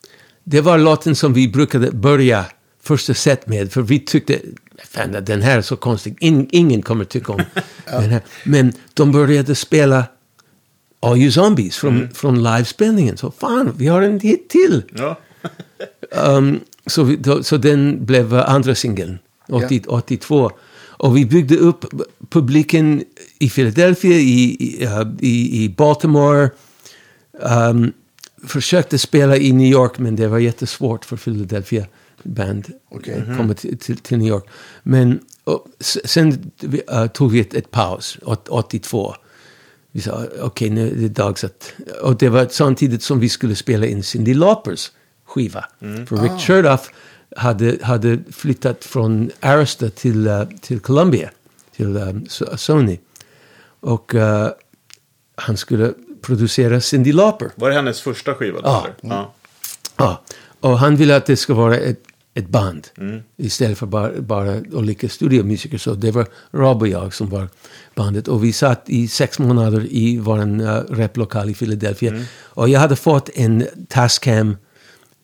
Det 0.45 0.61
var 0.61 0.79
låten 0.79 1.16
som 1.16 1.33
vi 1.33 1.49
brukade 1.49 1.90
börja 1.90 2.47
första 2.83 3.14
set 3.14 3.49
med, 3.49 3.73
för 3.73 3.83
vi 3.83 3.99
tyckte 4.01 4.40
fan, 4.85 5.16
den 5.25 5.42
här 5.42 5.59
är 5.59 5.62
så 5.62 5.77
konstig, 5.77 6.16
In, 6.21 6.49
ingen 6.51 6.83
kommer 6.83 7.05
tycka 7.05 7.33
om 7.33 7.42
den 7.87 8.11
här. 8.11 8.23
Men 8.45 8.73
de 8.95 9.12
började 9.12 9.55
spela 9.55 10.05
All 11.01 11.18
You 11.18 11.31
Zombies 11.31 11.77
från, 11.77 12.11
från 12.14 12.42
livespelningen. 12.42 13.16
Så 13.16 13.31
fan, 13.31 13.75
vi 13.77 13.87
har 13.87 14.03
en 14.03 14.21
hit 14.21 14.49
till. 14.49 14.83
Ja. 14.95 15.18
Um, 16.16 16.61
så, 16.87 17.03
vi, 17.03 17.16
då, 17.16 17.42
så 17.42 17.57
den 17.57 18.05
blev 18.07 18.35
uh, 18.35 18.51
andra 18.51 18.75
singeln, 18.75 19.18
80, 19.49 19.83
82. 19.88 20.51
Och 20.85 21.16
vi 21.16 21.27
byggde 21.27 21.57
upp 21.57 21.85
publiken 22.31 23.05
i 23.38 23.51
Philadelphia, 23.51 24.16
i, 24.16 24.57
i, 24.61 24.87
uh, 24.87 25.03
i, 25.21 25.64
i 25.64 25.68
Baltimore. 25.68 26.51
Um, 27.33 27.92
försökte 28.47 28.99
spela 28.99 29.37
i 29.37 29.53
New 29.53 29.66
York, 29.66 29.99
men 29.99 30.16
det 30.16 30.29
var 30.29 30.38
jättesvårt 30.38 31.05
för 31.05 31.16
Philadelphia 31.16 31.87
band 32.23 32.73
Okej. 32.89 33.25
att 33.29 33.37
komma 33.37 33.55
till, 33.55 33.79
till, 33.79 33.97
till 33.97 34.19
New 34.19 34.29
York. 34.29 34.45
Men 34.83 35.21
och, 35.45 35.67
sen 35.81 36.51
uh, 36.93 37.07
tog 37.07 37.31
vi 37.33 37.41
ett, 37.41 37.55
ett 37.55 37.71
paus, 37.71 38.19
åt- 38.23 38.49
82. 38.49 39.15
Vi 39.93 40.01
sa, 40.01 40.25
okej, 40.41 40.71
nu 40.71 40.91
är 40.91 40.95
det 40.95 41.09
dags 41.09 41.45
att... 41.45 41.73
Och 42.03 42.17
det 42.19 42.29
var 42.29 42.47
samtidigt 42.51 43.03
som 43.03 43.21
vi 43.21 43.29
skulle 43.29 43.55
spela 43.57 43.87
in 43.87 44.03
Cyndi 44.03 44.35
Laupers 44.35 44.91
skiva. 45.27 45.64
För 45.81 46.16
Rick 46.16 46.41
Chertoff 46.41 46.91
hade, 47.37 47.79
hade 47.83 48.18
flyttat 48.33 48.85
från 48.85 49.31
Arista 49.41 49.91
till, 49.91 50.29
uh, 50.29 50.45
till 50.61 50.81
Columbia, 50.81 51.31
till 51.77 51.97
um, 51.97 52.25
So- 52.25 52.57
Sony. 52.57 52.99
Och 53.81 54.14
uh, 54.14 54.49
han 55.35 55.57
skulle 55.57 55.93
producera 56.23 56.81
Cyndi 56.81 57.12
Lauper. 57.12 57.51
Var 57.55 57.68
det 57.68 57.75
hennes 57.75 58.01
första 58.01 58.35
skiva? 58.35 58.61
då, 58.61 58.68
Ja. 58.68 58.87
eller? 59.03 59.14
ja. 59.14 59.35
Ja, 59.97 60.23
och 60.61 60.79
han 60.79 60.97
ville 60.97 61.16
att 61.16 61.27
det 61.27 61.37
ska 61.37 61.55
vara 61.55 61.77
ett, 61.77 62.03
ett 62.35 62.49
band. 62.49 62.89
Istället 63.37 63.78
för 63.78 63.87
bara, 63.87 64.20
bara 64.20 64.61
olika 64.72 65.09
studiomusiker. 65.09 65.78
Så 65.78 65.95
det 65.95 66.11
var 66.11 66.26
Rob 66.51 66.83
och 66.83 66.89
jag 66.89 67.14
som 67.14 67.28
var 67.28 67.49
bandet. 67.95 68.28
Och 68.28 68.45
vi 68.45 68.53
satt 68.53 68.85
i 68.87 69.09
sex 69.09 69.39
månader 69.39 69.87
i 69.91 70.18
vår 70.18 70.39
uh, 70.61 70.68
replokal 70.89 71.51
i 71.51 71.55
Philadelphia. 71.55 72.24
Och 72.39 72.68
jag 72.68 72.80
hade 72.80 72.97
fått 72.97 73.30
en 73.35 73.66
Tascam 73.89 74.57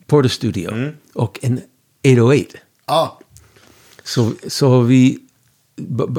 Porter 0.07 0.29
Studio 0.29 0.93
och 1.15 1.39
en 1.43 1.61
808. 2.05 2.59
Ja, 2.87 3.21
Så, 4.05 4.33
så 4.47 4.81
vi... 4.81 5.19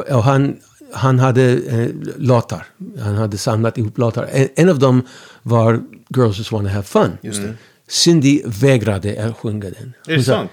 Och 0.10 0.24
han, 0.24 0.58
han 0.94 1.20
hade 1.20 1.44
eh, 1.52 1.88
låtar. 2.18 2.66
Han 3.00 3.16
hade 3.16 3.38
samlat 3.38 3.78
ihop 3.78 3.98
låtar. 3.98 4.30
En, 4.32 4.48
en 4.56 4.70
av 4.70 4.80
dem 4.80 5.02
var 5.42 5.82
Girls 6.16 6.38
Just 6.38 6.52
Wanna 6.52 6.70
Have 6.70 6.84
Fun. 6.84 7.18
Just 7.22 7.42
det. 7.42 7.54
Cindy 7.90 8.42
vägrade 8.46 9.26
att 9.26 9.38
sjunga 9.38 9.70
den. 9.70 9.94
Är 10.08 10.18
det 10.18 10.24
sant? 10.24 10.52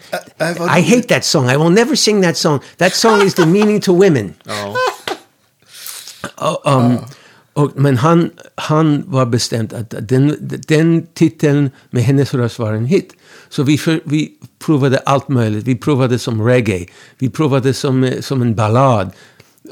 I 0.78 0.94
hate 0.94 1.02
that 1.02 1.24
song. 1.24 1.50
I 1.50 1.56
will 1.56 1.70
never 1.70 1.94
sing 1.96 2.22
that 2.22 2.36
song. 2.36 2.60
That 2.76 2.94
song 2.94 3.22
is 3.22 3.34
demeaning 3.34 3.80
to 3.80 3.92
women. 3.92 4.34
Ja. 4.44 4.74
Och, 6.36 6.72
um, 6.72 6.98
och, 7.52 7.72
men 7.74 7.96
han, 7.96 8.30
han 8.54 9.04
var 9.06 9.26
bestämd 9.26 9.72
att 9.72 9.94
den, 10.08 10.36
den 10.68 11.06
titeln 11.14 11.70
med 11.90 12.02
hennes 12.02 12.34
röst 12.34 12.58
var 12.58 12.72
en 12.72 12.84
hit. 12.84 13.12
Så 13.48 13.62
vi, 13.62 13.78
för, 13.78 14.00
vi 14.04 14.32
provade 14.58 14.98
allt 14.98 15.28
möjligt. 15.28 15.64
Vi 15.64 15.76
provade 15.76 16.18
som 16.18 16.46
reggae. 16.46 16.86
Vi 17.18 17.30
provade 17.30 17.74
som, 17.74 18.04
eh, 18.04 18.20
som 18.20 18.42
en 18.42 18.54
ballad. 18.54 19.10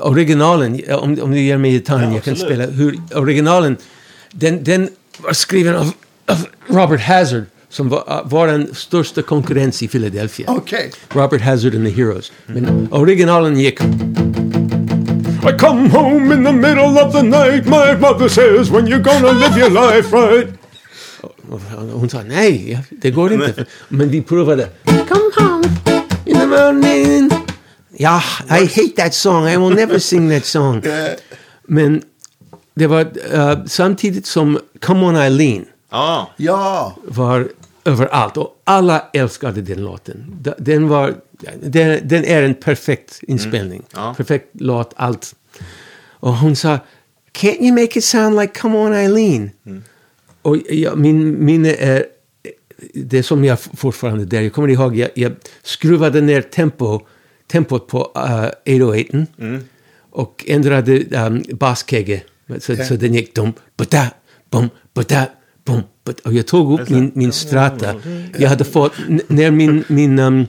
Originalen, 0.01 0.81
om, 0.91 1.19
om 1.23 1.31
du 1.31 1.41
ger 1.41 1.59
mig 1.59 1.71
gitarren, 1.71 2.09
Ja, 2.09 2.15
jag 2.15 2.25
kan 2.25 2.37
spela. 2.37 2.67
Hur, 2.67 3.01
originalen, 3.15 3.77
den, 4.31 4.65
den 4.65 4.89
var 5.19 5.33
skriven 5.33 5.77
av, 5.77 5.93
av 6.27 6.47
Robert 6.69 7.01
Hazard, 7.01 7.45
som 7.75 7.89
var 7.89 8.22
vår 8.25 8.75
största 8.75 9.22
konkurrens 9.22 9.83
i 9.83 9.89
Philadelphia. 9.89 10.51
Okej. 10.51 10.93
Robert 11.09 11.41
Hazard 11.41 11.75
and 11.75 11.87
the 11.87 11.93
Heroes. 11.93 12.33
Men 12.47 12.89
originalen 12.93 13.61
gick... 13.61 13.81
I 13.81 15.59
come 15.59 15.91
home 15.91 16.35
in 16.35 16.45
the 16.45 16.53
middle 16.53 17.05
of 17.05 17.12
the 17.12 17.22
night 17.22 17.66
My 17.66 17.95
mother 18.01 18.29
says 18.29 18.70
when 18.70 18.87
you're 18.87 19.03
gonna 19.03 19.33
live 19.33 19.59
your 19.59 19.70
life 19.70 20.16
right 20.16 20.49
Och 21.49 21.61
Hon 21.93 22.11
sa 22.11 22.22
nej, 22.22 22.72
ja, 22.72 22.79
det 22.91 23.11
går 23.11 23.33
inte. 23.33 23.64
Men 23.89 24.09
vi 24.09 24.22
provade. 24.22 24.68
Come 24.85 25.31
home 25.37 25.64
in 26.25 26.39
the 26.39 26.47
morning. 26.47 27.31
Ja, 27.97 28.22
I 28.49 28.66
hate 28.66 28.93
that 28.97 29.14
song. 29.14 29.49
I 29.49 29.57
will 29.57 29.75
never 29.75 29.99
sing 29.99 30.31
that 30.31 30.47
song. 30.47 30.83
Men 31.68 32.03
det 32.75 32.87
var 32.87 33.07
eh, 33.33 33.64
samtidigt 33.66 34.27
som 34.27 34.59
Come 34.81 35.07
on 35.07 35.16
Eileen 35.16 35.64
Ja. 35.95 36.31
Ja, 36.37 36.97
var 37.05 37.49
överallt 37.85 38.37
och 38.37 38.61
alla 38.64 39.09
älskade 39.12 39.62
den 39.62 39.82
låten. 39.85 40.45
Den 40.59 40.89
var, 40.89 41.14
den, 41.61 42.09
den 42.09 42.24
är 42.24 42.43
en 42.43 42.55
perfekt 42.55 43.20
inspelning. 43.22 43.82
Ja. 43.95 44.14
Perfekt 44.16 44.49
låt, 44.53 44.93
allt. 44.97 45.35
Och 46.07 46.35
hon 46.35 46.57
sa, 46.57 46.78
can't 47.32 47.61
you 47.61 47.72
make 47.72 47.99
it 47.99 48.05
sound 48.05 48.41
like 48.41 48.61
Come 48.61 48.78
On 48.78 48.93
Eileen? 48.93 49.51
Och 50.43 50.57
jag, 50.70 50.99
min 50.99 51.45
minne 51.45 51.74
är, 51.74 52.07
det 52.95 53.22
som 53.22 53.45
jag 53.45 53.61
fortfarande 53.61 54.24
där. 54.24 54.41
Jag 54.41 54.53
kommer 54.53 54.68
ihåg, 54.68 54.97
jag, 54.97 55.11
jag 55.14 55.32
skruvade 55.62 56.20
ner 56.20 56.43
tempo, 56.43 57.01
tempot 57.47 57.89
på 57.89 57.99
uh, 57.99 58.85
808 58.91 59.26
och 60.11 60.45
ändrade 60.49 61.26
um, 61.26 61.43
baskegge. 61.51 62.22
Så, 62.59 62.76
så 62.76 62.95
den 62.95 63.14
gick 63.14 63.35
dum, 63.35 63.53
bada, 63.76 64.11
bum, 64.51 64.68
bada, 64.95 65.26
bum, 65.64 65.82
jag 66.25 66.47
tog 66.47 66.81
upp 66.81 66.89
min, 66.89 67.13
min 67.15 67.33
strata. 67.33 67.95
Jag 68.39 68.49
hade 68.49 68.65
fått, 68.65 68.93
när 69.29 69.51
min, 69.51 69.85
min 69.89 70.19
um, 70.19 70.47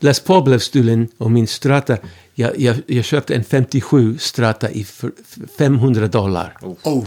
Les 0.00 0.20
Paul 0.20 0.42
blev 0.42 0.58
stulen 0.58 1.08
och 1.18 1.30
min 1.30 1.46
strata, 1.46 1.96
jag, 2.34 2.60
jag, 2.60 2.76
jag 2.86 3.04
köpte 3.04 3.34
en 3.34 3.44
57 3.44 4.18
strata 4.18 4.70
i 4.70 4.84
för, 4.84 5.12
för 5.24 5.46
500 5.58 6.06
dollar. 6.06 6.56
oh. 6.82 7.04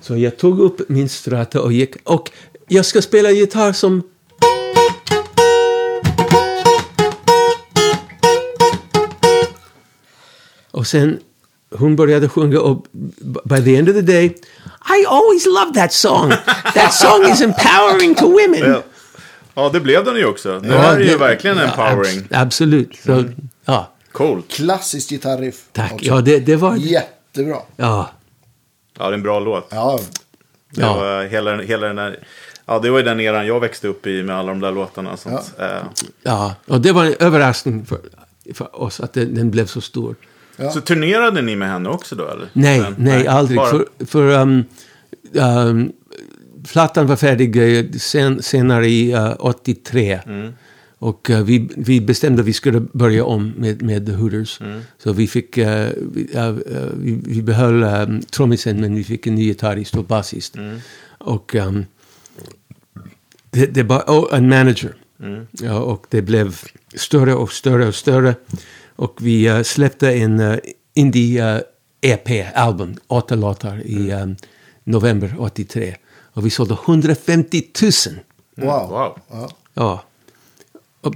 Så 0.00 0.16
jag 0.16 0.36
tog 0.36 0.60
upp 0.60 0.88
min 0.88 1.08
strata 1.08 1.62
och 1.62 1.72
gick. 1.72 1.96
Och 2.04 2.30
jag 2.68 2.84
ska 2.84 3.02
spela 3.02 3.30
gitarr 3.30 3.72
som... 3.72 4.02
Och 10.70 10.86
sen 10.86 11.18
hon 11.70 11.96
började 11.96 12.28
sjunga 12.28 12.60
och 12.60 12.86
by 13.44 13.64
the 13.64 13.76
end 13.76 13.88
of 13.88 13.94
the 13.94 14.02
day 14.02 14.24
I 15.00 15.06
always 15.08 15.46
loved 15.46 15.74
that 15.74 15.92
song. 15.92 16.30
That 16.74 16.94
song 16.94 17.24
is 17.32 17.40
empowering 17.40 18.14
to 18.14 18.26
women. 18.26 18.70
Ja. 18.72 18.82
ja, 19.54 19.68
det 19.72 19.80
blev 19.80 20.04
den 20.04 20.16
ju 20.16 20.26
också. 20.26 20.60
Det 20.60 20.78
här 20.78 20.94
är 20.94 21.00
ju 21.00 21.06
det- 21.06 21.16
verkligen 21.16 21.56
ja, 21.56 21.64
empowering. 21.64 22.20
abs- 22.20 22.26
absolut. 22.42 22.96
Så, 23.06 23.24
ja, 23.64 23.90
Coolt. 24.12 24.48
Klassiskt 24.48 25.10
gitarriff. 25.10 25.64
tack. 25.72 25.92
också. 25.92 26.06
Ja, 26.06 26.20
det, 26.20 26.38
det 26.38 26.56
var... 26.56 26.76
Jättebra. 26.76 27.56
Ja, 27.76 28.10
Ja, 28.98 29.04
det 29.04 29.10
är 29.10 29.12
en 29.12 29.22
bra 29.22 29.40
låt. 29.40 29.66
Ja, 29.70 30.00
Det 30.70 30.80
Ja. 30.80 30.94
var 30.96 31.24
hela, 31.24 31.56
hela 31.62 31.86
den 31.86 31.96
där... 31.96 32.18
Ja, 32.66 32.78
det 32.78 32.90
var 32.90 32.98
ju 32.98 33.04
den 33.04 33.20
eran 33.20 33.46
jag 33.46 33.60
växte 33.60 33.88
upp 33.88 34.06
i 34.06 34.22
med 34.22 34.36
alla 34.36 34.48
de 34.48 34.60
där 34.60 34.72
låtarna. 34.72 35.12
och 35.12 35.18
Sånt. 35.18 35.52
Eh, 35.58 35.66
ja. 36.22 36.54
Och 36.66 36.80
det 36.80 36.92
var 36.92 37.04
en 37.04 37.14
överraskning 37.18 37.86
för, 37.86 37.98
för 38.54 38.82
oss 38.82 39.00
att 39.00 39.12
den, 39.12 39.34
den 39.34 39.50
blev 39.50 39.66
så 39.66 39.80
stor. 39.80 40.14
Ja. 40.56 40.70
Så 40.70 40.80
turnerade 40.80 41.42
ni 41.42 41.56
med 41.56 41.68
henne 41.68 41.88
också 41.88 42.14
då? 42.16 42.28
Eller? 42.28 42.48
Nej, 42.52 42.80
Men- 42.80 42.94
nej, 42.98 43.26
aldrig. 43.26 43.56
bara- 43.58 43.70
För, 43.70 43.86
för 44.06 44.40
um, 44.42 44.64
um, 45.32 45.92
plattan 46.72 47.06
var 47.06 47.16
färdig 47.16 47.78
eh, 47.78 47.84
sen, 47.98 48.42
senare 48.42 48.88
i 48.88 49.14
uh, 49.14 49.34
83. 49.38 50.20
Och 50.98 51.30
eh, 51.30 51.44
vi, 51.44 51.68
vi 51.76 52.00
bestämde 52.00 52.40
att 52.42 52.48
vi 52.48 52.52
skulle 52.52 52.80
börja 52.80 53.24
om 53.24 53.52
med, 53.56 53.82
med 53.82 54.06
The 54.06 54.12
Hooters. 54.12 54.60
Så 54.98 55.12
vi 55.12 55.26
fick, 55.26 55.58
eh, 55.58 55.88
vi, 56.12 56.28
eh, 56.34 56.46
eh, 56.46 56.54
vi, 56.96 57.20
vi 57.26 57.42
behöll 57.42 57.82
um, 57.82 58.22
trummisen 58.22 58.80
men 58.80 58.94
vi 58.94 59.04
fick 59.04 59.26
en 59.26 59.34
ny 59.34 59.44
gitarrist 59.44 59.96
och 59.96 60.04
basist. 60.04 60.54
Och 61.18 61.54
um, 61.54 61.84
det, 63.50 63.66
det 63.66 63.84
bara, 63.84 64.00
och 64.00 64.34
en 64.34 64.48
manager. 64.48 64.94
Ja, 65.50 65.78
och 65.80 66.06
det 66.10 66.22
blev 66.22 66.56
större 66.94 67.34
och 67.34 67.52
större 67.52 67.86
och 67.88 67.94
större. 67.94 68.34
Och 68.96 69.18
vi 69.20 69.46
eh, 69.46 69.62
släppte 69.62 70.12
en 70.12 70.40
uh, 70.40 70.58
indie-EP-album, 70.94 72.96
åtta 73.06 73.34
låtar, 73.34 73.82
i 73.86 74.12
um, 74.12 74.36
november 74.84 75.34
83. 75.38 75.96
Och 76.32 76.46
vi 76.46 76.50
sålde 76.50 76.74
150 76.84 77.62
000. 77.82 77.90
wow. 78.56 78.88
Wow. 78.88 79.18
Ja. 79.30 79.48
Ja. 79.74 80.04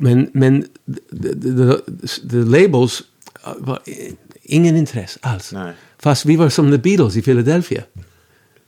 Men, 0.01 0.31
men 0.33 0.63
the, 1.11 1.35
the, 1.35 1.53
the, 1.53 1.79
the 2.29 2.37
labels 2.37 3.03
var 3.57 3.79
ingen 4.43 4.77
intresse 4.77 5.19
alls. 5.23 5.53
Nej. 5.53 5.73
Fast 5.99 6.25
vi 6.25 6.37
var 6.37 6.49
som 6.49 6.71
The 6.71 6.79
Beatles 6.79 7.17
i 7.17 7.23
Philadelphia. 7.23 7.83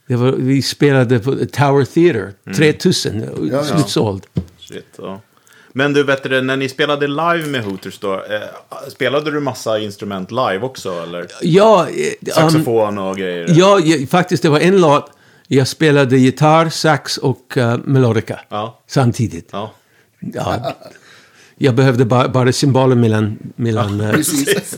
Det 0.07 0.17
var, 0.17 0.33
vi 0.33 0.63
spelade 0.63 1.19
på 1.19 1.35
Tower 1.35 1.85
Theatre, 1.85 2.33
3000, 2.57 3.21
Ja, 3.21 3.27
ja. 3.53 3.65
slutsåld. 3.65 4.27
Shit, 4.59 4.87
ja. 4.99 5.21
Men 5.73 5.93
du, 5.93 6.03
vet 6.03 6.23
du, 6.23 6.41
när 6.43 6.57
ni 6.57 6.69
spelade 6.69 7.07
live 7.07 7.47
med 7.47 7.65
Hooters 7.65 7.99
då, 7.99 8.15
eh, 8.15 8.21
spelade 8.89 9.31
du 9.31 9.41
massa 9.41 9.79
instrument 9.79 10.31
live 10.31 10.61
också? 10.61 11.03
Eller 11.03 11.27
Ja, 11.43 11.87
eh, 11.89 12.07
um, 12.21 12.33
saxofon 12.51 12.99
och 12.99 13.17
grejer? 13.17 13.47
ja, 13.49 13.81
ja, 13.81 14.07
faktiskt 14.07 14.43
det 14.43 14.49
var 14.49 14.61
en 14.61 14.81
låt. 14.81 15.11
Jag 15.49 15.69
spelade 15.69 16.19
gitarr, 16.19 16.69
sax 16.69 17.17
och 17.17 17.55
uh, 17.57 17.77
melodica 17.85 18.41
Ja. 18.49 18.81
samtidigt. 18.87 19.49
Ja. 19.53 19.73
Ja. 20.21 20.75
Jag 21.63 21.75
behövde 21.75 22.05
bara, 22.05 22.29
bara 22.29 22.53
symboler 22.53 22.97
mellan, 22.97 23.39
mellan 23.57 24.01
eh, 24.01 24.11
Precis. 24.13 24.77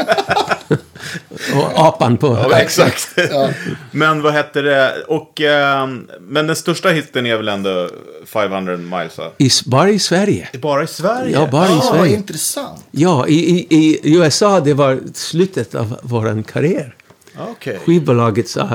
Och 1.54 1.80
apan 1.86 2.16
på. 2.16 2.26
Ja, 2.50 2.58
exakt. 2.58 3.08
Ja. 3.30 3.48
Men 3.90 4.22
vad 4.22 4.32
hette 4.32 4.62
det? 4.62 4.92
Och, 5.08 5.40
eh, 5.40 5.86
men 6.20 6.46
den 6.46 6.56
största 6.56 6.88
hitten 6.88 7.26
är 7.26 7.36
väl 7.36 7.48
ändå 7.48 7.88
500 8.26 8.76
miles? 8.76 9.18
va? 9.18 9.30
I, 9.38 9.50
bara 9.66 9.90
i 9.90 9.98
Sverige. 9.98 10.48
Bara 10.62 10.84
i 10.84 10.86
Sverige? 10.86 11.32
Ja, 11.32 11.48
bara 11.52 11.68
i 11.68 11.72
Ah, 11.72 11.74
vad 11.74 11.84
Sverige. 11.84 12.16
intressant. 12.16 12.84
Ja, 12.90 13.26
i, 13.28 13.34
i, 13.34 13.66
i 13.70 14.16
USA 14.16 14.60
det 14.60 14.74
var 14.74 15.00
slutet 15.14 15.74
av 15.74 15.98
vår 16.02 16.42
karriär. 16.42 16.94
Okej. 17.38 17.78
Skivbolaget 17.84 18.48
sa, 18.48 18.68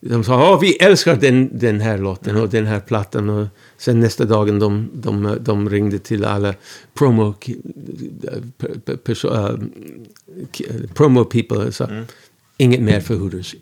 de 0.00 0.24
sa 0.24 0.32
ja 0.40 0.56
vi 0.58 0.76
älskar 0.76 1.16
den, 1.16 1.58
den 1.58 1.80
här 1.80 1.98
låten 1.98 2.36
och 2.36 2.48
den 2.48 2.66
här 2.66 2.80
plattan. 2.80 3.28
Och 3.30 3.46
sen 3.76 4.00
nästa 4.00 4.24
dagen 4.24 4.58
de, 4.58 4.90
de, 4.94 5.38
de 5.40 5.70
ringde 5.70 5.98
till 5.98 6.24
alla 6.24 6.54
promo, 6.94 7.34
äh, 9.16 10.76
promo 10.94 11.24
people 11.24 11.56
och 11.58 11.74
sa 11.74 11.88
inget 12.56 12.80
mer 12.82 13.00
för 13.00 13.14
Hooters. 13.14 13.54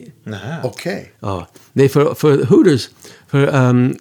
Okej. 0.64 1.12
Ja, 1.20 1.48
nej 1.72 1.88
för, 1.88 2.14
för 2.14 2.44
Hooters, 2.44 2.90
för 3.28 3.54
um, 3.68 3.96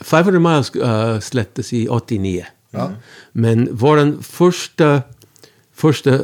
500 0.00 0.40
miles 0.40 0.76
uh, 0.76 1.20
släpptes 1.20 1.72
i 1.72 1.88
89. 1.88 2.46
Ja. 2.70 2.90
Men 3.32 3.68
vår 3.72 4.22
första, 4.22 5.02
första 5.74 6.18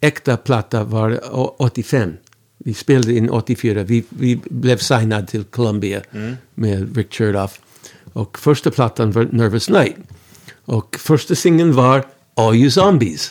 äkta 0.00 0.36
platta 0.36 0.84
var 0.84 1.20
å- 1.34 1.56
85. 1.58 2.12
Vi 2.66 2.74
spelade 2.74 3.12
in 3.14 3.30
84. 3.30 3.82
Vi, 3.82 4.04
vi 4.08 4.40
blev 4.44 4.76
signad 4.78 5.28
till 5.28 5.44
Columbia 5.44 6.02
med 6.54 6.96
Rick 6.96 7.14
Chertoff. 7.14 7.60
Och 8.12 8.38
första 8.38 8.70
plattan 8.70 9.12
var 9.12 9.28
Nervous 9.32 9.68
Night. 9.70 9.96
Och 10.64 10.96
första 11.00 11.34
singeln 11.34 11.72
var 11.72 12.04
All 12.34 12.54
You 12.56 12.70
Zombies. 12.70 13.30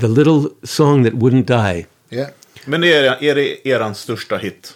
The 0.00 0.08
little 0.08 0.42
song 0.62 1.04
that 1.04 1.12
wouldn't 1.12 1.44
die. 1.74 1.86
Ja. 2.08 2.26
Men 2.64 2.84
är 2.84 3.02
det, 3.02 3.18
är 3.30 3.34
det 3.34 3.68
eran 3.68 3.94
största 3.94 4.36
hit? 4.36 4.74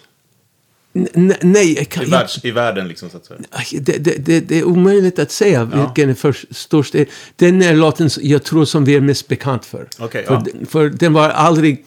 N- 1.13 1.33
nej, 1.41 1.73
jag 1.73 1.89
kan, 1.89 2.03
I, 2.03 2.09
världs, 2.09 2.45
I 2.45 2.51
världen 2.51 2.87
liksom 2.87 3.09
så 3.09 3.17
att 3.17 3.25
säga. 3.25 3.39
Det, 3.81 3.97
det, 3.97 4.25
det, 4.25 4.39
det 4.39 4.59
är 4.59 4.63
omöjligt 4.63 5.19
att 5.19 5.31
säga 5.31 5.65
vilken 5.65 6.09
är 6.09 6.13
för 6.13 6.37
störst. 6.51 6.95
Den 7.35 7.61
är 7.61 7.73
låten 7.73 8.09
jag 8.21 8.43
tror 8.43 8.65
som 8.65 8.85
vi 8.85 8.95
är 8.95 9.01
mest 9.01 9.27
bekant 9.27 9.65
för. 9.65 9.87
Okej, 9.99 10.25
för, 10.25 10.33
ja. 10.33 10.43
den- 10.53 10.65
för 10.65 10.89
den 10.89 11.13
var 11.13 11.29
aldrig... 11.29 11.85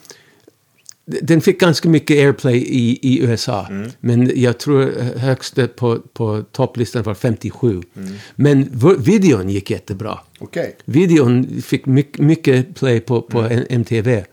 Den 1.09 1.41
fick 1.41 1.59
ganska 1.59 1.89
mycket 1.89 2.17
airplay 2.17 2.57
i, 2.57 2.99
i 3.01 3.23
USA. 3.23 3.67
Mm. 3.69 3.91
Men 3.99 4.31
jag 4.35 4.57
tror 4.57 4.91
högsta 5.17 5.67
på, 5.67 5.99
på 6.13 6.43
topplistan 6.51 7.03
var 7.03 7.13
57. 7.13 7.81
Mm. 7.95 8.13
Men 8.35 8.69
videon 8.99 9.49
gick 9.49 9.71
jättebra. 9.71 10.19
Okej. 10.39 10.77
Videon 10.85 11.61
fick 11.61 11.85
mycket, 11.85 12.21
mycket 12.21 12.75
play 12.75 12.99
på, 12.99 13.21
på 13.21 13.37
Mm. 13.39 13.65
MTV 13.69 14.23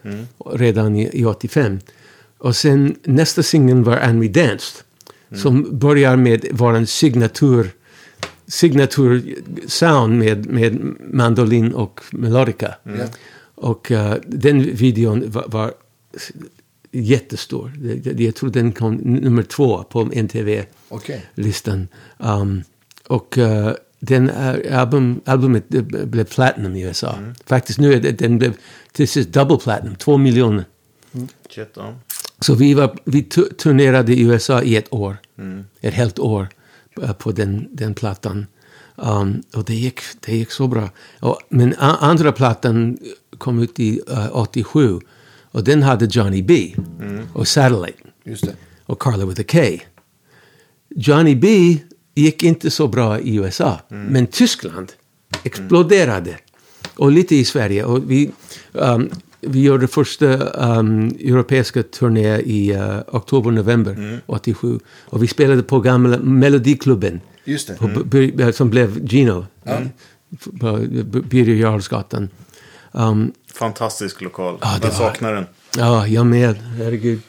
redan 0.52 0.96
i, 0.96 1.20
i 1.20 1.24
85. 1.24 1.78
Och 2.38 2.56
sen 2.56 2.96
nästa 3.02 3.42
singeln 3.42 3.82
var 3.82 3.96
And 3.96 4.20
We 4.20 4.28
Danced. 4.28 4.84
Mm. 5.28 5.42
Som 5.42 5.78
börjar 5.78 6.16
med 6.16 6.46
vår 6.52 6.84
signatur, 6.84 7.70
signatur 8.46 9.34
sound 9.66 10.18
med, 10.18 10.46
med 10.46 10.94
mandolin 11.12 11.72
och 11.72 12.00
melodica. 12.12 12.74
Mm. 12.86 13.08
Och 13.54 13.90
eh, 13.90 14.14
den 14.26 14.76
videon 14.76 15.24
var, 15.26 15.44
var 15.46 15.72
jättestor. 16.94 17.72
Jag 18.22 18.34
tror 18.34 18.50
den 18.50 18.72
kom 18.72 18.94
nummer 18.94 19.42
två 19.42 19.82
på 19.82 20.10
MTV 20.12 20.64
Okej. 20.88 21.26
listan. 21.34 21.88
Um, 22.18 22.62
och 23.06 23.38
uh, 23.38 23.72
den 24.00 24.30
uh, 24.30 24.78
album, 24.80 25.20
albumet 25.24 25.68
blev 25.68 26.24
platinum 26.24 26.76
i 26.76 26.82
USA. 26.82 27.18
Faktiskt 27.46 27.78
nu 27.78 27.92
är 27.92 28.00
det, 28.00 28.12
den 28.12 28.38
blev 28.38 28.56
till 28.92 29.08
sist 29.08 29.32
double 29.32 29.56
platinum, 29.56 29.96
två 29.96 30.16
miljoner. 30.16 30.64
Ja. 31.54 31.94
Så 32.40 32.54
vi, 32.54 32.74
var, 32.74 32.98
vi 33.04 33.22
tu- 33.22 33.54
turnerade 33.54 34.12
i 34.12 34.22
USA 34.22 34.62
i 34.62 34.76
ett 34.76 34.92
år. 34.92 35.16
Ett 35.80 35.94
helt 35.94 36.18
år 36.18 36.48
uh, 37.02 37.12
på 37.12 37.32
den, 37.32 37.68
den 37.70 37.94
plattan. 37.94 38.46
Um, 38.96 39.42
och 39.54 39.64
det 39.64 39.74
gick, 39.74 40.00
det 40.20 40.36
gick 40.36 40.50
så 40.50 40.66
bra. 40.66 40.90
Och, 41.20 41.38
men 41.48 41.74
andra 41.78 42.32
plattan 42.32 42.98
kom 43.38 43.58
ut 43.58 43.80
i 43.80 44.00
uh, 44.10 44.36
87. 44.36 45.00
Och 45.54 45.64
den 45.64 45.82
hade 45.82 46.04
Johnny 46.10 46.42
B. 46.42 46.74
Och 47.32 47.48
Satellite 47.48 47.98
och 48.86 48.98
Carla 49.02 49.26
with 49.26 49.40
a 49.40 49.44
K. 49.48 49.58
Johnny 50.96 51.34
B 51.34 51.76
gick 52.14 52.42
inte 52.42 52.70
så 52.70 52.88
bra 52.88 53.20
i 53.20 53.36
USA, 53.36 53.80
men 53.88 54.26
Tyskland 54.26 54.92
exploderade. 55.44 56.36
Och 56.96 57.12
lite 57.12 57.36
i 57.36 57.44
Sverige. 57.44 57.84
Och 57.84 58.10
vi, 58.10 58.30
um, 58.72 59.10
vi 59.40 59.62
gjorde 59.62 59.86
första 59.86 60.26
um, 60.78 61.06
europeiska 61.08 61.82
turné 61.82 62.38
i 62.40 62.76
uh, 62.76 62.98
oktober-november 63.12 64.20
87. 64.26 64.78
Och 65.04 65.22
vi 65.22 65.26
spelade 65.26 65.62
på 65.62 65.80
gamla 65.80 66.18
Melodiklubben. 66.18 67.20
Just 67.44 67.68
det. 67.68 67.74
På, 67.74 67.88
by- 67.88 68.32
by- 68.32 68.52
som 68.52 68.70
blev 68.70 69.04
Gino. 69.06 69.46
På 70.60 70.78
B- 71.04 71.20
Birger 71.20 71.54
Jarlsgatan. 71.54 72.28
Um, 72.92 73.32
Fantastisk 73.54 74.20
lokal. 74.20 74.58
Ja, 74.60 74.68
det 74.80 74.86
jag 74.86 74.92
var- 74.92 74.98
saknar 74.98 75.32
den. 75.32 75.46
Ja, 75.76 76.06
jag 76.06 76.26
med. 76.26 76.56
Herregud. 76.56 77.20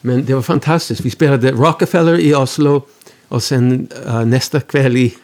Men 0.00 0.24
det 0.24 0.34
var 0.34 0.42
fantastiskt. 0.42 1.00
Vi 1.00 1.10
spelade 1.10 1.52
Rockefeller 1.52 2.18
i 2.18 2.34
Oslo 2.34 2.86
och 3.28 3.42
sen 3.42 3.88
eh, 4.06 4.24
nästa 4.24 4.60
kväll 4.60 4.96
i, 4.96 5.14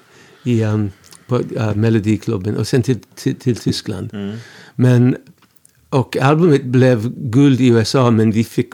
i 0.45 0.65
um, 0.65 0.91
på 1.27 1.39
uh, 1.39 1.75
Melodiklubben 1.75 2.57
och 2.57 2.67
sen 2.67 2.83
till, 2.83 2.99
till, 3.15 3.35
till 3.35 3.57
Tyskland. 3.57 4.11
Men, 4.75 5.17
och 5.91 6.17
albumet 6.17 6.65
blev 6.65 7.13
guld 7.31 7.61
i 7.61 7.67
USA 7.69 8.11
men 8.11 8.31
vi 8.31 8.45
fick 8.45 8.69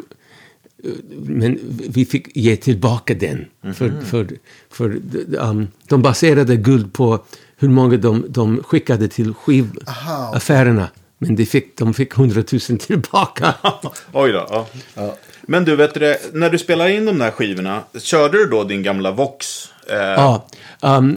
eh, 0.85 0.91
men 1.23 1.59
vi 1.89 2.05
fick 2.05 2.37
ge 2.37 2.57
tillbaka 2.57 3.15
den. 3.15 3.45
För, 3.75 3.93
för, 4.05 4.29
för 4.71 5.01
um, 5.39 5.69
de 5.89 6.03
baserade 6.03 6.57
guld 6.57 6.93
på 6.93 7.25
hur 7.57 7.69
många 7.69 7.97
de, 7.97 8.25
de 8.29 8.63
skickade 8.63 9.09
till 9.09 9.29
Aha, 9.29 9.35
skivaffärerna. 9.45 10.89
Men 11.19 11.37
de 11.37 11.47
fick, 11.47 11.79
de 11.79 11.95
fick 11.95 12.19
100 12.19 12.43
000 12.71 12.79
tillbaka. 12.79 13.55
Oj 14.13 14.33
då. 14.33 14.47
Ja. 14.51 14.67
Ja. 14.95 15.17
Men 15.43 15.65
du, 15.65 15.77
vet 15.77 15.95
du, 15.95 16.17
när 16.33 16.51
du 16.51 16.59
spelar 16.59 16.89
in 16.89 17.05
de 17.05 17.19
där 17.19 17.31
skivorna, 17.31 17.83
körde 18.01 18.39
du 18.39 18.47
då 18.47 18.65
din 18.65 18.83
gamla 18.83 19.11
Vox? 19.11 19.69
Eh, 19.91 19.97
Ja. 19.97 20.47
Um, 20.81 21.17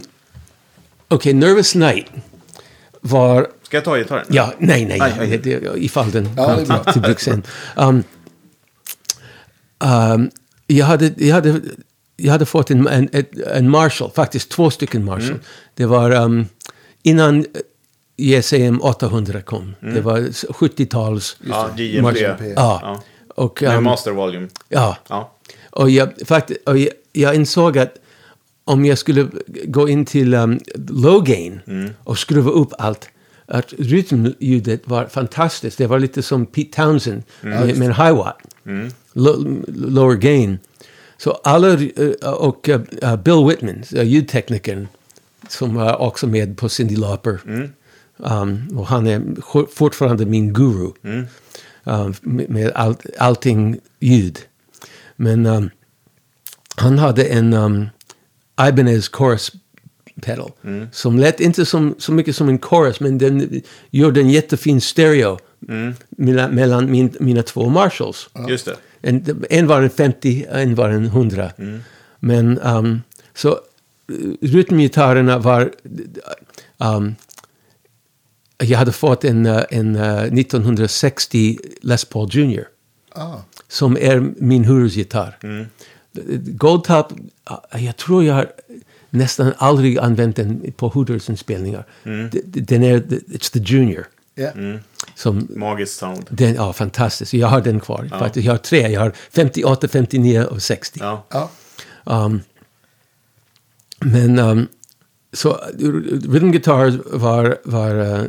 Okej, 1.08 1.32
Nervous 1.34 1.74
Night 1.74 2.06
var... 3.00 3.48
Ska 3.62 3.76
jag 3.76 3.84
ta 3.84 3.96
gitarren? 3.96 4.26
Ja, 4.28 4.52
nej, 4.58 4.84
nej. 4.84 5.00
Aj, 5.00 5.12
aj. 5.20 5.26
det- 5.38 5.58
det- 5.60 5.78
Ifall 5.84 6.10
den 6.10 6.28
Ja, 6.36 6.56
kom 6.56 6.64
till, 6.84 6.92
till 6.92 7.02
bruk 7.02 7.20
sen. 7.20 7.42
Um, 7.76 8.04
um, 9.84 10.30
jag, 10.66 10.86
hade, 10.86 11.12
jag, 11.16 11.34
hade, 11.34 11.60
jag 12.16 12.32
hade 12.32 12.46
fått 12.46 12.70
en, 12.70 12.86
en, 12.88 13.08
en 13.54 13.70
Marshall, 13.70 14.10
faktiskt 14.10 14.50
två 14.50 14.70
stycken 14.70 15.04
Marshall. 15.04 15.30
Mm. 15.30 15.40
Det 15.74 15.86
var 15.86 16.10
um, 16.10 16.46
innan 17.02 17.46
JSM 18.18 18.80
800 18.82 19.42
kom. 19.42 19.74
Det 19.80 20.00
var 20.00 20.18
70-tals... 20.20 21.36
Ja, 21.48 21.70
JMP. 21.76 22.16
Ja. 22.56 22.78
Ja. 22.82 23.02
Och, 23.34 23.62
Med 23.62 23.76
um, 23.78 23.84
Master 23.84 24.12
Volume. 24.12 24.48
ja. 24.68 24.96
Ja. 25.08 25.34
Och 25.70 25.90
jag, 25.90 26.08
faktiskt, 26.24 26.60
och 26.68 26.78
jag, 26.78 26.90
jag 27.12 27.34
insåg 27.34 27.78
att 27.78 27.94
om 28.64 28.84
jag 28.84 28.98
skulle 28.98 29.28
gå 29.64 29.88
in 29.88 30.04
till 30.06 30.34
um, 30.34 30.60
low 30.88 31.24
gain 31.24 31.60
och 32.04 32.18
skruva 32.18 32.50
upp 32.50 32.72
allt, 32.78 33.08
att 33.46 33.72
rytmljudet 33.78 34.82
var 34.88 35.06
fantastiskt. 35.06 35.78
Det 35.78 35.86
var 35.86 35.98
lite 35.98 36.22
som 36.22 36.46
Pete 36.46 36.76
Townsend 36.82 37.22
med, 37.40 37.78
med 37.78 37.88
en 37.88 37.92
hi-watt. 37.94 38.36
Lo- 39.12 39.62
lower 39.68 40.16
gain. 40.16 40.58
Så 41.18 41.30
alla, 41.30 41.72
eh, 41.72 42.30
och 42.34 42.68
eh, 42.68 43.16
Bill 43.16 43.44
Whitman, 43.48 43.82
uh, 43.96 44.02
ljudteknikern, 44.04 44.88
som 45.48 45.74
var 45.74 45.96
också 45.96 46.26
med 46.26 46.56
på 46.58 46.68
Cyndi 46.68 46.96
Lauper. 46.96 47.40
Um, 48.18 48.78
och 48.78 48.86
han 48.86 49.06
är 49.06 49.40
for- 49.42 49.66
fortfarande 49.74 50.26
min 50.26 50.52
guru. 50.52 50.92
Um, 51.84 52.14
med 52.22 52.50
med 52.50 52.72
allt, 52.74 53.06
allting 53.18 53.78
ljud. 54.00 54.38
Men 55.16 55.46
um, 55.46 55.70
han 56.76 56.98
hade 56.98 57.24
en 57.24 57.52
um, 57.52 57.88
Ibanez 58.68 59.08
chorus 59.08 59.52
pedal. 60.20 60.50
Som 60.92 61.18
lät 61.18 61.40
inte 61.40 61.66
som, 61.66 61.94
så 61.98 62.12
mycket 62.12 62.36
som 62.36 62.48
en 62.48 62.58
chorus, 62.58 63.00
men 63.00 63.18
den 63.18 63.62
gjorde 63.90 64.20
en 64.20 64.30
jättefin 64.30 64.80
stereo 64.80 65.38
mellan, 66.10 66.50
mellan 66.54 66.90
min, 66.90 67.14
mina 67.20 67.42
två 67.42 67.68
Marshalls. 67.68 68.28
Just 68.48 68.64
det. 68.64 68.76
En, 69.00 69.42
en 69.50 69.66
var 69.66 69.82
en 69.82 69.90
50, 69.90 70.46
en 70.50 70.74
var 70.74 70.88
en 70.88 71.04
100. 71.04 71.50
Men 72.20 72.58
um, 72.58 73.02
så 73.34 73.48
uh, 74.12 74.34
rytmgitarrerna 74.42 75.38
var... 75.38 75.70
Um, 76.96 77.14
jag 78.58 78.78
hade 78.78 78.92
fått 78.92 79.24
en, 79.24 79.46
uh, 79.46 79.62
en 79.70 79.96
uh, 79.96 80.22
1960 80.22 81.58
Les 81.82 82.04
Paul 82.04 82.28
Jr. 82.32 82.64
Ah. 83.12 83.36
Som 83.68 83.96
är 83.96 84.32
min 84.38 84.64
husgitarr. 84.64 85.38
Goldtop, 86.40 87.12
uh, 87.72 87.84
jag 87.84 87.96
tror 87.96 88.24
jag 88.24 88.34
har 88.34 88.50
nästan 89.10 89.52
aldrig 89.56 89.98
använt 89.98 90.36
den 90.36 90.72
på 90.76 90.88
Hooters-inspelningar. 90.88 91.84
D- 92.32 92.40
Den 92.44 92.82
är, 92.82 93.00
it's 93.00 93.52
the 93.52 93.58
Junior. 93.58 94.06
Ja. 94.34 94.50
Som 95.14 95.48
Magiskt 95.56 95.98
sound. 95.98 96.26
den, 96.30 96.54
ja, 96.54 96.72
fantastiskt. 96.72 97.32
Jag 97.34 97.48
har 97.48 97.60
den 97.60 97.80
kvar. 97.80 98.08
Faktiskt, 98.18 98.46
jag 98.46 98.52
har 98.52 98.58
tre. 98.58 98.88
Jag 98.88 99.00
har 99.00 99.12
58, 99.32 99.88
59 99.88 100.44
och 100.44 100.62
60. 100.62 100.98
Ja. 101.02 101.24
Ja. 101.30 101.50
Um, 102.04 102.40
men 104.00 104.38
um, 104.38 104.68
så 105.32 105.48
uh, 105.50 106.02
rhythm 106.32 106.50
guitar 106.50 107.00
var, 107.18 107.58
var 107.64 107.94
uh, 107.94 108.24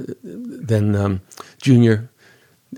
den 0.61 0.95
um, 0.95 1.19
junior 1.63 1.99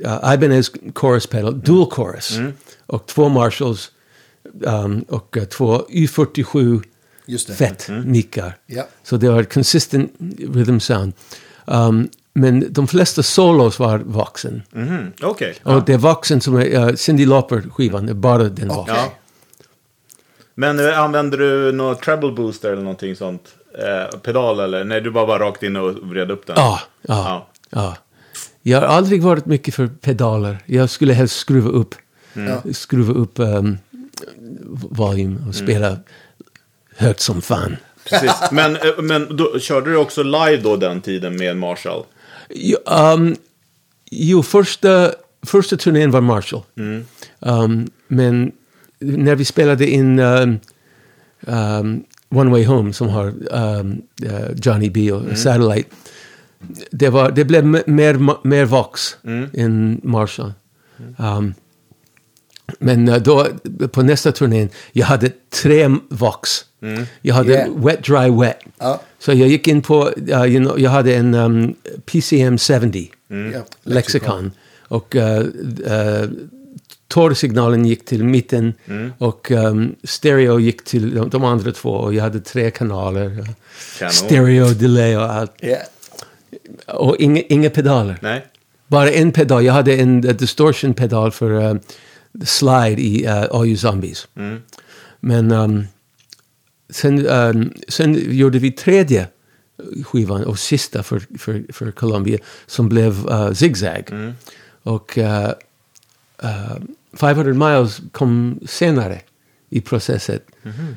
uh, 0.06 0.34
Ibanez 0.34 0.72
chorus 0.96 1.28
pedal, 1.28 1.60
dual 1.62 1.90
chorus. 1.92 2.40
Och 2.86 3.08
två 3.08 3.30
Marshalls 3.30 3.92
um, 4.62 5.02
och 5.02 5.38
uh, 5.38 5.44
två 5.44 5.86
Y47 5.90 6.84
Just 7.26 7.48
det. 7.48 7.54
fett 7.54 7.90
mickar. 8.06 8.58
Ja. 8.66 8.88
Så 9.04 9.18
det 9.18 9.30
var 9.30 9.44
consistent 9.44 10.14
rhythm 10.54 10.80
sound. 10.80 11.14
Um, 11.66 12.10
men 12.34 12.74
de 12.74 12.88
flesta 12.88 13.24
solos 13.24 13.80
var 13.80 13.98
Voxen. 13.98 14.62
Mhm, 14.72 15.12
Okej. 15.22 15.56
Och 15.64 15.86
det 15.86 15.94
är 15.94 15.98
Voxen 15.98 16.42
som 16.42 16.56
är 16.56 16.90
uh, 16.90 16.96
Cyndi 16.96 17.26
Lauper-skivan, 17.26 18.06
det 18.06 18.12
är 18.12 18.14
bara 18.14 18.44
den 18.44 18.68
Voxen. 18.68 18.96
Ja. 18.96 19.14
Men 20.56 20.80
eh, 20.80 21.00
använder 21.00 21.38
du 21.38 21.72
någon 21.72 21.96
treble 21.96 22.32
booster 22.32 22.72
eller 22.72 22.82
någonting 22.84 23.16
sånt? 23.16 23.56
Eh, 23.80 24.20
pedal 24.20 24.60
eller? 24.60 24.84
Nej, 24.84 25.02
du 25.02 25.12
bara 25.12 25.26
var 25.26 25.40
rakt 25.40 25.64
in 25.64 25.76
och 25.76 25.94
vred 26.10 26.32
upp 26.32 26.48
den? 26.48 26.56
Ja, 26.60 26.80
ja, 27.02 27.48
ja. 27.70 27.98
Jag 28.62 28.82
har 28.82 28.88
aldrig 28.88 29.24
varit 29.24 29.46
mycket 29.46 29.76
för 29.76 29.88
pedaler. 29.88 30.58
Jag 30.66 30.90
skulle 30.90 31.14
helst 31.14 31.36
skruva 31.36 31.70
upp, 31.70 31.96
Ja. 32.34 32.62
skruva 32.74 33.14
upp 33.14 33.40
um, 33.40 33.78
volym 34.90 35.46
och 35.48 35.56
spela 35.56 35.98
högt 36.98 37.20
som 37.20 37.42
fan. 37.42 37.78
Precis. 38.10 38.32
Men, 38.52 38.76
eh, 38.76 38.82
men 39.02 39.38
då, 39.38 39.60
körde 39.60 39.92
du 39.92 39.98
också 39.98 40.24
live 40.24 40.58
då 40.58 40.76
den 40.76 41.02
tiden 41.02 41.36
med 41.38 41.58
Marshall? 41.58 42.04
Jo, 42.50 42.78
um, 42.86 43.36
jo 44.12 44.44
första, 44.44 45.12
första 45.46 45.78
turnén 45.78 46.12
var 46.12 46.22
Marshall. 46.22 46.62
Um, 47.40 47.90
men 48.08 48.52
när 49.00 49.36
vi 49.36 49.46
spelade 49.46 49.88
in 49.90 50.20
um, 50.20 50.60
um, 51.40 52.04
One 52.32 52.52
Way 52.52 52.66
Home 52.66 52.94
som 52.94 53.10
har 53.10 53.34
um, 53.52 54.02
uh, 54.24 54.52
Johnny 54.64 54.90
B 54.90 55.12
och 55.12 55.38
Satellite. 55.38 55.90
Det, 56.92 57.10
var, 57.10 57.32
det 57.32 57.46
blev 57.46 57.66
mer, 57.66 58.48
mer 58.48 58.66
Vox 58.66 59.18
än 59.54 60.02
Marshall. 60.04 60.54
Um, 61.18 61.54
men 62.80 63.10
uh, 63.10 63.18
då, 63.18 63.48
på 63.92 64.02
nästa 64.02 64.32
turnén, 64.32 64.70
jag 64.92 65.06
hade 65.06 65.32
tre 65.50 65.90
Vox. 66.10 66.66
Jag 67.22 67.36
hade 67.36 67.54
Yeah. 67.54 67.86
Wet 67.86 68.04
Dry 68.04 68.30
Wet. 68.42 68.58
Ja. 68.78 69.02
Så 69.20 69.34
jag 69.34 69.48
gick 69.48 69.68
in 69.68 69.82
på, 69.82 70.10
uh, 70.10 70.46
you 70.46 70.66
know, 70.66 70.80
jag 70.80 70.92
hade 70.92 71.16
en 71.16 71.34
um, 71.34 71.76
PCM 72.06 72.58
70 72.58 73.12
Ja, 73.54 73.66
lexikon. 73.84 74.52
Och 74.82 75.16
uh, 75.16 75.22
uh, 75.22 76.30
torrsignalen 77.12 77.86
gick 77.86 78.06
till 78.06 78.24
mitten 78.24 78.74
och 79.18 79.52
um, 79.52 79.96
stereo 80.04 80.60
gick 80.60 80.84
till 80.84 81.16
de, 81.16 81.30
de 81.30 81.44
andra 81.44 81.72
två. 81.72 81.90
Och 81.90 82.14
jag 82.14 82.24
hade 82.24 82.40
tre 82.40 82.72
kanaler. 82.72 83.46
Kanon. 84.00 84.14
Stereo, 84.14 84.66
delay 84.66 85.18
och 85.18 85.34
allt. 85.34 85.52
Ja. 85.60 85.78
Och 86.88 87.16
inga, 87.20 87.42
inga 87.42 87.70
pedaler. 87.70 88.18
Nej. 88.22 88.46
Bara 88.88 89.12
en 89.12 89.32
pedal. 89.32 89.66
Jag 89.66 89.74
hade 89.74 89.96
en 89.96 90.26
uh, 90.26 90.36
distortion-pedal 90.36 91.32
för 91.32 91.52
uh, 91.52 91.76
slide 92.46 93.02
i 93.02 93.28
uh, 93.28 93.46
All 93.52 93.66
You 93.68 93.78
Zombies. 93.78 94.28
Men 95.20 95.52
um, 95.52 95.88
sen, 96.90 97.28
um, 97.28 97.74
sen 97.88 98.36
gjorde 98.36 98.60
vi 98.60 98.72
tredje 98.72 99.28
skivan 100.04 100.44
och 100.44 100.60
sista 100.60 101.04
för, 101.04 101.22
för, 101.40 101.64
för 101.74 101.92
Columbia 101.92 102.38
som 102.66 102.90
blev 102.90 103.28
uh, 103.28 103.54
Zigzag. 103.54 104.34
Och 104.84 105.18
uh, 105.18 105.50
uh, 106.44 106.78
500 107.14 107.54
miles 107.54 108.02
kom 108.12 108.60
senare 108.66 109.22
i 109.70 109.82
processen. 109.82 110.40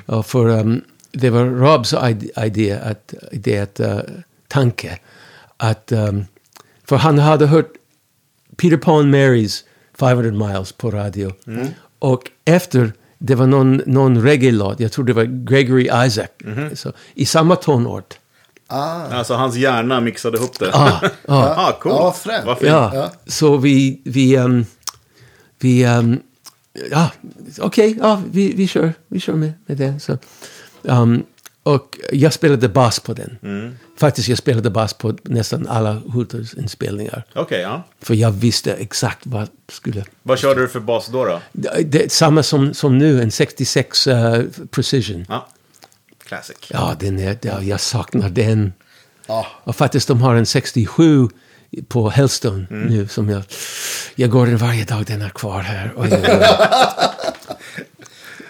Och 0.07 0.27
för, 0.27 0.47
um, 0.49 0.85
det 1.13 1.31
var 1.31 1.45
Robs 1.45 1.93
id- 1.95 2.45
idé, 2.47 2.73
att, 2.85 3.15
idé 3.33 3.59
att, 3.59 3.81
uh, 3.81 3.99
tanke 4.49 4.99
att 5.57 5.93
um, 5.93 6.25
för 6.85 6.97
han 6.97 7.19
hade 7.19 7.47
hört 7.47 7.73
Peter 8.57 8.77
Paul 8.77 9.01
and 9.01 9.11
Marys 9.11 9.65
500 9.99 10.47
miles 10.49 10.73
på 10.73 10.91
radio. 10.91 11.33
Och 11.99 12.23
efter, 12.45 12.93
det 13.19 13.35
var 13.35 13.47
någon, 13.47 13.83
någon 13.87 14.23
reggae-låt, 14.23 14.81
jag 14.81 14.93
tror 14.93 15.05
det 15.05 15.13
var 15.13 15.25
Gregory 15.25 16.07
Isaac, 16.07 16.29
så, 16.75 16.93
i 17.15 17.27
samma 17.27 17.57
tonart. 17.57 18.19
Ah. 18.67 19.03
Alltså 19.13 19.35
hans 19.35 19.57
hjärna 19.57 20.01
mixade 20.01 20.39
ihop 20.39 20.59
det. 20.59 20.71
Ah, 20.73 21.01
ah. 21.29 21.55
ah, 21.69 21.73
coolt. 21.81 21.95
Ja, 21.95 22.13
fränt. 22.19 22.47
Vad 22.47 22.59
fint. 22.59 22.71
Ja, 22.71 22.91
Ja. 22.95 23.13
så 23.27 23.57
vi, 23.57 24.01
vi, 24.05 24.37
um, 24.39 24.67
vi, 25.59 25.87
um, 25.87 26.23
ja, 26.91 27.11
okej, 27.59 27.97
ja, 28.01 28.23
vi, 28.31 28.53
vi 28.53 28.67
kör, 28.67 28.93
vi 29.09 29.21
kör 29.21 29.35
med, 29.35 29.53
med 29.67 29.77
det. 29.77 30.01
Så, 30.01 30.19
um, 30.83 31.25
och 31.63 31.99
jag 32.13 32.33
spelade 32.33 32.69
bas 32.69 33.01
på 33.01 33.13
den. 33.13 33.39
Faktiskt, 33.97 34.29
jag 34.29 34.39
spelade 34.39 34.71
bas 34.71 34.95
på 34.95 35.17
nästan 35.23 35.67
alla 35.69 35.93
Hooters 35.93 36.55
inspelningar. 36.55 37.25
Okej, 37.35 37.61
ja. 37.61 37.83
För 38.01 38.15
jag 38.15 38.31
visste 38.31 38.75
exakt 38.75 39.27
vad 39.27 39.49
skulle... 39.69 40.05
Vad 40.23 40.39
körde 40.39 40.61
du 40.61 40.69
för 40.69 40.81
bas 40.81 41.07
då? 41.07 41.25
då? 41.25 41.41
Det, 41.53 41.83
det 41.83 42.13
samma 42.13 42.43
som, 42.43 42.75
som 42.75 42.99
nu, 42.99 43.23
en 43.23 43.31
66 43.31 44.07
uh, 44.07 44.43
Precision. 44.71 45.27
Ja. 45.29 45.49
Classic. 46.27 46.57
Ja, 46.69 46.97
den 47.01 47.19
är, 47.19 47.39
ja, 47.43 47.63
jag 47.63 47.81
saknar 47.81 48.29
den. 48.29 48.73
Ja. 49.27 49.47
Och 49.65 49.77
faktiskt, 49.77 50.09
de 50.09 50.23
har 50.23 50.35
en 50.35 50.47
67 50.47 51.29
på 51.89 52.11
Hellstone 52.11 52.67
nu 52.71 53.09
som 53.09 53.29
jag... 53.29 53.43
Jag 54.15 54.31
går 54.31 54.47
den 54.47 54.57
varje 54.57 54.85
dag, 54.85 55.05
den 55.05 55.23
är 55.23 55.29
kvar 55.29 55.61
här. 55.61 55.93
Oj. 55.97 56.11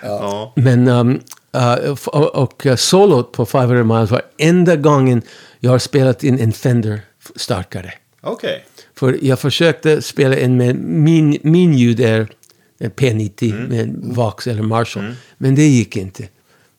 Ja. 0.06 0.52
Men, 0.56 0.88
um, 0.88 1.20
uh, 1.56 1.90
och, 2.06 2.34
och 2.34 2.66
uh, 2.66 2.76
solot 2.76 3.32
på 3.32 3.46
500 3.46 3.84
miles 3.84 4.10
var 4.10 4.22
enda 4.38 4.76
gången 4.76 5.22
jag 5.60 5.70
har 5.70 5.78
spelat 5.78 6.24
in 6.24 6.40
en 6.40 6.52
Fender 6.52 7.00
starkare. 7.36 7.92
Okej. 8.20 8.64
För 8.94 9.18
jag 9.22 9.38
försökte 9.38 10.02
spela 10.02 10.38
in 10.38 10.56
med 10.56 10.76
min, 10.76 11.38
min 11.42 11.74
ljud 11.74 12.00
är 12.00 12.28
en 12.78 12.90
P90 12.90 13.68
med 13.68 13.94
Vox 14.02 14.46
eller 14.46 14.62
Marshall. 14.62 15.14
Men 15.38 15.54
det 15.54 15.66
gick 15.66 15.96
inte. 15.96 16.28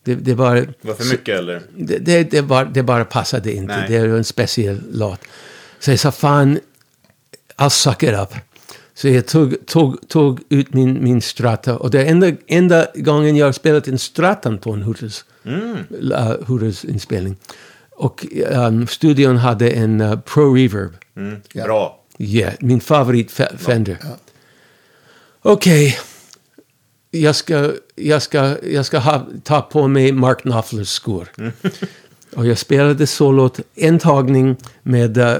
Det, 0.03 0.15
det, 0.15 0.21
Det 0.21 0.33
var 0.33 0.93
för 0.93 1.11
mycket 1.11 1.39
eller? 1.39 1.61
det, 1.77 1.97
det, 1.97 2.31
det, 2.31 2.41
bara, 2.41 2.65
det 2.65 2.83
bara 2.83 3.05
passade 3.05 3.53
inte. 3.53 3.77
Nej. 3.77 3.85
Det 3.87 3.95
är 3.95 4.07
en 4.07 4.23
speciell 4.23 4.81
låt. 4.91 5.19
Så 5.85 5.91
jag 5.91 5.99
sa 5.99 6.11
fan, 6.11 6.59
I'll 7.57 7.69
suck 7.69 8.03
it 8.03 8.13
up. 8.13 8.33
Så 8.93 9.07
jag 9.07 9.27
tog, 9.27 9.65
tog, 9.65 10.07
tog 10.07 10.41
ut 10.49 10.73
min, 10.73 11.03
min 11.03 11.21
strata. 11.21 11.77
Och 11.77 11.91
det 11.91 12.01
är 12.01 12.05
enda, 12.05 12.31
enda 12.47 12.87
gången 12.95 13.35
jag 13.35 13.45
har 13.45 13.51
spelat 13.51 13.87
en 13.87 13.99
stratan 13.99 14.57
på 14.57 14.71
en 14.71 14.81
Hooters, 14.81 15.23
uh, 15.45 16.45
Hooters 16.47 16.85
inspelning. 16.85 17.35
Och 17.91 18.25
um, 18.51 18.87
studion 18.87 19.37
hade 19.37 19.69
en 19.69 20.01
uh, 20.01 20.19
Pro 20.19 20.53
Reverb. 20.53 20.91
Mm. 21.15 21.41
Ja. 21.53 21.63
Bra. 21.63 21.99
Ja, 22.17 22.49
min 22.59 22.79
favorit 22.79 23.31
Fe- 23.31 23.57
Fender. 23.57 23.97
Okej. 25.41 25.97
Jag 27.11 27.35
ska, 27.35 27.71
jag 27.95 28.21
ska, 28.21 28.57
jag 28.63 28.85
ska 28.85 28.97
ha, 28.99 29.27
ta 29.43 29.61
på 29.61 29.87
mig 29.87 30.11
Mark 30.11 30.41
Knopflers 30.41 30.89
skor. 30.89 31.27
och 32.35 32.45
jag 32.45 32.57
spelade 32.57 33.07
solot, 33.07 33.59
en 33.75 33.99
tagning 33.99 34.55
med... 34.83 35.17
eh, 35.17 35.37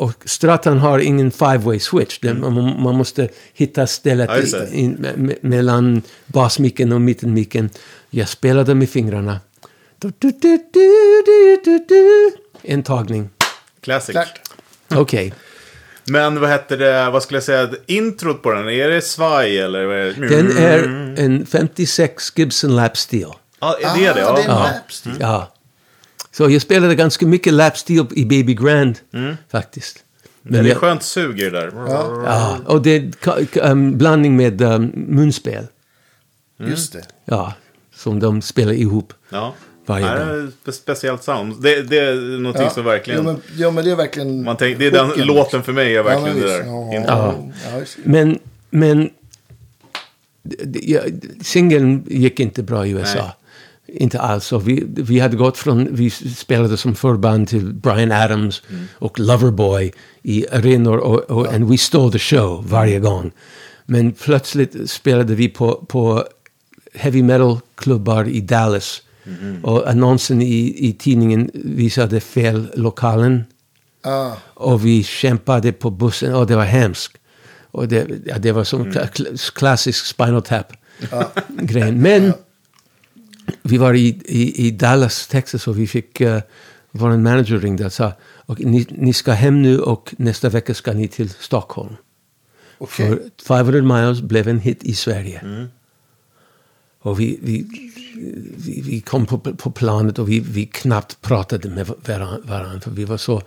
och 0.00 0.22
Stratan 0.24 0.78
har 0.78 0.98
ingen 0.98 1.30
five-way 1.30 1.78
switch. 1.78 2.18
Den, 2.18 2.40
man, 2.40 2.82
man 2.82 2.94
måste 2.94 3.28
hitta 3.54 3.86
stället 3.86 4.30
Ja, 4.52 4.58
i, 4.66 4.80
in, 4.80 4.92
me, 5.00 5.12
me, 5.16 5.34
mellan 5.40 6.02
basmicken 6.26 6.92
och 6.92 7.00
mittenmicken. 7.00 7.70
Jag 8.10 8.28
spelade 8.28 8.74
med 8.74 8.90
fingrarna. 8.90 9.40
Du, 9.98 10.12
du, 10.18 10.30
du, 10.30 10.56
du, 10.72 11.22
du, 11.26 11.60
du, 11.64 11.84
du. 11.88 12.30
En 12.62 12.82
tagning. 12.82 13.30
Classic. 13.80 14.12
Klart. 14.12 14.40
Okej. 14.94 15.34
Men 16.04 16.40
vad 16.40 16.50
hette 16.50 16.76
det, 16.76 17.10
vad 17.10 17.22
skulle 17.22 17.36
jag 17.36 17.44
säga, 17.44 17.68
introt 17.86 18.42
på 18.42 18.50
den, 18.52 18.68
är 18.68 18.88
det 18.88 19.02
svaj 19.02 19.58
eller? 19.58 19.84
vad 19.86 19.96
är 19.96 20.12
det? 20.12 20.28
Den 20.28 20.56
är 20.56 20.78
en 21.24 21.46
56 21.46 22.32
Gibson 22.36 22.76
Lap 22.76 22.96
Steel. 22.96 23.30
Ja, 23.60 23.76
är 23.80 23.98
det 23.98 24.20
det? 24.20 24.28
Ah, 24.28 24.32
det 24.36 24.40
är 24.42 24.44
en 24.44 24.50
Ja. 24.50 24.62
lapstil. 24.62 25.12
Ja. 25.20 25.52
Så 26.32 26.50
jag 26.50 26.62
spelade 26.62 26.94
ganska 26.94 27.26
mycket 27.26 27.52
Lap 27.52 27.76
Steel 27.78 28.06
i 28.10 28.24
Baby 28.24 28.54
Grand, 28.54 28.98
faktiskt. 29.48 30.04
Men 30.42 30.52
det 30.52 30.58
är 30.58 30.72
jag, 30.72 30.76
skönt 30.78 31.02
sug 31.02 31.40
i 31.40 31.44
det 31.44 31.50
där. 31.50 31.72
ja, 31.76 32.58
och 32.66 32.82
det 32.82 32.90
är 32.90 33.00
ka- 33.00 33.70
um, 33.70 33.98
blandning 33.98 34.36
med 34.36 34.62
um, 34.62 34.92
munspel. 34.94 35.66
Just 36.58 36.92
det. 36.92 37.02
Ja, 37.24 37.54
som 37.94 38.20
de 38.20 38.42
spelar 38.42 38.72
ihop. 38.72 39.12
Ja. 39.28 39.54
Varje 39.86 40.06
det 40.06 40.18
gång. 40.18 40.28
är 40.28 40.48
ett 40.48 40.54
spe- 40.66 40.72
speciellt 40.72 41.22
sound. 41.24 41.62
Det, 41.62 41.82
det 41.82 41.98
är 41.98 42.38
någonting 42.38 42.70
som 42.70 42.84
verkligen... 42.84 43.26
Ja 43.26 43.32
men, 43.32 43.42
ja, 43.56 43.70
men 43.70 43.84
det 43.84 43.90
är 43.90 43.96
verkligen... 43.96 44.44
man 44.44 44.56
tänker, 44.56 44.78
det 44.78 44.86
är 44.86 44.90
den 44.90 45.06
hooken, 45.06 45.26
låten 45.26 45.62
för 45.62 45.72
mig 45.72 45.96
är 45.96 46.02
verkligen 46.02 46.38
ja, 46.38 46.46
det 46.46 46.64
men 46.64 46.66
där. 46.66 46.84
visst. 46.90 46.94
Inte- 47.00 47.12
Ja, 47.12 47.34
ja, 47.72 47.78
visst. 47.78 47.98
Men, 48.04 48.38
men 48.70 49.10
ja, 50.82 51.00
singeln 51.42 52.04
gick 52.06 52.40
inte 52.40 52.62
bra 52.62 52.86
i 52.86 52.90
USA. 52.90 53.18
Nej. 53.18 53.30
Inte 53.92 54.20
alls. 54.20 54.52
Och 54.52 54.68
vi, 54.68 54.84
vi 54.86 55.18
hade 55.20 55.36
gått 55.36 55.58
från, 55.58 55.88
vi 55.90 56.10
spelade 56.10 56.76
som 56.76 56.94
förband 56.94 57.48
till 57.48 57.74
Brian 57.74 58.12
Adams 58.12 58.62
och 58.98 59.18
Loverboy 59.20 59.92
i 60.22 60.46
arenor 60.52 60.96
och, 60.98 61.20
och 61.30 61.52
and 61.54 61.68
we 61.70 61.78
stole 61.78 62.12
the 62.12 62.18
show 62.18 62.64
varje 62.68 62.98
gång. 63.00 63.30
Men 63.86 64.12
plötsligt 64.12 64.90
spelade 64.90 65.34
vi 65.34 65.48
på, 65.48 65.84
på 65.88 66.24
heavy 66.94 67.22
metal-klubbar 67.22 68.28
i 68.28 68.40
Dallas. 68.40 69.02
Och 69.62 69.88
annonsen 69.90 70.42
i, 70.42 70.74
i 70.88 70.92
tidningen 70.98 71.50
visade 71.54 72.20
fel 72.20 72.66
lokalen. 72.74 73.44
Ah, 74.02 74.32
Och 74.54 74.86
vi 74.86 75.02
kämpade 75.04 75.72
på 75.72 75.90
bussen 75.90 76.34
och 76.34 76.46
det 76.46 76.56
var 76.56 76.64
hemskt. 76.64 77.16
Och 77.70 77.88
det, 77.88 78.06
ja, 78.26 78.38
det 78.38 78.52
var 78.52 78.64
som 78.64 78.86
kla- 78.92 79.50
klassisk 79.54 80.04
Spinal 80.06 80.42
Tap-grej. 80.42 81.92
Men 81.92 82.32
vi 83.70 83.76
var 83.78 83.94
i, 83.94 84.20
i, 84.24 84.66
i 84.66 84.70
Dallas, 84.70 85.26
Texas 85.26 85.68
och 85.68 85.78
vi 85.78 85.86
fick... 85.86 86.20
Uh, 86.20 86.38
vår 86.90 87.16
manager 87.16 87.58
ringde 87.58 87.86
och 87.86 87.92
sa 87.92 88.12
och 88.22 88.60
ni, 88.60 88.86
ni 88.90 89.12
ska 89.12 89.32
hem 89.32 89.62
nu 89.62 89.80
och 89.80 90.14
nästa 90.18 90.48
vecka 90.48 90.74
ska 90.74 90.92
ni 90.92 91.08
till 91.08 91.30
Stockholm. 91.30 91.96
okej. 92.78 93.08
För 93.08 93.20
500 93.46 93.82
miles 93.82 94.20
blev 94.20 94.48
en 94.48 94.58
hit 94.58 94.84
i 94.84 94.94
Sverige. 94.94 95.68
Och 97.02 97.20
vi, 97.20 97.38
vi, 97.42 97.66
vi, 98.56 98.80
vi 98.80 99.00
kom 99.00 99.26
på, 99.26 99.38
på 99.38 99.70
planet 99.70 100.18
och 100.18 100.28
vi, 100.28 100.40
vi 100.40 100.66
knappt 100.66 101.20
pratade 101.20 101.68
med 101.68 101.86
varandra. 102.44 102.80
För 102.80 102.90
vi 102.90 103.04
var 103.04 103.16
så 103.16 103.42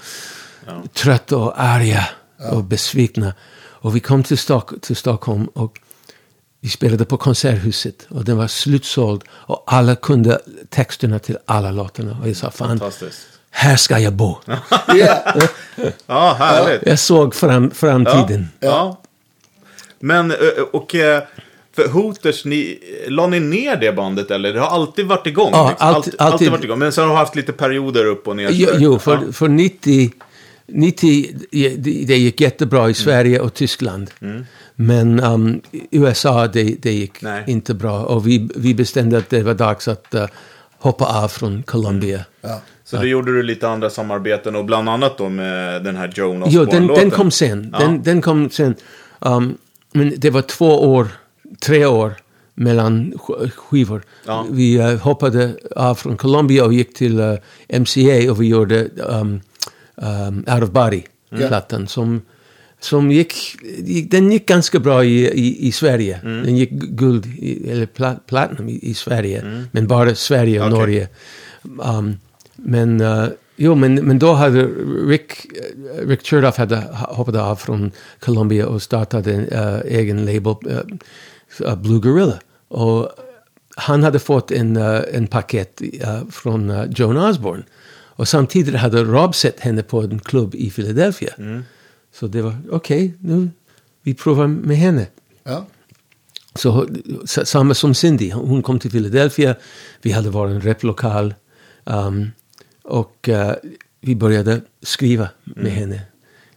trötta 0.94 1.38
och 1.38 1.62
arga 1.62 2.10
och 2.52 2.64
besvikna. 2.64 3.34
Och 3.56 3.96
vi 3.96 4.00
kom 4.00 4.24
till, 4.24 4.38
Stock, 4.38 4.82
till 4.82 4.96
Stockholm 4.96 5.46
och 5.46 5.80
vi 6.64 6.70
spelade 6.70 7.06
på 7.06 7.18
Konserthuset. 7.18 8.06
Och 8.10 8.26
den 8.26 8.38
var 8.38 8.48
slutsåld. 8.48 9.24
Och 9.30 9.64
alla 9.68 9.96
kunde 9.96 10.40
texterna 10.70 11.20
till 11.20 11.38
alla 11.46 11.72
låtarna. 11.72 12.18
Och 12.22 12.30
jag 12.30 12.36
sa, 12.36 12.52
fan, 12.52 12.68
Fantastiskt. 12.68 13.20
här 13.52 13.76
ska 13.76 14.00
jag 14.00 14.14
bo. 14.14 14.36
Ja. 14.88 15.24
Ja, 16.08 16.36
härligt. 16.40 16.82
Jag 16.86 17.00
såg 17.00 17.36
fram, 17.36 17.72
framtiden. 17.72 18.48
Ja. 18.60 19.02
Men, 20.00 20.32
ö, 20.32 20.36
och... 20.74 20.96
eh, 20.96 21.24
För 21.76 21.88
Hooters, 21.88 22.46
ni, 22.46 22.80
la 23.08 23.28
ni 23.28 23.40
ner 23.40 23.76
det 23.76 23.92
bandet 23.92 24.32
eller? 24.32 24.54
Det 24.54 24.60
har 24.60 24.68
alltid 24.68 25.06
varit 25.06 25.28
igång? 25.28 25.50
Ja, 25.54 25.70
liksom. 25.70 25.88
alltid- 25.88 26.14
alltid, 26.18 26.34
alltid 26.34 26.52
varit 26.52 26.64
igång. 26.64 26.80
Men 26.80 26.92
sen 26.92 27.04
har 27.04 27.12
du 27.12 27.16
haft 27.18 27.36
lite 27.36 27.52
perioder 27.54 28.06
upp 28.06 28.28
och 28.28 28.36
ner. 28.36 28.50
Jo, 28.52 28.70
jo 28.78 29.00
för, 29.00 29.20
Ja. 29.26 29.32
för 29.32 29.48
90, 29.48 30.12
90 30.68 31.36
det, 31.78 32.18
gick 32.18 32.42
jättebra 32.42 32.90
i 32.90 32.94
Sverige 32.94 33.40
och 33.40 33.54
Tyskland. 33.54 34.12
Men 34.76 35.20
um, 35.20 35.62
USA, 35.92 36.48
det, 36.48 36.64
det 36.64 36.94
gick 36.94 37.22
Nej. 37.22 37.44
inte 37.48 37.74
bra. 37.74 38.04
Och 38.04 38.28
vi, 38.28 38.50
vi 38.56 38.74
bestämde 38.76 39.18
att 39.18 39.30
det 39.30 39.44
var 39.44 39.54
dags 39.54 39.88
att 39.88 40.16
uh, 40.16 40.26
hoppa 40.80 41.24
av 41.24 41.28
från 41.28 41.64
Columbia. 41.64 42.26
Ja. 42.42 42.62
Så 42.84 42.98
då 42.98 43.06
gjorde 43.06 43.32
du 43.32 43.44
lite 43.44 43.68
andra 43.68 43.90
samarbeten 43.90 44.56
och 44.56 44.66
bland 44.66 44.90
annat 44.90 45.18
då 45.18 45.30
med 45.30 45.84
den 45.84 45.96
här 45.96 46.12
Joan 46.16 46.44
Jo, 46.48 46.60
den, 46.60 46.68
Osborne-låten. 46.68 47.02
den 47.02 47.12
kom 47.12 47.32
sen. 47.32 47.70
Ja. 47.74 47.86
Den, 47.86 48.04
den 48.04 48.22
kom 48.22 48.50
sen. 48.50 48.76
Um, 49.20 49.58
men 49.92 50.14
det 50.18 50.30
var 50.30 50.42
två 50.42 50.94
år, 50.94 51.08
tre 51.62 51.86
år 51.86 52.14
mellan 52.56 53.14
sk- 53.14 53.50
skivor. 53.50 54.02
Ja. 54.26 54.46
Vi 54.52 54.80
uh, 54.80 54.98
hoppade 54.98 55.54
av 55.76 55.96
från 55.96 56.18
Columbia 56.18 56.66
och 56.66 56.74
gick 56.74 56.94
till 56.94 57.20
uh, 57.20 57.38
MCA 57.80 58.32
och 58.32 58.42
vi 58.42 58.48
gjorde 58.48 58.88
um, 58.96 59.42
um, 59.96 60.46
Out 60.54 60.64
of 60.64 60.70
Body-plattan 60.70 61.88
som, 61.88 62.22
som 62.84 63.12
gick, 63.12 63.56
gick, 63.78 64.12
den 64.12 64.32
gick 64.32 64.46
ganska 64.46 64.80
bra 64.80 65.04
i, 65.04 65.28
i, 65.28 65.68
i 65.68 65.72
Sverige. 65.72 66.20
Den 66.24 66.58
gick 66.58 66.70
guld, 66.72 67.26
i, 67.26 67.70
eller 67.72 67.86
pla, 67.86 68.16
platinum 68.28 68.70
i, 68.70 68.80
i 68.82 68.94
Sverige, 68.94 69.66
men 69.72 69.88
bara 69.88 70.16
Sverige 70.16 70.60
och 70.60 70.68
Okej. 70.68 70.80
Norge. 70.80 71.08
Um, 71.64 72.20
men, 72.56 73.02
uh, 73.02 73.28
jo, 73.56 73.76
men, 73.76 73.96
men 73.96 74.20
då 74.20 74.34
hade 74.34 74.64
Rick, 75.08 75.46
eh, 75.46 76.08
Rick 76.08 76.26
Chertoff 76.28 76.58
hade 76.58 76.76
ha- 76.76 77.14
hoppat 77.16 77.36
av 77.36 77.56
från 77.56 77.92
Columbia 78.20 78.68
och 78.68 78.82
startade 78.82 79.34
en 79.34 79.48
uh, 79.48 79.82
egen 79.86 80.26
label, 80.26 80.56
uh, 80.66 81.68
uh, 81.68 81.76
Blue 81.76 82.00
Gorilla. 82.00 82.40
Och 82.68 83.10
han 83.76 84.04
hade 84.04 84.20
fått 84.20 84.52
en, 84.52 84.78
uh, 84.78 85.02
en 85.14 85.28
paket 85.28 85.82
uh, 85.82 86.30
från 86.32 86.70
uh, 86.70 86.86
Joan 86.96 87.18
Osborne. 87.18 87.64
Och 88.16 88.28
samtidigt 88.28 88.76
hade 88.76 89.04
Rob 89.04 89.36
sett 89.36 89.60
henne 89.60 89.84
på 89.84 90.02
en 90.02 90.20
klubb 90.20 90.56
i 90.56 90.70
Philadelphia. 90.70 91.34
Så 92.14 92.28
det 92.28 92.42
var 92.42 92.56
okej, 92.70 93.14
nu 93.20 93.50
vi 94.04 94.14
provar 94.14 94.48
med 94.48 94.78
henne. 94.78 95.08
Ja. 95.44 95.66
Så 96.56 96.88
samma 97.26 97.74
som 97.74 97.94
Cindy, 97.94 98.32
hon 98.32 98.62
kom 98.64 98.80
till 98.80 98.92
Philadelphia. 98.92 99.56
Vi 100.02 100.12
hade 100.12 100.30
varit 100.30 100.52
en 100.52 100.62
replokal. 100.62 101.34
Um, 101.84 102.32
och 102.84 103.30
eh, 103.30 103.56
vi 104.02 104.16
började 104.16 104.62
skriva 104.82 105.30
med 105.44 105.72
henne. 105.72 106.02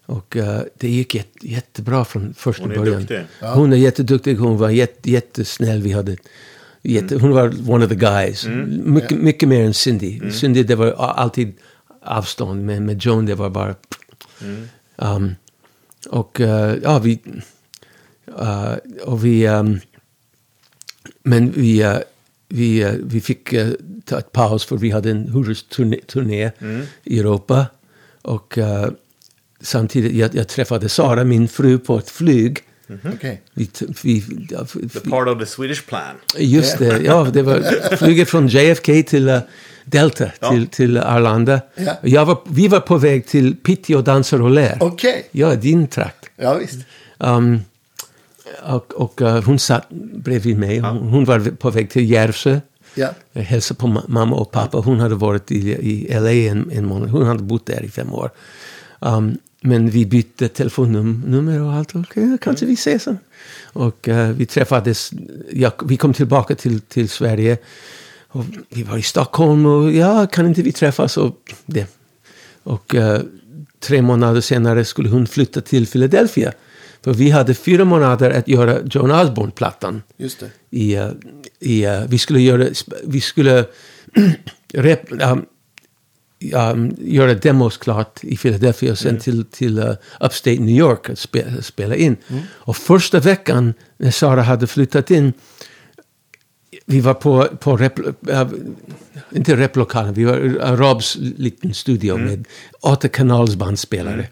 Och 0.07 0.37
eh, 0.37 0.61
det 0.79 0.89
gick 0.89 1.15
jätte, 1.15 1.49
jättebra 1.49 2.05
från 2.05 2.35
första 2.35 2.63
Hon 2.63 2.75
början. 2.75 3.01
duktig. 3.01 3.21
Hon 3.41 3.73
är 3.73 3.77
jätteduktig, 3.77 4.37
hon 4.37 4.59
var 4.59 4.71
jätte, 4.71 5.11
jättesnäll. 5.11 5.83
Vi 5.83 5.93
hade 5.93 6.17
jätte, 6.83 7.19
Hon 7.19 7.31
var 7.31 7.71
one 7.71 7.85
of 7.85 7.91
the 7.91 7.97
guys. 7.97 8.47
Mycket, 8.85 9.19
mycket 9.19 9.49
mer 9.49 9.65
än 9.65 9.75
Cindy. 9.75 10.31
Cindy 10.31 10.63
det 10.63 10.75
var 10.75 10.93
alltid 10.93 11.53
avstånd, 12.03 12.65
men 12.65 12.87
med 12.87 13.03
Joan 13.03 13.27
det 13.27 13.35
var 13.35 13.51
bara... 13.51 13.75
Um, 14.97 15.35
och 16.07 16.41
eh, 16.41 16.77
ja, 16.83 16.99
vi... 16.99 17.21
eh, 18.39 18.73
och 19.03 19.25
vi... 19.25 19.47
ehm, 19.47 19.81
men 21.23 21.51
vi, 21.53 21.83
eh, 21.83 21.97
vi, 22.49 22.97
vi 23.05 23.21
fick 23.21 23.55
ta 24.05 24.19
ett 24.19 24.33
paus 24.33 24.65
för 24.65 24.77
vi 24.77 24.91
hade 24.91 25.11
en 25.11 25.29
Hooters-turné 25.29 26.01
turné 26.07 26.51
i 27.05 27.19
Europa. 27.19 27.67
Och 28.23 28.59
samtidigt, 29.61 30.13
jag, 30.13 30.35
jag 30.35 30.49
träffade 30.49 30.89
Sara, 30.89 31.25
min 31.25 31.49
fru, 31.49 31.79
på 31.79 31.99
ett 31.99 32.11
flyg. 32.11 32.59
Okej. 33.15 33.43
Vi, 33.55 33.67
t- 33.67 33.87
vi, 34.03 34.25
ja, 34.51 34.61
f- 34.65 34.93
The 34.93 35.11
part 35.11 35.29
of 35.29 35.39
the 35.39 35.47
Swedish 35.47 35.87
plan. 35.87 36.15
just 36.39 36.79
det, 36.79 37.03
ja, 37.05 37.31
det 37.33 37.43
var 37.43 37.97
flyget 37.97 38.29
från 38.29 38.49
JFK 38.49 39.03
till 39.07 39.41
Delta, 39.91 40.31
Ja. 40.41 40.51
till, 40.51 40.67
till 40.67 40.99
Arlanda. 40.99 41.61
Ja. 42.03 42.25
Var, 42.25 42.39
vi 42.49 42.69
var 42.69 42.81
på 42.81 42.97
väg 42.99 43.27
till 43.27 43.57
Piteå 43.57 44.03
Danser 44.03 44.43
och 44.43 44.51
Lär. 44.51 44.79
Okej. 44.81 45.29
Ja, 45.33 45.55
din 45.55 45.87
trakt. 45.89 46.27
Ja, 46.37 46.55
visst. 46.55 46.79
Um, 47.19 47.61
och 48.63 48.93
och 48.93 49.23
eh, 49.23 49.43
hon 49.45 49.59
satt 49.59 49.91
bredvid 50.15 50.59
mig. 50.59 50.79
Hon, 50.79 50.97
hon 50.99 51.25
var 51.25 51.51
på 51.57 51.71
väg 51.71 51.91
till 51.91 52.11
Järvsö. 52.11 52.61
Ja. 52.95 53.09
Jag 53.33 53.43
hälsade 53.43 53.81
på 53.81 53.87
ma- 53.87 54.05
mamma 54.09 54.37
och 54.37 54.51
pappa. 54.51 54.79
Hon 54.79 55.01
hade 55.01 55.15
varit 55.15 55.51
i, 55.53 55.57
i 55.73 56.15
LA 56.21 56.31
en, 56.33 56.71
en 56.73 56.87
månad. 56.87 57.11
Hon 57.11 57.27
hade 57.27 57.43
bott 57.43 57.67
där 57.67 57.83
i 57.85 57.89
fem 57.89 58.13
år. 58.15 58.31
Um, 59.01 59.39
men 59.61 59.91
vi 59.91 60.07
bytte 60.07 60.49
telefonnummer 60.49 61.63
och 61.63 61.73
allt. 61.73 61.97
Okej, 61.97 62.39
kanske 62.41 62.67
vi 62.67 62.73
ses. 62.73 63.03
sen. 63.03 63.19
Och 63.65 64.09
eh, 64.09 64.31
vi 64.31 64.47
träffades. 64.47 65.11
Jag, 65.53 65.73
vi 65.85 65.97
kom 65.97 66.13
tillbaka 66.15 66.55
till, 66.55 66.81
till 66.81 67.09
Sverige. 67.09 67.57
Och 68.37 68.45
vi 68.69 68.83
var 68.83 68.99
i 68.99 69.03
Stockholm 69.03 69.67
och 69.67 69.93
ja, 69.93 70.27
kan 70.27 70.47
inte 70.47 70.63
vi 70.63 70.73
träffas? 70.73 71.17
Och, 71.17 71.55
det. 71.67 71.87
och 72.63 72.95
eh, 72.95 73.21
tre 73.81 74.03
månader 74.03 74.41
senare 74.41 74.85
skulle 74.85 75.09
hon 75.09 75.27
flytta 75.27 75.61
till 75.61 75.87
Philadelphia. 75.87 76.53
För 77.05 77.15
vi 77.15 77.31
hade 77.31 77.55
fyra 77.55 77.85
månader 77.85 78.31
att 78.31 78.49
göra 78.49 78.79
Joan 78.91 79.11
Osborne-plattan 79.11 80.03
Just 80.17 80.41
det. 80.41 80.51
i, 80.71 80.95
eh, 80.95 81.11
i, 81.61 81.85
eh, 81.85 82.03
vi 82.09 82.19
skulle 82.19 82.41
göra, 82.41 82.69
vi 83.05 83.21
skulle 83.21 83.65
rep, 84.73 85.13
um, 85.13 85.47
um, 86.53 86.97
göra 86.99 87.35
demos 87.35 87.77
klart 87.77 88.25
i 88.25 88.37
Philadelphia 88.37 88.93
och 88.93 88.99
sen 88.99 89.19
till, 89.19 89.45
till 89.45 89.79
uh, 89.79 89.95
Upstate 90.21 90.61
New 90.61 90.77
York 90.77 91.11
att 91.11 91.19
spe, 91.19 91.63
spela 91.63 91.95
in. 91.97 92.17
Och 92.49 92.77
första 92.77 93.21
veckan 93.21 93.75
när 93.97 94.11
Sara 94.11 94.43
hade 94.43 94.67
flyttat 94.67 95.11
in, 95.11 95.33
vi 96.85 97.01
var 97.01 97.15
på, 97.15 97.49
på 97.61 97.77
rep, 97.77 97.99
uh, 97.99 98.49
inte 99.31 99.57
replokalen, 99.57 100.15
vi 100.15 100.25
var 100.25 100.37
i 100.37 100.77
Robs 100.77 101.17
liten 101.21 101.75
studio 101.75 102.17
med 102.17 102.45
åtta 102.81 103.09
kanalsbandspelare. 103.09 104.27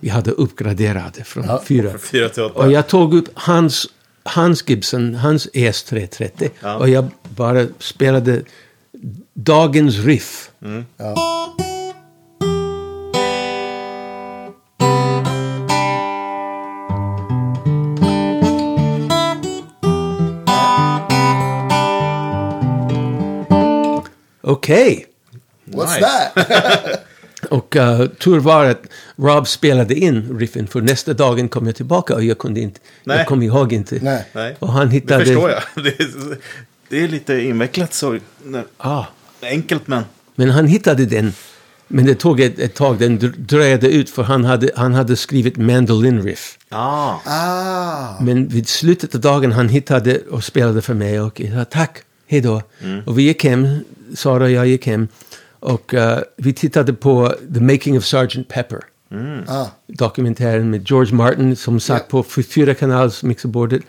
Vi 0.00 0.08
hade 0.08 0.30
uppgraderade 0.30 1.24
från 1.24 1.44
Ja, 1.44 1.62
fyra. 1.64 1.90
Från 1.90 2.00
fyra 2.00 2.28
till 2.28 2.42
åtta. 2.42 2.58
Och 2.58 2.72
jag 2.72 2.88
tog 2.88 3.14
upp 3.14 3.28
hans, 3.34 3.86
hans 4.22 4.68
Gibson, 4.68 5.14
hans 5.14 5.48
ES330. 5.48 6.50
Ja. 6.60 6.76
Och 6.76 6.88
jag 6.88 7.06
bara 7.36 7.66
spelade 7.78 8.42
dagens 9.34 9.98
riff. 9.98 10.50
Ja. 10.96 11.54
Okej. 24.54 25.06
What's 25.64 25.94
Nice. 25.94 26.00
that? 26.00 27.00
Och 27.50 27.76
uh, 27.76 28.06
tur 28.06 28.38
var 28.38 28.64
att 28.64 28.82
Rob 29.16 29.48
spelade 29.48 29.94
in 29.94 30.38
riffen 30.38 30.66
för 30.66 30.80
nästa 30.80 31.12
dagen 31.12 31.48
kom 31.48 31.66
jag 31.66 31.76
tillbaka 31.76 32.14
och 32.14 32.24
jag 32.24 32.38
kunde 32.38 32.60
inte, 32.60 32.80
Nej. 33.04 33.16
jag 33.18 33.26
kom 33.26 33.42
ihåg 33.42 33.72
inte. 33.72 33.98
Nej. 34.02 34.24
Nej. 34.32 34.56
Och 34.58 34.72
han 34.72 34.86
Det 34.88 34.92
hittade... 34.94 35.24
förstår 35.24 35.50
jag. 35.50 35.62
Det 35.84 36.00
är, 36.00 36.08
det 36.88 37.04
är 37.04 37.08
lite 37.08 37.34
invecklat 37.34 37.94
så. 37.94 38.18
Ah, 38.76 39.04
Enkelt 39.42 39.86
men. 39.88 40.02
men 40.34 40.50
han 40.50 40.66
hittade 40.66 41.06
den. 41.06 41.32
Men 41.88 42.06
det 42.06 42.14
tog 42.14 42.40
ett, 42.40 42.58
ett 42.58 42.74
tag, 42.74 42.98
den 42.98 43.18
dr- 43.18 43.34
dröjde 43.38 43.88
ut 43.88 44.10
för 44.10 44.22
han 44.22 44.44
hade, 44.44 44.70
han 44.76 44.94
hade 44.94 45.16
skrivit 45.16 45.56
mandolin 45.56 46.22
riff. 46.22 46.58
Ah. 46.68 47.14
Ah. 47.26 48.20
Men 48.20 48.48
vid 48.48 48.68
slutet 48.68 49.14
av 49.14 49.20
dagen 49.20 49.52
han 49.52 49.68
hittade 49.68 50.18
och 50.30 50.44
spelade 50.44 50.82
för 50.82 50.94
mig 50.94 51.20
och 51.20 51.40
jag 51.40 51.52
sa 51.54 51.64
tack, 51.64 51.98
hej 52.26 52.40
då. 52.40 52.62
Och 53.06 53.18
vi 53.18 53.22
gick 53.22 53.44
hem, 53.44 53.66
Sara 54.14 54.44
och 54.44 54.50
jag 54.50 54.66
gick 54.66 54.86
hem. 54.86 55.08
Och 55.60 55.94
eh, 55.94 56.18
vi 56.36 56.52
tittade 56.52 56.92
på 56.92 57.34
The 57.54 57.60
Making 57.60 57.98
of 57.98 58.04
Sgt. 58.04 58.48
Pepper. 58.48 58.80
Ah. 59.48 59.66
Dokumentären 59.86 60.70
med 60.70 60.90
George 60.90 61.14
Martin 61.14 61.56
som 61.56 61.80
satt 61.80 62.08
på 62.08 62.20
f- 62.28 62.46
fyra 62.54 62.74
kanals 62.74 63.22
mixerbordet. 63.22 63.82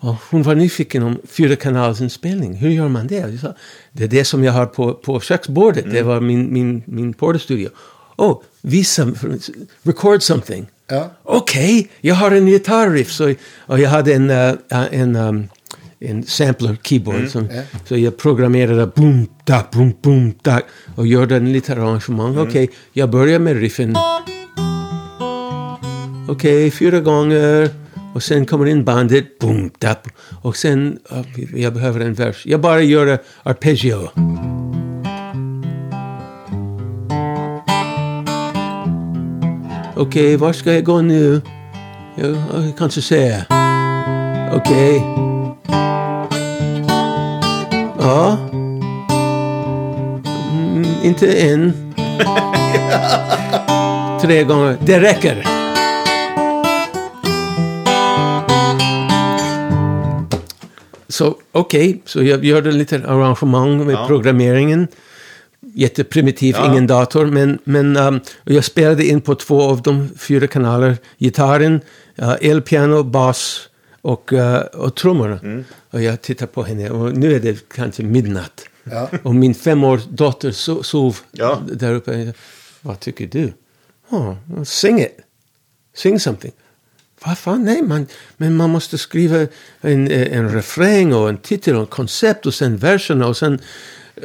Och 0.00 0.14
hon 0.30 0.42
var 0.42 0.54
nyfiken 0.54 1.02
om 1.02 1.18
fyra 1.28 1.56
kanalsinspelning. 1.56 2.54
Hur 2.54 2.70
gör 2.70 2.88
man 2.88 3.06
det? 3.06 3.14
Jag 3.16 3.38
sa, 3.40 3.54
det 3.92 4.04
är 4.04 4.08
det 4.08 4.24
som 4.24 4.44
jag 4.44 4.52
har 4.52 4.66
på, 4.66 4.94
på 4.94 5.20
köksbordet. 5.20 5.84
Det 5.90 6.02
var 6.02 6.20
min, 6.20 6.52
min, 6.52 6.82
min 6.86 7.12
porterstudio. 7.14 7.68
Oh, 8.16 8.40
visa, 8.60 9.08
record 9.82 10.22
something. 10.22 10.66
Ja. 10.86 11.10
Okej, 11.22 11.90
jag 12.00 12.14
har 12.14 12.30
en 12.30 12.46
gitarriff. 12.46 13.10
Så, 13.12 13.34
och 13.66 13.80
jag 13.80 13.90
hade 13.90 14.14
en, 14.14 14.30
eh, 14.30 14.54
en, 14.70 15.16
um, 15.16 15.48
en 16.04 16.22
sampler 16.22 16.76
keyboard. 16.82 17.28
Som, 17.28 17.48
ja. 17.54 17.62
Så 17.84 17.96
jag 17.96 18.16
programmerade 18.16 18.86
boom, 18.86 19.26
da, 19.44 19.64
boom, 19.72 19.94
boom, 20.02 20.34
da. 20.42 20.60
Och 20.94 21.06
gjorde 21.06 21.36
en 21.36 21.52
liten 21.52 21.80
arrangemang. 21.80 22.38
Okej, 22.38 22.70
jag 22.92 23.10
börjar 23.10 23.38
med 23.38 23.60
riffen. 23.60 23.96
Okej, 26.28 26.70
fyra 26.70 27.00
gånger. 27.00 27.70
Och 28.14 28.22
sen 28.22 28.46
kommer 28.46 28.66
in 28.66 28.84
bandet. 28.84 29.38
Boom, 29.38 29.70
da. 29.78 29.96
Och 30.42 30.56
sen, 30.56 30.98
jag 31.54 31.74
behöver 31.74 32.00
en 32.00 32.14
vers. 32.14 32.46
Jag 32.46 32.60
bara 32.60 32.82
gör 32.82 33.18
arpeggio. 33.42 34.08
Okej, 39.96 40.36
var 40.36 40.52
ska 40.52 40.72
jag 40.72 40.84
gå 40.84 41.00
nu? 41.02 41.40
Jag, 42.16 42.30
jag 42.30 42.78
kanske 42.78 43.02
säga. 43.02 43.44
Okej. 44.52 45.31
Ja. 47.98 48.36
Mm, 50.52 50.84
inte 51.02 51.32
en. 51.32 51.72
Tre 54.22 54.44
gånger. 54.44 54.76
Det 54.80 55.00
räcker. 55.00 55.44
Så 61.08 61.36
okej, 61.52 62.02
så 62.04 62.22
jag 62.22 62.44
gjorde 62.44 62.72
lite 62.72 62.96
arrangemang 62.96 63.86
med 63.86 63.94
Ja. 63.94 64.06
programmeringen. 64.06 64.88
Jätteprimitiv, 65.74 66.54
Ja. 66.58 66.66
ingen 66.70 66.86
dator. 66.86 67.26
Men, 67.26 67.58
men 67.64 67.96
um, 67.96 68.20
jag 68.44 68.64
spelade 68.64 69.06
in 69.06 69.20
på 69.20 69.34
två 69.34 69.62
av 69.62 69.82
de 69.82 70.08
fyra 70.18 70.46
kanaler. 70.46 70.96
Gitarren, 71.18 71.80
uh, 72.22 72.34
elpiano, 72.40 73.02
bas 73.02 73.68
och, 74.02 74.32
uh, 74.32 74.56
och 74.56 74.94
trummorna. 74.94 75.38
Mm. 75.42 75.64
Och 75.90 76.02
jag 76.02 76.22
tittar 76.22 76.46
på 76.46 76.62
henne 76.62 76.90
och 76.90 77.16
nu 77.16 77.34
är 77.34 77.40
det 77.40 77.68
kanske 77.68 78.02
midnatt. 78.02 78.64
Ja. 78.84 79.10
Och 79.22 79.34
min 79.34 79.54
femårs 79.54 80.00
dotter 80.04 80.50
so 80.50 80.82
sov 80.82 81.18
Ja. 81.32 81.62
där 81.72 81.94
uppe. 81.94 82.32
Vad 82.80 83.00
tycker 83.00 83.26
du? 83.26 83.52
Oh, 84.08 84.34
sing 84.64 85.00
it. 85.00 85.16
Sing 85.94 86.20
something. 86.20 86.52
Vad 87.24 87.38
fan, 87.38 87.64
nej, 87.64 87.82
man, 87.82 88.06
men 88.36 88.56
man 88.56 88.70
måste 88.70 88.98
skriva 88.98 89.46
en, 89.80 90.10
en 90.10 90.52
refräng 90.52 91.14
och 91.14 91.28
en 91.28 91.38
titel 91.38 91.74
och 91.74 91.80
en 91.80 91.86
koncept 91.86 92.46
och 92.46 92.54
sen 92.54 92.76
verserna 92.76 93.26
och 93.26 93.36
sen 93.36 93.54
eh, 93.54 93.60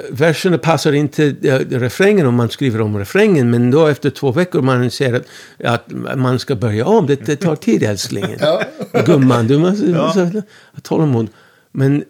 verserna 0.10 0.58
passar 0.58 0.94
inte 0.94 1.36
refrängen 1.70 2.26
om 2.26 2.36
man 2.36 2.50
skriver 2.50 2.82
om 2.82 2.98
refrängen 2.98 3.52
men 3.52 3.72
då 3.72 3.88
efter 3.88 4.10
två 4.10 4.32
veckor 4.32 4.62
man 4.62 4.92
ser 4.92 5.14
att, 5.14 5.26
att 5.64 6.18
man 6.18 6.40
ska 6.40 6.56
börja 6.56 6.86
om. 6.86 7.08
Det, 7.08 7.26
det 7.26 7.36
tar 7.36 7.56
tid 7.56 7.84
älsklingen. 7.84 8.40
Gumman, 9.06 9.48
du 9.48 9.58
måste 9.58 9.86
Ja. 9.86 10.14
ha 10.74 10.82
tålamod. 10.82 11.28
Men 11.72 12.04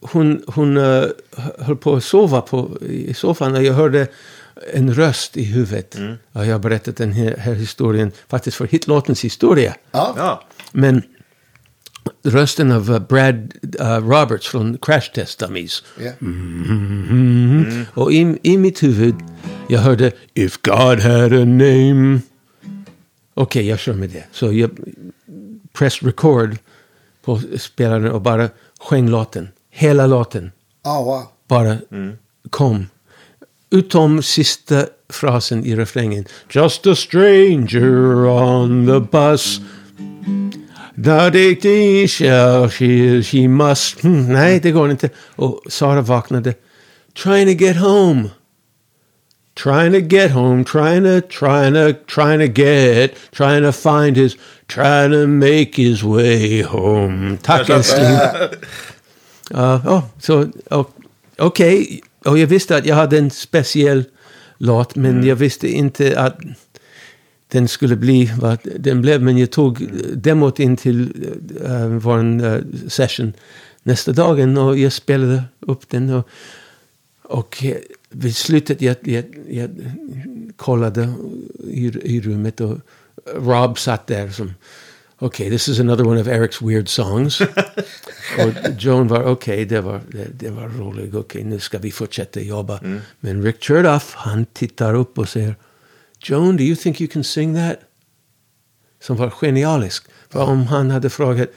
hon, 0.00 0.42
hon 0.46 0.76
uh, 0.76 1.04
höll 1.58 1.76
på 1.76 1.94
att 1.94 2.04
sova 2.04 2.40
på, 2.40 2.78
i 2.80 3.14
soffan 3.14 3.56
och 3.56 3.62
jag 3.62 3.74
hörde 3.74 4.06
en 4.72 4.94
röst 4.94 5.36
i 5.36 5.44
huvudet. 5.44 5.96
Ja, 6.32 6.44
jag 6.44 6.52
har 6.54 6.58
berättat 6.58 6.96
den 6.96 7.12
här, 7.12 7.36
här 7.38 7.54
historien 7.54 8.12
faktiskt 8.28 8.56
för 8.56 8.66
hitlåtens 8.66 9.24
historia. 9.24 9.74
Ja. 9.92 10.14
Ja. 10.16 10.42
Men 10.72 11.02
rösten 12.24 12.72
av 12.72 12.90
uh, 12.90 12.98
Brad 12.98 13.52
uh, 13.80 13.86
Roberts 13.86 14.48
från 14.48 14.78
Crash 14.82 15.12
Test 15.14 15.38
Dummies. 15.38 15.82
Ja. 16.00 16.12
Mhm. 16.18 17.84
Och 17.94 18.12
i, 18.12 18.38
i 18.42 18.58
mitt 18.58 18.82
huvud, 18.82 19.14
jag 19.68 19.80
hörde 19.80 20.12
If 20.34 20.62
God 20.62 21.00
had 21.00 21.32
a 21.32 21.44
name. 21.44 22.20
Okej, 23.34 23.68
jag 23.68 23.78
kör 23.78 23.94
med 23.94 24.10
det. 24.10 24.24
Så 24.32 24.52
jag 24.52 24.70
press 25.72 26.02
record 26.02 26.56
på 27.24 27.40
spelaren 27.58 28.10
och 28.10 28.20
bara 28.20 28.48
sjöng 28.80 29.08
låten. 29.08 29.48
Hela 29.70 30.06
låten 30.06 30.52
Ah, 30.82 31.02
wow. 31.02 31.22
bara 31.48 31.76
kom. 32.50 32.86
Utom 33.70 34.22
sista 34.22 34.86
frasen 35.08 35.64
i 35.66 35.76
refrängen. 35.76 36.24
Just 36.50 36.86
a 36.86 36.94
stranger 36.94 38.14
on 38.26 38.86
the 38.86 39.18
bus. 39.18 39.60
Daddy, 41.02 42.06
she, 42.06 42.68
she, 42.70 43.22
she 43.22 43.48
must. 43.48 44.02
Nej, 44.02 44.60
det 44.60 44.70
går 44.70 44.90
inte. 44.90 45.10
Och 45.36 45.62
Sara 45.68 46.00
vaknade. 46.00 46.54
Trying 47.14 47.46
to 47.46 47.64
get 47.64 47.76
home. 47.76 48.30
Trying 49.54 49.92
to 49.92 49.98
get 49.98 50.30
home, 50.30 50.64
trying 50.64 51.04
to, 51.04 51.20
trying 51.28 51.74
to, 51.74 51.92
trying 52.06 52.38
to 52.40 52.46
get, 52.46 53.14
trying 53.32 53.62
to 53.62 53.72
find 53.72 54.16
his, 54.16 54.36
trying 54.66 55.12
to 55.12 55.26
make 55.26 55.76
his 55.76 56.02
uh, 56.02 56.10
way 56.10 56.62
home. 56.62 57.38
Tack 57.42 57.70
älskling. 57.70 58.18
Ja, 59.50 59.80
ja, 59.84 60.08
så 60.20 60.48
och- 60.70 60.96
okej. 61.38 62.00
Och 62.24 62.38
jag 62.38 62.46
visste 62.46 62.76
att 62.76 62.86
jag 62.86 62.96
hade 62.96 63.18
en 63.18 63.30
speciell 63.30 64.04
låt, 64.58 64.96
men 64.96 65.10
mm. 65.10 65.28
jag 65.28 65.36
visste 65.36 65.68
inte 65.68 66.20
att 66.20 66.38
den 67.52 67.68
skulle 67.68 67.96
bli 67.96 68.32
vad 68.40 68.58
den 68.78 69.02
blev. 69.02 69.22
Men 69.22 69.38
jag 69.38 69.50
tog 69.50 69.88
demot 70.14 70.60
in 70.60 70.76
till 70.76 71.26
uh, 71.64 71.86
vår 71.86 72.44
uh, 72.44 72.60
session 72.88 73.32
nästa 73.82 74.12
dagen 74.12 74.58
och 74.58 74.78
jag 74.78 74.92
spelade 74.92 75.44
upp 75.60 75.88
den. 75.88 76.10
Och, 76.10 76.28
och 77.22 77.64
eh, 77.64 77.76
vid 78.08 78.36
slutet 78.36 78.82
jag, 78.82 78.96
jag, 79.00 79.24
jag 79.48 79.70
kollade 80.56 81.12
i, 81.64 81.86
i 82.16 82.20
rummet 82.20 82.60
och 82.60 82.78
Rob 83.34 83.78
satt 83.78 84.06
där 84.06 84.28
som 84.28 84.54
Okej, 85.18 85.50
this 85.50 85.68
is 85.68 85.80
another 85.80 86.06
one 86.08 86.20
of 86.20 86.26
Eric's 86.26 86.68
weird 86.68 86.88
songs. 86.88 87.40
och 88.38 88.52
Joan 88.78 89.08
var 89.08 89.24
okej, 89.24 89.64
det, 89.64 89.80
var, 89.80 90.00
det, 90.08 90.26
det 90.38 90.50
var 90.50 90.68
roligt. 90.68 91.14
Okej, 91.14 91.44
nu 91.44 91.58
ska 91.58 91.78
vi 91.78 91.90
fortsätta 91.90 92.40
jobba. 92.40 92.80
Men 93.20 93.42
Rick 93.42 93.64
Chertoff, 93.64 94.14
han 94.16 94.44
tittar 94.44 94.94
upp 94.94 95.18
och 95.18 95.28
säger 95.28 95.56
Joan, 96.28 96.56
do 96.56 96.64
you 96.64 96.76
think 96.76 97.00
you 97.00 97.08
can 97.10 97.24
sing 97.24 97.54
that? 97.54 97.76
Som 99.00 99.16
var 99.16 99.30
genialisk. 99.30 100.04
För 100.30 100.40
om 100.42 100.66
han 100.66 100.90
hade 100.90 101.10
frågat 101.10 101.48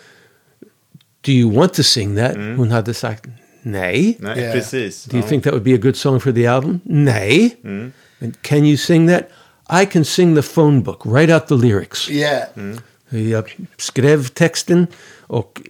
Do 1.26 1.32
you 1.32 1.52
want 1.56 1.74
to 1.74 1.84
sing 1.84 2.16
that? 2.16 2.36
Hon 2.36 2.72
hade 2.72 2.94
sagt 2.94 3.26
nej. 3.62 4.18
Nej, 4.20 4.44
Ja. 4.44 4.52
precis. 4.54 5.04
Do 5.04 5.18
you 5.18 5.24
Ja. 5.26 5.30
think 5.30 5.44
that 5.44 5.54
would 5.54 5.64
be 5.64 5.74
a 5.74 5.78
good 5.78 5.96
song 5.96 6.20
for 6.20 6.32
the 6.32 6.46
album? 6.48 6.80
Nej. 6.84 7.56
And 8.22 8.42
can 8.42 8.66
you 8.66 8.78
sing 8.78 9.08
that? 9.08 9.30
I 9.82 9.86
can 9.86 10.06
sing 10.06 10.36
the 10.36 10.42
phone 10.42 10.82
book, 10.82 11.06
write 11.06 11.34
out 11.34 11.48
the 11.48 11.56
lyrics. 11.56 12.10
Yeah. 12.10 12.44
Jag 13.10 13.56
skrev 13.78 14.28
texten 14.28 14.88
och 15.20 15.62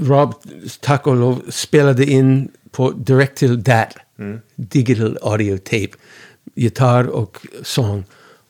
Rob, 0.00 0.34
tack 0.80 1.06
och 1.06 1.16
lov, 1.16 1.42
spelade 1.48 2.04
in 2.06 2.48
på 2.70 2.90
direkt 2.90 3.38
till 3.38 3.62
DAT, 3.62 3.96
digital 4.56 5.18
audio 5.22 5.58
tape, 5.58 5.88
gitarr 6.54 7.06
och 7.06 7.38
sång. 7.62 8.04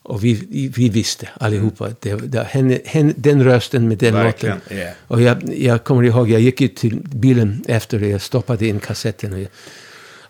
Och 0.07 0.23
vi, 0.23 0.33
vi 0.75 0.89
visste 0.89 1.29
allihopa 1.39 1.85
att 1.85 2.01
det, 2.01 2.15
det, 2.15 2.43
henne, 2.43 2.79
henne, 2.85 3.13
den 3.15 3.43
rösten 3.43 3.87
med 3.87 3.97
den 3.97 4.13
Verkligen. 4.13 4.55
låten. 4.55 4.77
Ja. 4.77 4.89
Och 5.07 5.21
jag, 5.21 5.37
jag 5.57 5.83
kommer 5.83 6.03
ihåg, 6.03 6.29
jag 6.29 6.41
gick 6.41 6.61
ut 6.61 6.75
till 6.75 6.95
bilen 6.95 7.63
efter 7.67 7.99
det, 7.99 8.07
jag 8.07 8.21
stoppade 8.21 8.67
in 8.67 8.79
kassetten. 8.79 9.33
Och 9.33 9.39
jag, 9.39 9.47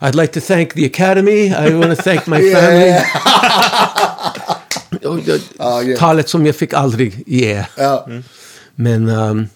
I'd 0.00 0.20
like 0.20 0.40
to 0.40 0.46
thank 0.46 0.72
the 0.74 0.86
Academy, 0.86 1.46
I 1.46 1.70
want 1.72 1.96
to 1.98 2.02
thank 2.02 2.26
my 2.26 2.36
family. 2.54 2.94
Och 5.04 5.18
det- 5.18 5.42
Ja, 5.58 5.82
ja. 5.82 5.96
Talet 5.96 6.28
som 6.28 6.46
jag 6.46 6.56
fick 6.56 6.72
aldrig 6.74 7.22
ge. 7.26 7.64
Ja. 7.76 8.08
Men 8.74 9.08
um, 9.08 9.48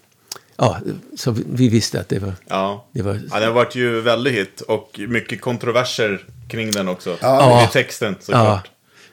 ja, 0.57 0.79
så 1.16 1.31
vi, 1.31 1.45
vi 1.53 1.68
visste 1.68 2.01
att 2.01 2.09
det 2.09 2.18
var... 2.18 2.33
Ja. 2.49 2.87
Det 2.93 3.03
var 3.03 3.12
ja, 3.31 3.37
den 3.39 3.45
har 3.49 3.55
varit 3.55 3.75
ju 3.77 4.01
väldigt 4.01 4.33
hit 4.35 4.61
och 4.61 5.01
mycket 5.09 5.41
kontroverser 5.41 6.25
kring 6.49 6.71
den 6.71 6.89
också. 6.89 7.16
Ja. 7.21 7.64
I 7.64 7.73
texten 7.73 8.16
såklart. 8.21 8.45
Ja, 8.64 8.71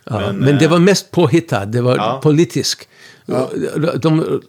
men, 0.09 0.37
Men, 0.37 0.57
det 0.57 0.65
eh, 0.65 0.71
var 0.71 0.79
mest 0.79 1.11
påhittad, 1.11 1.65
det 1.65 1.81
var 1.81 1.95
Ja. 1.95 2.19
politisk. 2.23 2.87
De 4.01 4.41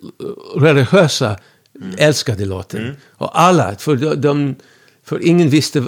religiösa 0.57 1.37
Mm. 1.83 1.95
älskade 1.99 2.45
låten. 2.45 2.97
Och 3.11 3.41
alla, 3.41 3.75
för, 3.79 3.97
de, 3.97 4.15
de, 4.15 4.55
för 5.05 5.27
ingen 5.27 5.49
visste, 5.49 5.83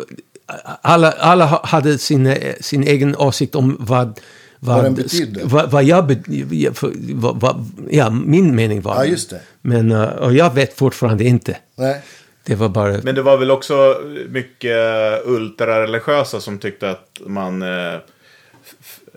alla, 0.82 1.12
alla 1.12 1.44
ha- 1.46 1.66
hade 1.66 1.98
sin, 1.98 2.34
sin 2.60 2.82
egen 2.82 3.16
åsikt 3.16 3.54
om 3.54 3.76
vad, 3.80 4.20
Vad 4.58 4.84
den 4.84 4.94
betydde. 4.94 5.40
Vad, 5.44 5.70
vad 5.70 5.84
jag, 5.84 6.06
be- 6.06 6.74
för, 6.74 6.92
vad, 7.14 7.40
vad, 7.40 7.66
ja, 7.90 8.10
min 8.10 8.54
mening 8.54 8.80
var. 8.80 8.94
Ja, 8.94 9.04
just 9.04 9.30
det. 9.30 9.40
Men, 9.62 9.92
eh, 9.92 10.02
och 10.04 10.32
jag 10.34 10.54
vet 10.54 10.74
fortfarande 10.78 11.24
inte. 11.24 11.56
Nej. 11.76 12.02
Det 12.44 12.54
var 12.54 12.68
bara... 12.68 12.98
Men 13.02 13.14
det 13.14 13.22
var 13.22 13.36
väl 13.36 13.50
också 13.50 13.96
mycket 14.28 14.76
ultrareligiösa 15.24 16.40
som 16.40 16.58
tyckte 16.58 16.90
att 16.90 17.20
man 17.26 17.62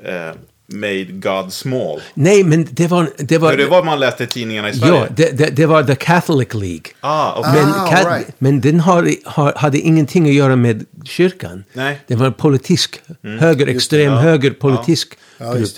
eh, 0.05 0.35
made 0.67 1.03
God 1.05 1.53
small. 1.53 2.01
Nej, 2.13 2.43
men 2.43 2.67
det 2.71 2.87
var... 2.87 3.09
Det 3.17 3.37
var, 3.37 3.49
För 3.49 3.57
det 3.57 3.65
var 3.65 3.83
man 3.83 3.99
läste 3.99 4.23
i 4.23 4.27
tidningarna 4.27 4.69
i 4.69 4.73
Sverige. 4.73 4.93
ja, 4.95 5.07
det, 5.15 5.37
det, 5.37 5.49
det 5.49 5.65
var 5.65 5.83
The 5.83 5.95
Catholic 5.95 6.53
League. 6.53 6.83
Ah, 6.99 7.39
okej. 7.39 7.51
Men, 7.53 7.73
Ah, 7.73 8.15
right. 8.15 8.35
men 8.39 8.61
den 8.61 8.79
har, 8.79 9.09
har, 9.25 9.53
hade 9.55 9.79
ingenting 9.79 10.27
att 10.27 10.33
göra 10.33 10.55
med 10.55 10.85
kyrkan. 11.05 11.63
Nej. 11.73 11.99
Det 12.07 12.15
var 12.15 12.25
en 12.25 12.33
politisk, 12.33 13.01
höger, 13.39 13.67
extrem 13.67 14.11
ja. 14.13 14.19
höger 14.19 14.51
politisk 14.51 15.17
Ja, 15.37 15.53
grupp. 15.53 15.69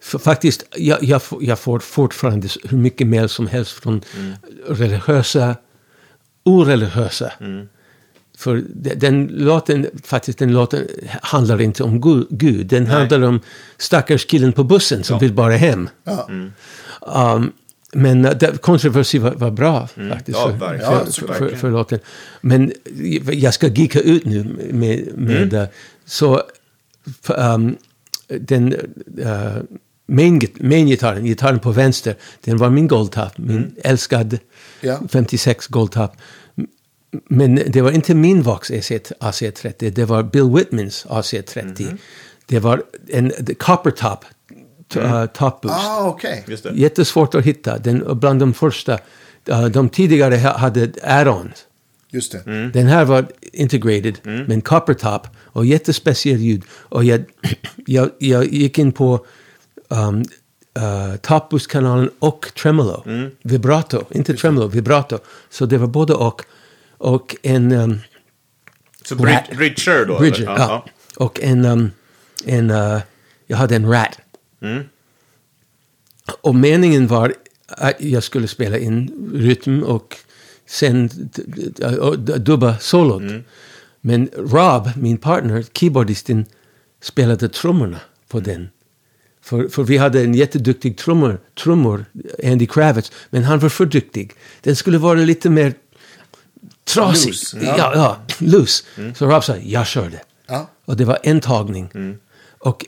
För 0.00 0.18
faktiskt, 0.18 0.62
jag, 0.76 1.02
jag, 1.04 1.22
får- 1.22 1.44
jag 1.44 1.58
får 1.58 1.78
fortfarande 1.78 2.48
hur 2.64 2.78
mycket 2.78 3.06
mail 3.06 3.28
som 3.28 3.46
helst 3.46 3.72
från 3.72 4.02
religiösa, 4.68 5.56
oreligiösa. 6.44 7.32
För 8.38 8.64
de- 8.74 8.94
den 8.94 9.26
låten, 9.26 9.86
faktiskt 10.02 10.38
den 10.38 10.52
låten 10.52 10.86
handlar 11.22 11.60
inte 11.60 11.82
om 11.82 12.00
Gu- 12.02 12.26
Gud. 12.30 12.66
Den 12.66 12.86
handlar 12.86 13.22
om 13.22 13.40
stackars 13.78 14.26
killen 14.26 14.52
på 14.52 14.64
bussen 14.64 15.04
som 15.04 15.18
vill 15.18 15.32
bara 15.32 15.52
hem. 15.56 15.88
Ja. 16.04 16.28
Um, 17.34 17.52
men 17.92 18.24
uh, 18.24 18.30
det- 18.40 18.60
kontroversi 18.62 19.18
var, 19.18 19.30
var 19.34 19.50
bra 19.50 19.88
faktiskt 20.10 20.38
Ja, 20.38 20.58
för. 20.58 20.74
Ja, 20.74 21.04
för, 21.12 21.34
för, 21.34 21.56
för, 21.56 21.70
låten. 21.70 21.98
Men 22.40 22.72
jag 23.32 23.54
ska 23.54 23.66
geeka 23.68 24.00
ut 24.00 24.24
nu 24.24 24.44
med, 24.72 25.08
med 25.14 25.54
uh, 25.54 25.64
så 26.04 26.42
um, 27.28 27.76
den, 28.28 28.72
uh, 29.18 29.56
main, 30.06 30.38
git- 30.40 30.60
main-gitarren, 30.62 31.24
gitarren 31.24 31.58
på 31.58 31.70
vänster, 31.72 32.14
den 32.44 32.56
var 32.56 32.70
min 32.70 32.88
Goldtop, 32.88 33.38
min 33.38 33.74
älskad 33.84 34.38
Ja. 34.80 35.00
56 35.10 35.66
Goldtop. 35.66 36.12
Men 37.28 37.54
det 37.66 37.82
var 37.82 37.90
inte 37.90 38.14
min 38.14 38.42
Vox 38.42 38.70
AC, 38.70 38.90
AC30, 39.20 39.90
det 39.90 40.04
var 40.04 40.22
Bill 40.22 40.50
Whitmans 40.50 41.06
AC30. 41.08 41.96
Det 42.46 42.58
var 42.58 42.82
en 43.08 43.30
the 43.46 43.54
copper 43.54 43.90
top, 43.90 44.24
t- 44.92 45.00
uh, 45.00 45.26
top 45.26 45.60
boost. 45.60 45.74
Ah, 45.78 46.08
okej. 46.08 46.44
Just 46.48 46.62
det. 46.64 46.72
Jättesvårt 46.74 47.34
att 47.34 47.44
hitta. 47.44 47.78
Den, 47.78 48.18
bland 48.18 48.40
de 48.40 48.54
första. 48.54 48.98
Uh, 49.50 49.64
de 49.66 49.88
tidigare 49.88 50.36
ha- 50.36 50.58
hade 50.58 50.86
add-ons. 51.02 51.64
Just 52.10 52.32
det. 52.32 52.46
Mm. 52.46 52.72
Den 52.72 52.86
här 52.86 53.04
var 53.04 53.26
integrated 53.52 54.18
med 54.24 54.50
en 54.52 54.60
copper 54.60 54.94
top 54.94 55.26
och 55.44 55.66
jättespeciell 55.66 56.38
ljud. 56.40 56.62
Och 56.70 57.04
jag, 57.04 57.24
jag, 57.86 58.10
jag 58.18 58.44
gick 58.44 58.78
in 58.78 58.92
på 58.92 59.26
um, 59.88 60.18
uh, 60.78 61.16
Top 61.22 61.48
Boost-kanalen 61.50 62.10
och 62.18 62.50
Tremolo. 62.62 63.02
Mm. 63.06 63.30
Vibrato, 63.42 64.04
inte 64.10 64.34
Tremolo, 64.34 64.66
vibrato. 64.66 65.18
Så 65.50 65.66
det 65.66 65.78
var 65.78 65.86
både 65.86 66.14
och. 66.14 66.42
Och 66.98 67.36
en... 67.42 67.72
Um, 67.72 67.98
Så 69.04 69.14
Brid 69.16 69.34
Rat. 69.34 69.50
Bridger 69.56 70.06
då? 70.06 70.18
Bridger, 70.18 70.42
eller? 70.42 70.58
ja. 70.58 70.86
Och 71.16 71.40
en... 71.42 71.64
Um, 71.64 71.90
en 72.44 72.70
uh, 72.70 73.00
jag 73.46 73.56
hade 73.56 73.76
en 73.76 73.90
Rat. 73.90 74.18
Mm. 74.62 74.84
Och 76.40 76.54
meningen 76.54 77.06
var 77.06 77.34
att 77.68 78.00
jag 78.00 78.22
skulle 78.22 78.48
spela 78.48 78.78
in 78.78 79.30
rytm 79.34 79.82
och 79.82 80.16
sen 80.66 81.08
d- 81.08 82.38
dubba 82.38 82.78
solot. 82.78 83.22
Men 84.00 84.28
Rob, 84.36 84.90
min 84.96 85.18
partner, 85.18 85.64
keyboardisten, 85.72 86.46
spelade 87.00 87.48
trummorna 87.48 88.00
på 88.28 88.40
den. 88.40 88.68
För, 89.42 89.68
för 89.68 89.82
vi 89.82 89.96
hade 89.96 90.20
en 90.22 90.34
jätteduktig 90.34 90.96
trummor, 90.98 91.40
trummor, 91.62 92.04
Andy 92.44 92.66
Kravitz, 92.66 93.12
men 93.30 93.44
han 93.44 93.58
var 93.58 93.68
för 93.68 93.86
duktig. 93.86 94.32
Den 94.62 94.76
skulle 94.76 94.98
vara 94.98 95.18
lite 95.18 95.50
mer 95.50 95.74
trasig. 96.94 97.28
Loose, 97.28 97.58
Ja, 97.62 97.92
ja, 97.94 98.16
loose. 98.38 98.84
Så 99.16 99.26
Rob 99.26 99.44
sa, 99.44 99.56
jag 99.56 99.86
kör 99.86 100.10
det. 100.10 100.20
Ja. 100.46 100.70
Och 100.84 100.96
det 100.96 101.04
var 101.04 101.18
en 101.22 101.40
tagning. 101.40 102.16
Och 102.58 102.86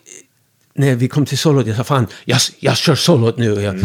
när 0.74 0.94
vi 0.94 1.08
kom 1.08 1.26
till 1.26 1.38
solot, 1.38 1.66
jag 1.66 1.76
sa 1.76 1.84
fan, 1.84 2.06
jag, 2.24 2.38
jag 2.58 2.76
kör 2.76 2.94
solot 2.94 3.36
nu. 3.38 3.52
Och 3.52 3.62
jag 3.62 3.80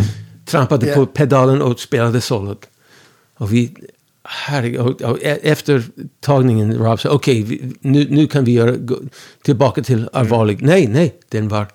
trampade 0.46 0.88
Ja. 0.88 0.96
på 0.96 1.06
pedalen 1.06 1.62
och 1.62 1.80
spelade 1.80 2.22
solot. 2.22 2.68
Och 3.38 3.54
vi, 3.54 3.76
herregud, 4.24 4.80
och, 4.80 5.02
och 5.02 5.20
e- 5.24 5.40
efter 5.44 5.84
tagningen, 6.22 6.78
Rob 6.78 7.00
sa, 7.02 7.10
okej, 7.10 7.44
vi- 7.44 7.74
nu, 7.82 8.08
nu 8.10 8.28
kan 8.28 8.44
vi 8.44 8.52
göra, 8.52 8.72
gå, 8.72 9.00
tillbaka 9.44 9.84
till 9.84 10.10
allvarlig. 10.14 10.62
Nej, 10.62 10.88
nej, 10.88 11.16
den 11.30 11.48
var 11.48 11.68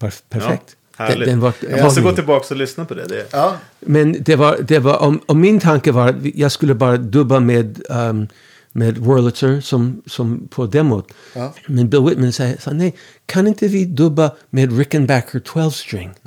perf- 0.00 0.22
perfekt. 0.28 0.64
Ja, 0.68 0.79
härligt. 1.00 1.18
den, 1.18 1.28
den 1.28 1.40
var, 1.40 1.52
Jag 1.70 1.84
måste 1.84 2.00
gå 2.00 2.12
tillbaka 2.12 2.46
och 2.50 2.56
lyssna 2.56 2.84
på 2.84 2.94
det. 2.94 3.06
det. 3.06 3.26
Ja. 3.32 3.56
men 3.80 4.16
det 4.20 4.36
var, 4.36 4.58
det 4.60 4.78
var 4.78 4.96
om, 4.98 5.20
om 5.26 5.40
min 5.40 5.60
tanke 5.60 5.92
var 5.92 6.08
att 6.08 6.16
jag 6.34 6.52
skulle 6.52 6.74
bara 6.74 6.96
dubba 6.96 7.40
med, 7.40 7.82
um, 7.88 8.28
med 8.72 8.98
Wurlitzer 8.98 9.60
som, 9.60 10.02
som 10.06 10.48
på 10.50 10.66
demot. 10.66 11.12
Ja. 11.34 11.54
Men 11.66 11.88
Bill 11.88 12.00
Whitman 12.00 12.32
sa, 12.32 12.52
sa 12.58 12.70
nej, 12.70 12.94
kan 13.26 13.46
inte 13.46 13.68
vi 13.68 13.84
dubba 13.84 14.30
med 14.50 14.78
Rickenbacker 14.78 15.40
12-string? 15.40 16.10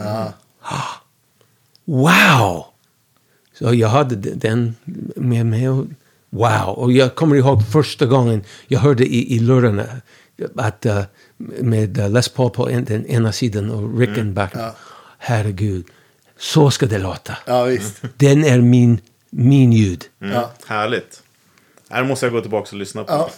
Wow! 1.86 2.66
Så 3.60 3.74
jag 3.74 3.88
hade 3.88 4.16
den 4.16 4.76
med 5.16 5.46
mig 5.46 5.70
och 5.70 5.86
wow. 6.30 6.70
Och 6.70 6.92
jag 6.92 7.16
kommer 7.16 7.36
ihåg 7.36 7.68
första 7.72 8.06
gången 8.06 8.44
jag 8.68 8.80
hörde 8.80 9.06
i, 9.06 9.36
i 9.36 9.40
lurarna 9.40 9.86
att 10.56 10.86
uh, 10.86 11.02
med 11.38 11.98
uh, 11.98 12.10
Les 12.10 12.30
Paul 12.30 12.50
på 12.50 12.70
en, 12.70 12.86
den 12.86 13.06
ena 13.06 13.32
sidan 13.32 13.72
och 13.72 14.00
Rickenbacker. 14.00 14.60
Ja. 14.60 14.76
Herregud, 15.18 15.86
så 16.38 16.72
ska 16.72 16.86
det 16.86 16.98
låta. 17.00 17.38
ja, 17.46 17.64
visst. 17.64 18.02
Den 18.18 18.44
är 18.46 18.62
min, 18.62 19.00
min 19.30 19.74
ljud. 19.74 20.04
Ja. 20.20 20.52
Härligt. 20.66 21.22
Här 21.90 22.04
måste 22.04 22.26
jag 22.26 22.34
gå 22.34 22.42
tillbaka 22.42 22.70
och 22.72 22.78
lyssna 22.78 23.04
på. 23.04 23.14
Ja. 23.14 23.30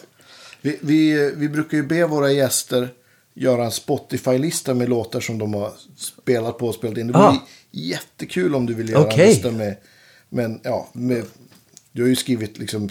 Vi, 0.61 0.79
vi, 0.81 1.31
vi 1.35 1.49
brukar 1.49 1.77
ju 1.77 1.83
be 1.83 2.05
våra 2.05 2.31
gäster 2.31 2.89
göra 3.33 3.65
en 3.65 3.71
Spotify-lista 3.71 4.73
med 4.73 4.89
låtar 4.89 5.19
som 5.19 5.37
de 5.37 5.53
har 5.53 5.71
spelat 5.97 6.57
på 6.57 6.67
och 6.67 6.75
spelat 6.75 6.97
in. 6.97 7.07
Det 7.07 7.13
vore 7.13 7.25
Ah. 7.25 7.37
jättekul 7.71 8.55
om 8.55 8.65
du 8.65 8.73
vill 8.73 8.89
göra 8.89 9.01
en 9.01 9.07
Okej. 9.07 9.27
lista 9.27 9.51
med, 9.51 9.75
men 10.29 10.59
ja, 10.63 10.89
med, 10.93 11.25
du 11.95 12.01
har 12.01 12.09
ju 12.09 12.15
skrivit 12.15 12.57
liksom 12.57 12.89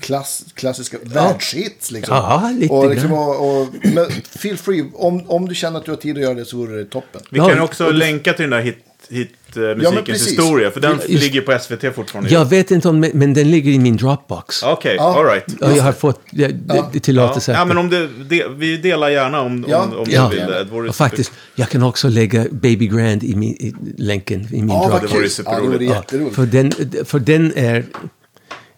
klass, 0.00 0.44
klassiska 0.54 0.96
världshits. 1.02 1.90
Liksom. 1.90 2.16
Ja, 2.16 2.50
lite 2.58 2.72
och, 2.74 2.90
liksom, 2.90 3.08
grann. 3.10 3.18
och, 3.18 3.60
och, 3.62 3.68
men 3.82 4.06
feel 4.38 4.56
free, 4.56 4.84
om, 4.94 5.30
om 5.30 5.48
du 5.48 5.54
känner 5.54 5.78
att 5.78 5.84
du 5.84 5.90
har 5.90 5.96
tid 5.98 6.16
att 6.16 6.22
göra 6.22 6.34
det 6.34 6.44
så 6.44 6.56
vore 6.56 6.76
det 6.78 6.84
toppen. 6.84 7.20
Vi 7.30 7.38
Ja, 7.38 7.48
kan 7.48 7.56
ju 7.56 7.62
också 7.62 7.90
länka 7.90 8.32
till 8.32 8.42
den 8.42 8.50
där 8.50 8.60
hit, 8.60 8.78
hit 9.08 9.30
musikens 9.76 10.04
precis. 10.06 10.28
historia. 10.28 10.70
För 10.70 10.80
den 10.80 10.98
Just- 11.08 11.22
ligger 11.24 11.40
på 11.40 11.58
SVT 11.58 11.94
fortfarande. 11.94 12.30
Jag 12.30 12.44
vet 12.44 12.70
inte 12.70 12.88
om, 12.88 13.00
men 13.14 13.34
den 13.34 13.50
ligger 13.50 13.72
i 13.72 13.78
min 13.78 13.96
Dropbox. 13.96 14.62
Okej, 14.62 14.94
Ja. 14.98 15.18
all 15.18 15.24
right. 15.26 15.60
Och 15.62 15.72
jag 15.78 15.82
har 15.82 15.92
fått 15.92 16.20
ja, 16.30 16.48
det- 16.48 16.76
Ja. 16.94 17.00
tillåtelse. 17.02 17.52
ja, 17.52 17.64
men 17.64 17.78
om 17.78 17.90
det, 17.90 18.08
det, 18.28 18.44
vi 18.56 18.76
delar 18.76 19.08
gärna 19.08 19.40
om, 19.40 19.64
Ja. 19.68 19.82
om, 19.82 19.92
om 19.98 20.06
Ja. 20.10 20.28
du 20.30 20.36
vill 20.36 20.46
det. 20.46 20.64
det 20.64 20.70
vore 20.70 20.88
Och 20.88 20.94
faktiskt, 20.96 21.32
jag 21.54 21.68
kan 21.68 21.82
också 21.82 22.08
lägga 22.08 22.46
Baby 22.50 22.86
Grand 22.88 23.24
i, 23.24 23.36
min, 23.36 23.50
i 23.54 23.74
länken 23.96 24.40
i 24.40 24.62
min 24.62 24.68
Ja, 24.68 24.88
Dropbox. 24.88 25.14
vore 25.14 25.28
kul. 25.28 25.30
Ja, 25.46 25.52
det 25.52 25.60
vore 25.60 25.68
superroligt. 25.68 25.90
jätteroligt. 25.94 26.34
För 26.36 26.46
den, 26.46 26.72
för 27.04 27.18
den 27.18 27.52
är 27.56 27.84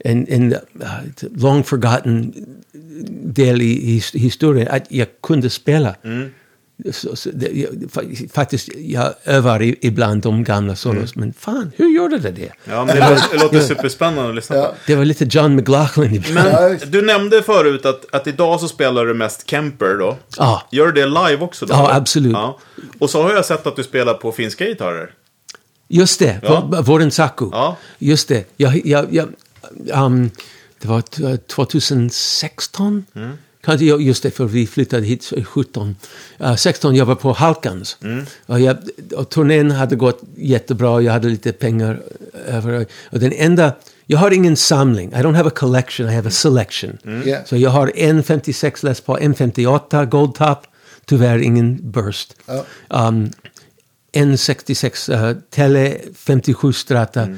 en, 0.09 0.27
en 0.29 0.53
uh, 0.53 0.59
long 1.37 1.65
forgotten 1.65 2.35
del 3.35 3.63
i 3.63 3.93
his, 3.93 4.15
historien. 4.15 4.69
Att 4.71 4.87
jag 4.89 5.09
kunde 5.23 5.51
spela. 5.51 5.95
Mm. 6.05 6.31
Så, 6.91 7.17
så 7.17 7.31
det, 7.33 7.67
faktiskt, 8.33 8.69
jag 8.77 9.15
övar 9.25 9.63
i, 9.63 9.79
ibland 9.81 10.23
de 10.23 10.45
gamla 10.45 10.77
solos. 10.77 11.15
Men 11.17 11.33
fan, 11.33 11.73
hur 11.77 11.97
gjorde 11.97 12.19
det 12.19 12.31
det? 12.31 12.53
Ja, 12.65 12.85
men 12.85 12.97
det 12.97 13.11
låter, 13.11 13.33
det 13.33 13.43
låter 13.43 13.61
superspännande 13.61 14.29
att 14.29 14.35
lyssna 14.35 14.57
på. 14.57 14.63
Ja. 14.63 14.75
Det 14.87 14.95
var 14.95 15.05
lite 15.05 15.25
John 15.31 15.57
McLaughlin 15.57 16.15
ibland. 16.15 16.49
Men 16.53 16.91
du 16.91 17.03
nämnde 17.03 17.43
förut 17.43 17.87
att, 17.87 18.15
att 18.15 18.27
idag 18.27 18.61
så 18.61 18.69
spelar 18.69 19.07
du 19.07 19.15
mest 19.15 19.51
Kemper 19.51 19.95
då. 19.99 20.17
Ja. 20.37 20.63
Gör 20.71 20.87
du 20.87 20.93
det 20.93 21.07
live 21.07 21.39
också 21.39 21.67
då? 21.67 21.75
Ja, 21.75 21.85
eller? 21.85 22.01
absolut. 22.01 22.33
Ja. 22.33 22.59
Och 22.99 23.11
så 23.11 23.23
har 23.23 23.33
jag 23.33 23.45
sett 23.45 23.67
att 23.67 23.77
du 23.77 23.83
spelar 23.83 24.15
på 24.15 24.33
finska 24.33 24.65
gitarrer. 24.65 25.11
Just 25.89 26.19
det, 26.19 26.41
Ja. 26.43 26.69
ja. 26.73 26.83
Våren 26.83 27.11
Saku. 27.11 27.49
Ja. 27.53 27.77
Just 27.99 28.29
det. 28.29 28.45
Jag, 28.57 28.87
jag, 28.87 29.07
jag, 29.11 29.29
um, 29.93 30.31
det 30.81 30.89
var 30.89 31.01
t- 31.01 31.37
2016. 31.37 33.05
Mm. 33.15 33.33
Kanske, 33.61 33.85
just 33.87 34.23
det, 34.23 34.31
för 34.31 34.45
vi 34.45 34.67
flyttade 34.67 35.07
hit 35.07 35.33
17. 35.45 35.97
Uh, 36.41 36.57
16, 36.57 36.95
jag 36.95 37.07
var 37.07 37.15
på 37.15 37.33
Halkans. 37.33 37.97
Mm. 38.03 38.27
Och, 38.47 38.61
jag, 38.61 38.77
och 39.17 39.29
turnén 39.29 39.71
hade 39.71 39.97
gått 39.97 40.23
jättebra, 40.37 41.01
jag 41.01 41.13
hade 41.13 41.29
lite 41.29 41.53
pengar 41.53 42.03
över. 42.47 42.87
Och 43.11 43.19
den 43.19 43.33
enda, 43.33 43.73
jag 44.07 44.19
har 44.19 44.31
ingen 44.31 44.57
samling. 44.57 45.13
I 45.13 45.15
don't 45.15 45.35
have 45.35 45.49
a 45.49 45.53
collection, 45.57 46.09
I 46.09 46.15
have 46.15 46.29
a 46.29 46.31
selection. 46.31 46.99
Yeah. 47.27 47.45
Så 47.45 47.57
jag 47.57 47.71
har 47.71 47.93
en 47.97 48.23
56 48.23 48.83
Les 48.83 49.01
Paul, 49.01 49.19
en 49.21 49.35
58 49.35 50.05
Gold 50.05 50.35
Top, 50.35 50.59
tyvärr 51.05 51.39
ingen 51.39 51.91
Burst. 51.91 52.35
Ja. 52.47 52.65
Um, 53.09 53.31
en 54.13 54.39
66 54.39 55.09
uh, 55.09 55.33
Tele 55.51 55.97
57 56.15 56.73
Strata, 56.73 57.29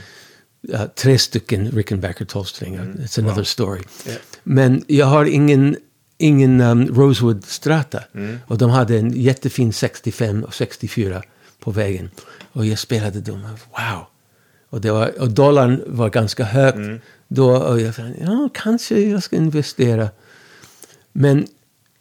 uh, 0.69 0.85
tre 0.95 1.19
stycken 1.19 1.71
Rickenbacker 1.71 2.25
12-strängar. 2.25 2.95
It's 2.99 3.19
another 3.21 3.45
story. 3.45 3.81
Men 4.43 4.85
jag 4.87 5.07
har 5.07 5.25
ingen, 5.25 5.77
ingen 6.19 6.61
um, 6.61 6.87
Rosewood 6.95 7.45
Strata. 7.45 8.03
Och 8.47 8.59
de 8.59 8.71
hade 8.71 8.99
en 8.99 9.11
jättefin 9.13 9.73
65 9.73 10.45
och 10.45 10.55
64 10.55 11.23
på 11.61 11.71
vägen. 11.71 12.11
Och 12.53 12.67
jag 12.67 12.79
spelade 12.79 13.21
dem. 13.21 13.41
Wow! 13.43 14.07
Och, 14.71 14.81
det 14.81 14.91
var, 14.93 15.21
och 15.21 15.31
dollarn 15.31 15.83
var 15.87 16.11
ganska 16.11 16.45
högt. 16.45 16.79
Då, 17.29 17.57
och 17.57 17.81
jag 17.81 17.95
tänkte, 17.97 18.23
ja, 18.25 18.49
kanske 18.55 19.01
jag 19.01 19.23
ska 19.23 19.37
investera. 19.37 20.09
Men 21.13 21.47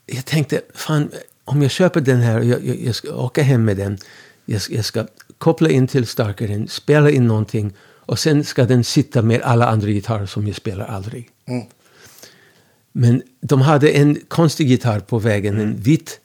jag 0.05 0.25
tänkte, 0.25 0.61
fan, 0.73 1.11
om 1.45 1.61
jag 1.61 1.71
köper 1.71 2.01
den 2.01 2.19
här 2.19 2.39
och 2.39 2.45
jag, 2.45 2.65
jag, 2.65 2.79
jag 2.81 2.95
ska 2.95 3.15
åka 3.15 3.41
hem 3.43 3.65
med 3.65 3.77
den. 3.77 3.97
Jag, 4.45 4.61
ska- 4.61 4.73
jag 4.73 4.85
ska 4.85 5.07
koppla 5.37 5.69
in 5.69 5.87
till 5.87 6.07
starkaren, 6.07 6.67
spela 6.67 7.09
in 7.09 7.27
någonting 7.27 7.73
och 8.09 8.19
sen 8.19 8.43
ska 8.43 8.65
den 8.65 8.83
sitta 8.83 9.21
med 9.21 9.41
alla 9.41 9.67
andra 9.67 9.87
gitarrer 9.87 10.25
som 10.25 10.47
jag 10.47 10.55
spelar 10.55 10.85
aldrig. 10.85 11.29
Mm. 11.47 11.63
Men 12.91 13.21
de 13.41 13.61
hade 13.61 13.89
en 13.89 14.17
konstig 14.27 14.67
gitarr 14.67 14.99
på 14.99 15.19
vägen, 15.19 15.59
en 15.59 15.75
vit 15.77 16.19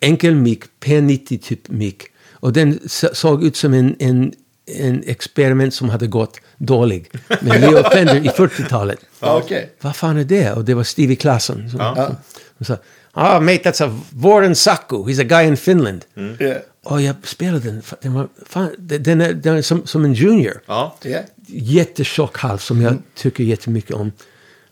enkel 0.00 0.34
mick, 0.34 0.64
P90 0.80 1.38
typ 1.38 1.68
mick. 1.68 2.02
Och 2.32 2.52
den 2.52 2.78
så- 2.86 3.14
såg 3.14 3.44
ut 3.44 3.56
som 3.56 3.74
en, 3.74 3.96
en, 3.98 4.32
en 4.66 5.02
experiment 5.06 5.74
som 5.74 5.88
hade 5.88 6.06
gått 6.06 6.40
dålig. 6.58 7.10
Med 7.40 7.60
Leo 7.60 7.82
Fender 7.90 8.16
i 8.16 8.28
40-talet. 8.28 8.98
Ja, 9.20 9.36
okej. 9.44 9.70
Vad 9.80 9.96
fan 9.96 10.16
är 10.16 10.24
det? 10.24 10.52
Och 10.52 10.64
det 10.64 10.74
var 10.74 10.82
Stevie 10.84 11.16
Klassen. 11.16 11.70
Som, 11.70 11.80
Ja. 11.80 11.94
som, 12.06 12.16
som 12.58 12.64
sa, 12.76 12.82
ah 13.12 13.40
mate 13.40 13.70
that's 13.70 13.84
a 13.88 14.00
Warren 14.10 14.54
Saku, 14.56 14.96
he's 14.96 15.20
a 15.20 15.24
guy 15.24 15.46
in 15.48 15.56
Finland. 15.56 16.04
Yeah. 16.40 16.56
Och 16.84 17.02
jag 17.02 17.16
spelade 17.22 17.70
den, 17.70 17.82
den 18.00 18.12
var, 18.12 18.28
fan, 18.46 18.70
den 18.78 19.20
är, 19.20 19.32
den 19.32 19.56
är 19.56 19.62
som, 19.62 19.86
som 19.86 20.04
en 20.04 20.14
junior. 20.14 20.60
Ja. 20.66 20.96
Yeah. 21.04 21.24
Jättetjock 21.46 22.38
hals 22.38 22.64
som 22.64 22.82
jag 22.82 22.98
tycker 23.14 23.44
jättemycket 23.44 23.90
om. 23.90 24.12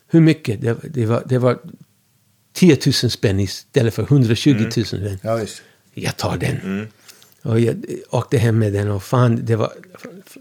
Hur 0.08 0.20
mycket? 0.20 0.60
Det, 0.60 0.76
det, 0.82 1.06
var, 1.06 1.22
det 1.26 1.38
var 1.38 1.58
10 2.52 2.78
000 2.86 2.92
spänn 2.92 3.40
istället 3.40 3.94
för 3.94 4.02
120 4.02 4.70
000. 4.92 5.18
Ja, 5.22 5.34
visst. 5.34 5.62
Jag 5.94 6.16
tar 6.16 6.36
den. 6.36 6.88
Och 7.42 7.60
jag 7.60 7.84
åkte 8.10 8.38
hem 8.38 8.58
med 8.58 8.72
den 8.72 8.90
och 8.90 9.02
fan, 9.02 9.40
det 9.42 9.56
var 9.56 9.72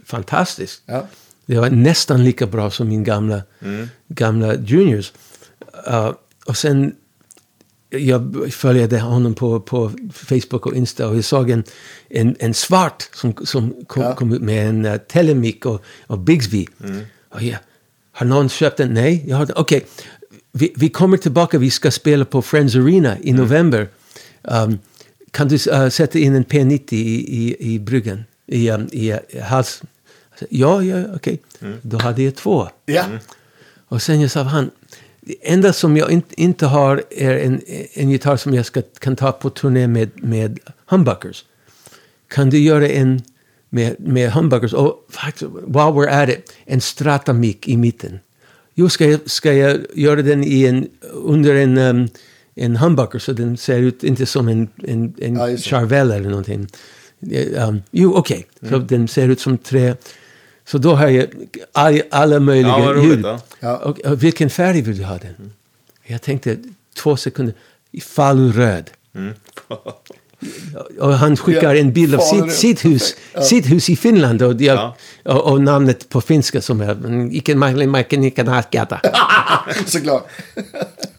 fantastiskt. 0.06 0.84
Ja. 0.86 1.08
Det 1.46 1.60
var 1.60 1.70
nästan 1.70 2.24
lika 2.24 2.46
bra 2.46 2.72
som 2.72 2.88
min 2.88 3.04
gamla, 3.04 3.42
gamla 4.08 4.56
Juniors. 4.56 5.14
Uh, 5.90 6.14
och 6.46 6.58
sen, 6.58 6.96
jag 7.92 8.54
följde 8.54 9.00
honom 9.00 9.34
på, 9.34 9.60
på 9.60 9.92
Facebook 10.14 10.66
och 10.66 10.76
Insta 10.76 11.08
och 11.08 11.18
jag 11.18 11.24
såg 11.24 11.50
en, 11.50 11.64
en, 12.10 12.36
en 12.40 12.54
svart 12.54 13.10
som, 13.14 13.34
som 13.44 13.86
kom, 13.88 14.04
Ja. 14.04 14.16
kom 14.16 14.34
ut 14.34 14.42
med 14.42 14.70
en 14.70 14.86
uh, 14.86 14.98
Telemic 14.98 15.56
och, 15.66 15.82
och 16.08 16.20
Bigsby. 16.20 16.68
Och 17.30 17.42
jag, 17.42 17.58
har 18.12 18.26
någon 18.26 18.50
köpt 18.50 18.78
den? 18.78 18.94
Nej, 18.94 19.24
jag 19.28 19.38
har 19.38 19.46
den. 19.46 19.56
Okej, 19.58 19.86
vi, 20.52 20.74
vi 20.76 20.90
kommer 20.90 21.18
tillbaka, 21.18 21.58
vi 21.58 21.72
ska 21.72 21.92
spela 21.92 22.26
på 22.26 22.42
Friends 22.42 22.76
Arena 22.76 23.18
i 23.20 23.34
november. 23.34 23.88
Um, 24.42 24.80
kan 25.32 25.48
du 25.48 25.56
uh, 25.56 25.90
sätta 25.90 26.20
in 26.20 26.36
en 26.36 26.46
P90 26.46 26.94
i, 26.94 26.98
i, 26.98 27.74
i 27.74 27.80
bryggan? 27.80 28.24
I, 28.48 28.70
um, 28.70 28.90
i 28.92 29.14
uh, 29.14 29.42
hals? 29.42 29.82
Ja, 30.50 30.84
ja, 30.84 31.04
okej. 31.16 31.40
Då 31.82 31.98
hade 31.98 32.24
jag 32.24 32.36
två. 32.36 32.70
Ja. 32.86 33.06
Och 33.88 34.02
sen 34.02 34.22
jag 34.22 34.32
sa 34.32 34.44
han, 34.44 34.72
det 35.22 35.36
enda 35.42 35.74
som 35.74 35.98
jag 35.98 36.12
inte, 36.12 36.42
inte 36.42 36.66
har 36.66 37.04
är 37.10 37.38
en, 37.38 37.62
en 37.94 38.10
gitarr 38.10 38.38
som 38.38 38.54
jag 38.54 38.66
ska, 38.66 38.82
kan 38.82 39.16
ta 39.16 39.32
på 39.32 39.50
turné 39.50 39.88
med, 39.88 40.10
med 40.16 40.60
humbuckers. 40.86 41.46
Kan 42.28 42.50
du 42.50 42.60
göra 42.60 42.88
en 42.88 43.22
med, 43.70 43.96
med 44.00 44.32
humbuckers? 44.32 44.74
Och 44.74 45.08
faktiskt, 45.10 45.52
while 45.52 45.92
we're 45.92 46.24
at 46.24 46.30
it, 46.30 46.54
en 46.66 46.82
Stratamic 46.82 47.58
i 47.66 47.78
mitten. 47.78 48.20
Jo, 48.76 48.90
ska 48.90 49.06
jag, 49.06 49.30
ska 49.30 49.54
jag 49.54 49.78
göra 49.94 50.22
den 50.22 50.44
i 50.44 50.66
en, 50.66 50.88
under 51.14 51.56
en, 51.56 51.78
um, 51.78 52.08
en 52.56 52.76
humbucker 52.76 53.20
så 53.20 53.34
den 53.34 53.58
ser 53.58 53.80
ut 53.80 54.04
inte 54.04 54.26
som 54.26 54.48
en, 54.48 54.70
en, 54.84 55.14
en 55.18 55.36
Ja. 55.36 55.58
Charvel 55.58 56.12
eller 56.12 56.30
någonting. 56.30 56.68
Eh, 57.32 57.68
Um, 57.68 57.82
jo, 57.92 58.16
okej. 58.16 58.46
Så 58.70 58.78
den 58.78 59.08
ser 59.08 59.28
ut 59.28 59.40
som 59.40 59.58
tre. 59.58 59.96
Så 60.72 60.78
då 60.78 60.96
har 60.96 61.08
jag 61.08 61.28
all, 61.72 62.02
alla 62.12 62.40
möjliga 62.40 62.80
Ja, 62.80 62.94
roligt, 62.94 63.06
ljud. 63.06 63.26
ja. 63.26 63.40
Ja. 63.60 63.78
Och, 63.78 64.00
och 64.00 64.24
vilken 64.24 64.50
färg 64.50 64.82
vill 64.82 64.98
du 64.98 65.04
ha 65.04 65.18
den? 65.18 65.54
Jag 66.04 66.22
tänkte 66.22 66.58
två 66.98 67.18
sekunder. 67.18 67.56
I 67.92 68.02
faluröd. 68.02 68.90
Och 71.00 71.14
han 71.14 71.38
skickar 71.38 71.74
Ja, 71.76 71.82
en 71.82 71.94
bild 71.94 72.16
av 72.16 72.20
sitt, 72.20 72.52
sitt 72.54 72.86
hus, 72.86 73.16
sitt 73.42 73.72
hus 73.72 73.90
i 73.90 73.96
Finland. 73.96 74.42
Och, 74.42 74.62
jag, 74.62 74.78
Ja. 74.78 74.96
och, 75.34 75.52
och 75.52 75.62
namnet 75.62 76.10
på 76.10 76.22
finska 76.22 76.62
som 76.62 76.82
är 76.82 76.92
mm, 76.92 77.32
Iken 77.32 77.60
Mahlin 77.60 77.90
Maiken 77.90 78.24
Iken. 78.24 78.48
Såklart. 79.86 80.28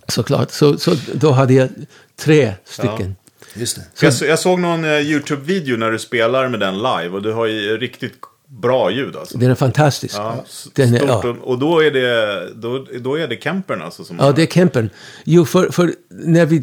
Såklart. 0.09 0.50
Så, 0.50 0.78
så 0.78 0.94
då 1.14 1.30
hade 1.30 1.55
jag 1.55 1.68
tre 2.16 2.53
stycken. 2.64 3.16
Just 3.55 3.76
det. 3.76 3.82
Jag, 4.07 4.14
så- 4.14 4.24
jag 4.24 4.38
såg 4.38 4.61
någon 4.61 4.84
eh, 4.84 4.90
YouTube-video 5.00 5.76
när 5.76 5.90
du 5.90 5.98
spelar 5.98 6.48
med 6.48 6.61
den 6.61 6.74
live 6.76 7.09
och 7.09 7.22
du 7.22 7.32
har 7.32 7.46
ju 7.46 7.78
riktigt 7.78 8.14
bra 8.62 8.90
ljud 8.90 9.16
alltså. 9.16 9.38
Den 9.38 9.50
är 9.50 9.54
fantastisk. 9.54 10.14
Ja, 10.18 10.44
Den 10.74 10.94
är, 10.94 11.06
ja. 11.06 11.36
och, 11.42 11.58
då 11.58 11.80
är 11.80 11.90
det, 11.90 12.48
då, 12.54 12.86
då 13.00 13.14
är 13.18 13.28
det 13.28 13.42
Kempern 13.42 13.82
alltså 13.82 14.04
som 14.04 14.16
Ja, 14.20 14.32
det 14.32 14.42
är 14.42 14.46
Kempen. 14.46 14.90
Jo, 15.24 15.44
för, 15.44 15.68
för 15.70 15.92
när 16.08 16.46
vi 16.46 16.56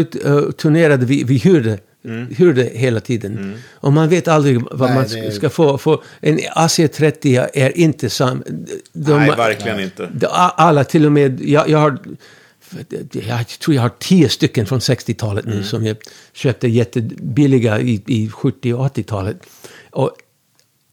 ute 0.00 0.18
uh, 0.28 0.50
turnerade, 0.50 1.06
vi, 1.06 1.24
vi 1.24 1.36
hyrde, 1.36 1.78
hyrde 2.30 2.62
hela 2.62 3.00
tiden. 3.00 3.62
Och 3.74 3.92
man 3.92 4.08
vet 4.08 4.28
aldrig 4.28 4.62
vad 4.70 4.88
Nej, 4.88 4.94
man 4.98 5.08
ska, 5.08 5.18
är- 5.18 5.30
ska 5.30 5.50
få. 5.50 5.78
För 5.78 6.00
en 6.20 6.38
AC30 6.38 7.48
är 7.54 7.78
inte 7.78 8.10
sam... 8.10 8.42
De, 8.92 9.18
Nej, 9.18 9.30
verkligen 9.36 9.80
inte. 9.80 10.08
de- 10.12 10.26
Alla, 10.32 10.84
till 10.84 11.06
och 11.06 11.12
med, 11.12 11.40
jag, 11.40 11.68
jag 11.68 11.78
har... 11.78 11.98
Jag 13.12 13.48
tror 13.48 13.74
jag 13.74 13.82
har 13.82 13.90
tio 13.98 14.28
stycken 14.28 14.66
från 14.66 14.78
60-talet 14.78 15.44
nu 15.46 15.62
som 15.62 15.86
jag 15.86 15.96
köpte 16.32 16.68
jättebilliga 16.68 17.80
i, 17.80 18.02
i 18.06 18.30
70 18.30 18.72
och 18.74 18.96
80-talet. 18.96 19.36
Och 19.90 20.10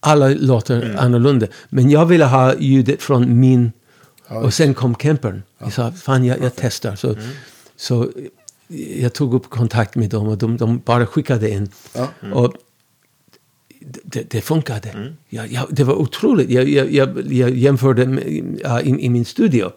alla 0.06 0.28
låter 0.28 0.96
annorlunda. 0.98 1.46
Men 1.68 1.90
jag 1.90 2.06
ville 2.06 2.24
ha 2.24 2.54
ljudet 2.58 3.02
från 3.02 3.40
min... 3.40 3.72
och 4.28 4.54
sen 4.54 4.74
kom 4.74 4.94
Kempern. 4.94 5.42
Jag 5.58 5.72
sa, 5.72 5.92
fan 5.92 6.24
jag, 6.24 6.42
jag 6.42 6.52
testar. 6.56 6.96
Så, 6.96 7.16
så 7.76 8.10
jag 9.00 9.12
tog 9.12 9.34
upp 9.34 9.50
kontakt 9.50 9.94
med 9.94 10.10
dem 10.10 10.28
och 10.28 10.38
de, 10.38 10.56
de 10.56 10.78
bara 10.78 11.06
skickade 11.06 11.50
in. 11.50 11.70
Ja. 11.94 12.08
Och 12.32 12.54
det, 14.02 14.30
det 14.30 14.40
funkade. 14.40 15.12
Jag, 15.28 15.52
jag, 15.52 15.66
det 15.70 15.84
var 15.84 15.94
otroligt. 15.94 16.50
Jag, 16.50 16.68
jag, 16.68 16.92
jag, 17.32 17.56
jämförde 17.56 18.06
med, 18.06 18.58
ja, 18.64 18.80
i, 18.80 18.88
i 18.88 19.08
min 19.08 19.24
studio. 19.24 19.70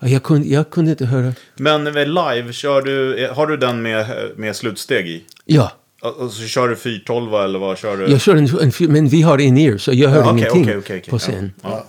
Och 0.00 0.08
Jag 0.08 0.22
kunde, 0.22 0.48
jag 0.48 0.70
kunde 0.70 0.90
inte 0.90 1.06
höra. 1.06 1.32
Men 1.56 1.84
live, 1.84 2.52
kör 2.52 2.82
du, 2.82 3.24
eh, 3.24 3.34
har 3.34 3.46
du 3.46 3.56
den 3.56 3.82
med, 3.82 4.30
med 4.36 4.56
slutsteg 4.56 5.08
i? 5.08 5.24
Ja, 5.44 5.72
Och 6.02 6.32
så 6.32 6.42
kör 6.46 6.68
du 6.68 6.76
412 6.76 7.34
eller 7.34 7.58
vad 7.58 7.78
kör 7.78 7.96
du? 7.96 8.06
jag 8.10 8.20
kör 8.20 8.36
en, 8.36 8.48
en 8.60 8.92
men 8.92 9.08
vi 9.08 9.22
har 9.22 9.38
in-ear 9.38 9.78
så 9.78 9.92
jag 9.92 10.08
hör 10.08 10.20
Ja, 10.20 10.30
okej, 10.30 10.38
ingenting 10.40 10.62
okej, 10.62 10.78
okej, 10.78 10.98
okej. 10.98 11.10
på 11.10 11.16
Ja, 11.16 11.18
scen. 11.18 11.52
ja. 11.62 11.86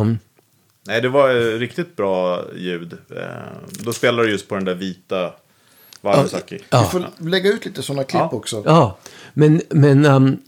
Um, 0.00 0.18
Nej, 0.86 1.00
det 1.00 1.08
var 1.08 1.30
eh, 1.30 1.58
riktigt 1.58 1.96
bra 1.96 2.44
ljud. 2.56 2.92
Eh, 2.92 3.22
Då 3.84 3.92
spelar 3.92 4.22
du 4.22 4.30
just 4.30 4.48
på 4.48 4.54
den 4.54 4.64
där 4.64 4.74
vita 4.74 5.30
Walusaki. 6.00 6.58
Ja. 6.70 6.82
Vi 6.82 7.00
får 7.00 7.28
lägga 7.30 7.50
ut 7.52 7.64
lite 7.64 7.82
sådana 7.82 8.04
klipp 8.04 8.20
Ja. 8.20 8.28
också. 8.32 8.62
Ja, 8.66 8.98
men, 9.34 9.62
men 9.70 10.04
um, 10.04 10.38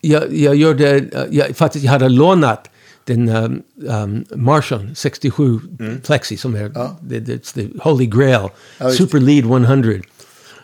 jag, 0.00 0.34
jag 0.36 0.54
gjorde, 0.54 0.94
uh, 1.00 1.06
jag, 1.30 1.56
faktiskt 1.56 1.84
jag 1.84 1.92
hade 1.92 2.08
lånat 2.08 2.70
den 3.04 3.28
um, 3.28 3.62
um, 3.88 4.24
Marshall 4.36 4.90
67 4.94 5.60
Plexi 6.06 6.36
som 6.36 6.54
är 6.54 6.72
Ja. 6.74 6.96
det, 7.02 7.20
det, 7.20 7.32
it's 7.44 7.54
the 7.54 7.68
Holy 7.88 8.06
Grail, 8.06 8.48
Ja, 8.78 8.90
Super 8.90 9.18
Lead 9.20 9.44
100. 9.44 9.92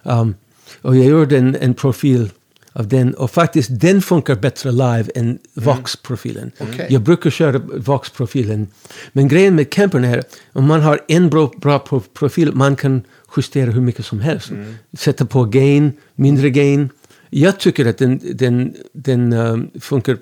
Um, 0.03 0.35
och 0.83 0.97
jag 0.97 1.05
gjorde 1.07 1.39
en, 1.39 1.55
en 1.57 1.75
profil 1.75 2.31
av 2.73 2.89
den 2.89 3.15
och 3.15 3.31
faktiskt 3.31 3.69
den 3.81 4.03
funkar 4.03 4.35
bättre 4.35 4.73
live 4.73 5.05
än 5.15 5.39
Vox-profilen. 5.55 6.51
Okej. 6.59 6.87
Jag 6.91 7.03
brukar 7.03 7.31
köra 7.31 7.59
Vox-profilen. 7.59 8.69
Men 9.13 9.29
grejen 9.29 9.55
med 9.55 9.75
Kempern 9.75 10.05
är 10.05 10.23
om 10.53 10.65
man 10.65 10.81
har 10.81 11.01
en 11.09 11.31
bra, 11.31 11.53
bra 11.57 11.79
pro- 11.79 12.01
profil 12.01 12.53
man 12.53 12.77
kan 12.77 13.03
justera 13.37 13.71
hur 13.71 13.81
mycket 13.81 14.07
som 14.07 14.21
helst. 14.21 14.51
Sätta 14.99 15.27
på 15.27 15.45
gain, 15.45 15.93
mindre 16.15 16.51
gain. 16.51 16.89
Jag 17.31 17.61
tycker 17.61 17.87
att 17.87 17.99
den, 17.99 18.21
den, 18.35 18.75
den 18.93 19.33
um, 19.33 19.71
funkar 19.81 20.19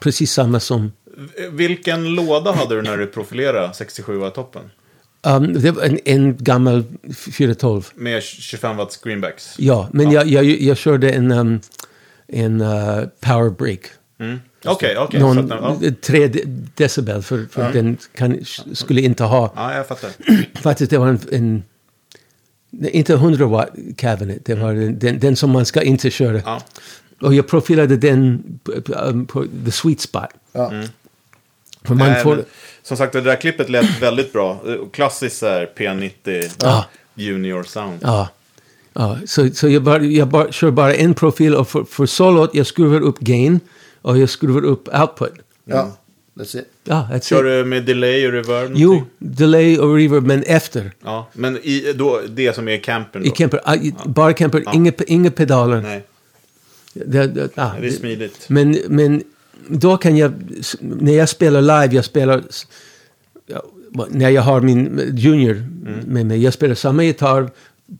precis 0.00 0.32
samma 0.32 0.60
som... 0.60 0.92
Vilken 1.50 2.14
låda 2.14 2.52
hade 2.52 2.74
du 2.74 2.82
när 2.82 2.96
du 2.96 3.06
profilerade 3.06 3.68
67-toppen? 3.72 4.70
Um, 5.26 5.52
det 5.52 5.70
var 5.70 5.82
en, 5.82 5.98
en 6.04 6.36
gammal 6.36 6.84
412. 7.32 7.82
Med 7.94 8.22
25 8.22 8.76
watts 8.76 8.96
greenbacks? 8.96 9.54
Ja, 9.58 9.88
men 9.92 10.10
Jag, 10.10 10.26
jag, 10.26 10.44
jag 10.44 10.76
körde 10.76 11.10
en, 11.10 11.32
um, 11.32 11.60
en 12.28 12.60
uh, 12.60 13.04
power 13.20 13.50
break. 13.50 13.80
Mm. 14.20 14.40
Okej, 14.64 14.98
okej. 14.98 15.20
Så 15.20 15.30
att 15.30 15.48
den- 15.48 15.48
ja. 15.48 15.90
tre 16.02 16.28
de- 16.28 16.44
decibel, 16.74 17.22
för, 17.22 17.46
för 17.50 17.72
den 17.72 17.96
kan, 18.14 18.38
skulle 18.72 19.00
inte 19.00 19.24
ha... 19.24 19.52
ja, 19.56 19.74
jag 19.74 19.86
fattar. 19.88 20.10
Faktiskt, 20.62 20.90
det 20.90 20.98
var 20.98 21.08
en... 21.08 21.20
en 21.32 21.62
inte 22.92 23.12
100 23.12 23.46
watt 23.46 23.68
cabinet, 23.96 24.44
det 24.44 24.54
var 24.54 24.74
den, 24.74 24.98
den, 24.98 25.18
den 25.18 25.36
som 25.36 25.50
man 25.50 25.66
ska 25.66 25.82
inte 25.82 26.10
köra. 26.10 26.42
Ja. 26.44 26.62
Och 27.20 27.34
jag 27.34 27.48
profilade 27.48 27.96
den 27.96 28.42
på, 28.64 28.82
på, 28.82 29.24
på 29.28 29.46
the 29.64 29.70
sweet 29.70 30.00
spot. 30.00 30.28
Ja. 30.52 30.72
För 31.84 31.94
man 31.94 32.08
Nej, 32.10 32.22
får... 32.22 32.36
men, 32.36 32.44
som 32.82 32.96
sagt, 32.96 33.12
det 33.12 33.20
där 33.20 33.36
klippet 33.36 33.68
lät 33.68 34.02
väldigt 34.02 34.32
bra. 34.32 34.60
Klassiskt 34.92 35.38
så 35.38 35.46
här 35.46 35.70
P90 35.76 36.50
Ja. 36.62 36.84
Junior 37.14 37.62
Sound. 37.62 37.98
Ja. 38.02 38.28
ja 38.92 39.18
så 39.26 39.48
så 39.50 39.68
jag, 39.68 39.82
bara, 39.82 40.02
jag 40.02 40.28
bara, 40.28 40.52
kör 40.52 40.70
bara 40.70 40.94
en 40.94 41.14
profil 41.14 41.54
och 41.54 41.68
för, 41.68 41.84
för 41.84 42.06
solot 42.06 42.50
jag 42.54 42.66
skruvar 42.66 43.00
upp 43.00 43.18
gain 43.18 43.60
och 44.02 44.18
jag 44.18 44.28
skruvar 44.28 44.64
upp 44.64 44.88
output. 45.00 45.32
ja. 45.64 45.96
That's 46.34 46.58
it. 46.60 46.68
Ja, 46.84 47.08
that's 47.12 47.28
Kör 47.28 47.38
it. 47.38 47.64
du 47.64 47.68
med 47.70 47.84
delay 47.84 48.26
och 48.26 48.32
reverb? 48.32 48.72
Jo, 48.74 48.88
någonting? 48.92 49.10
delay 49.18 49.78
och 49.78 49.96
reverb, 49.96 50.26
men 50.26 50.42
efter. 50.42 50.92
Ja, 51.04 51.28
men 51.32 51.56
i, 51.62 51.92
då, 51.92 52.20
det 52.28 52.54
som 52.54 52.68
är 52.68 52.78
campen 52.78 53.22
då? 53.22 53.44
I 53.44 53.48
ah, 53.64 53.74
i- 53.74 53.94
bara 54.04 54.34
Kemper, 54.34 54.64
inga, 54.74 54.92
inga 55.06 55.30
pedaler. 55.30 55.80
Nej, 55.80 56.04
Det, 56.92 57.26
det, 57.26 57.48
ah, 57.54 57.70
det 57.80 57.86
är 57.86 57.90
smidigt. 57.90 58.44
Men, 58.48 58.78
men 58.88 59.22
då 59.68 59.96
kan 59.96 60.16
jag, 60.16 60.32
när 60.80 61.12
jag 61.12 61.28
spelar 61.28 61.60
live, 61.62 61.94
jag 61.96 62.04
spelar, 62.04 62.42
när 64.10 64.30
jag 64.30 64.42
har 64.42 64.60
min 64.60 65.00
junior 65.16 65.68
Mm. 65.86 66.00
med 66.06 66.26
mig, 66.26 66.42
jag 66.42 66.52
spelar 66.54 66.74
samma 66.74 67.04
gitarr 67.04 67.50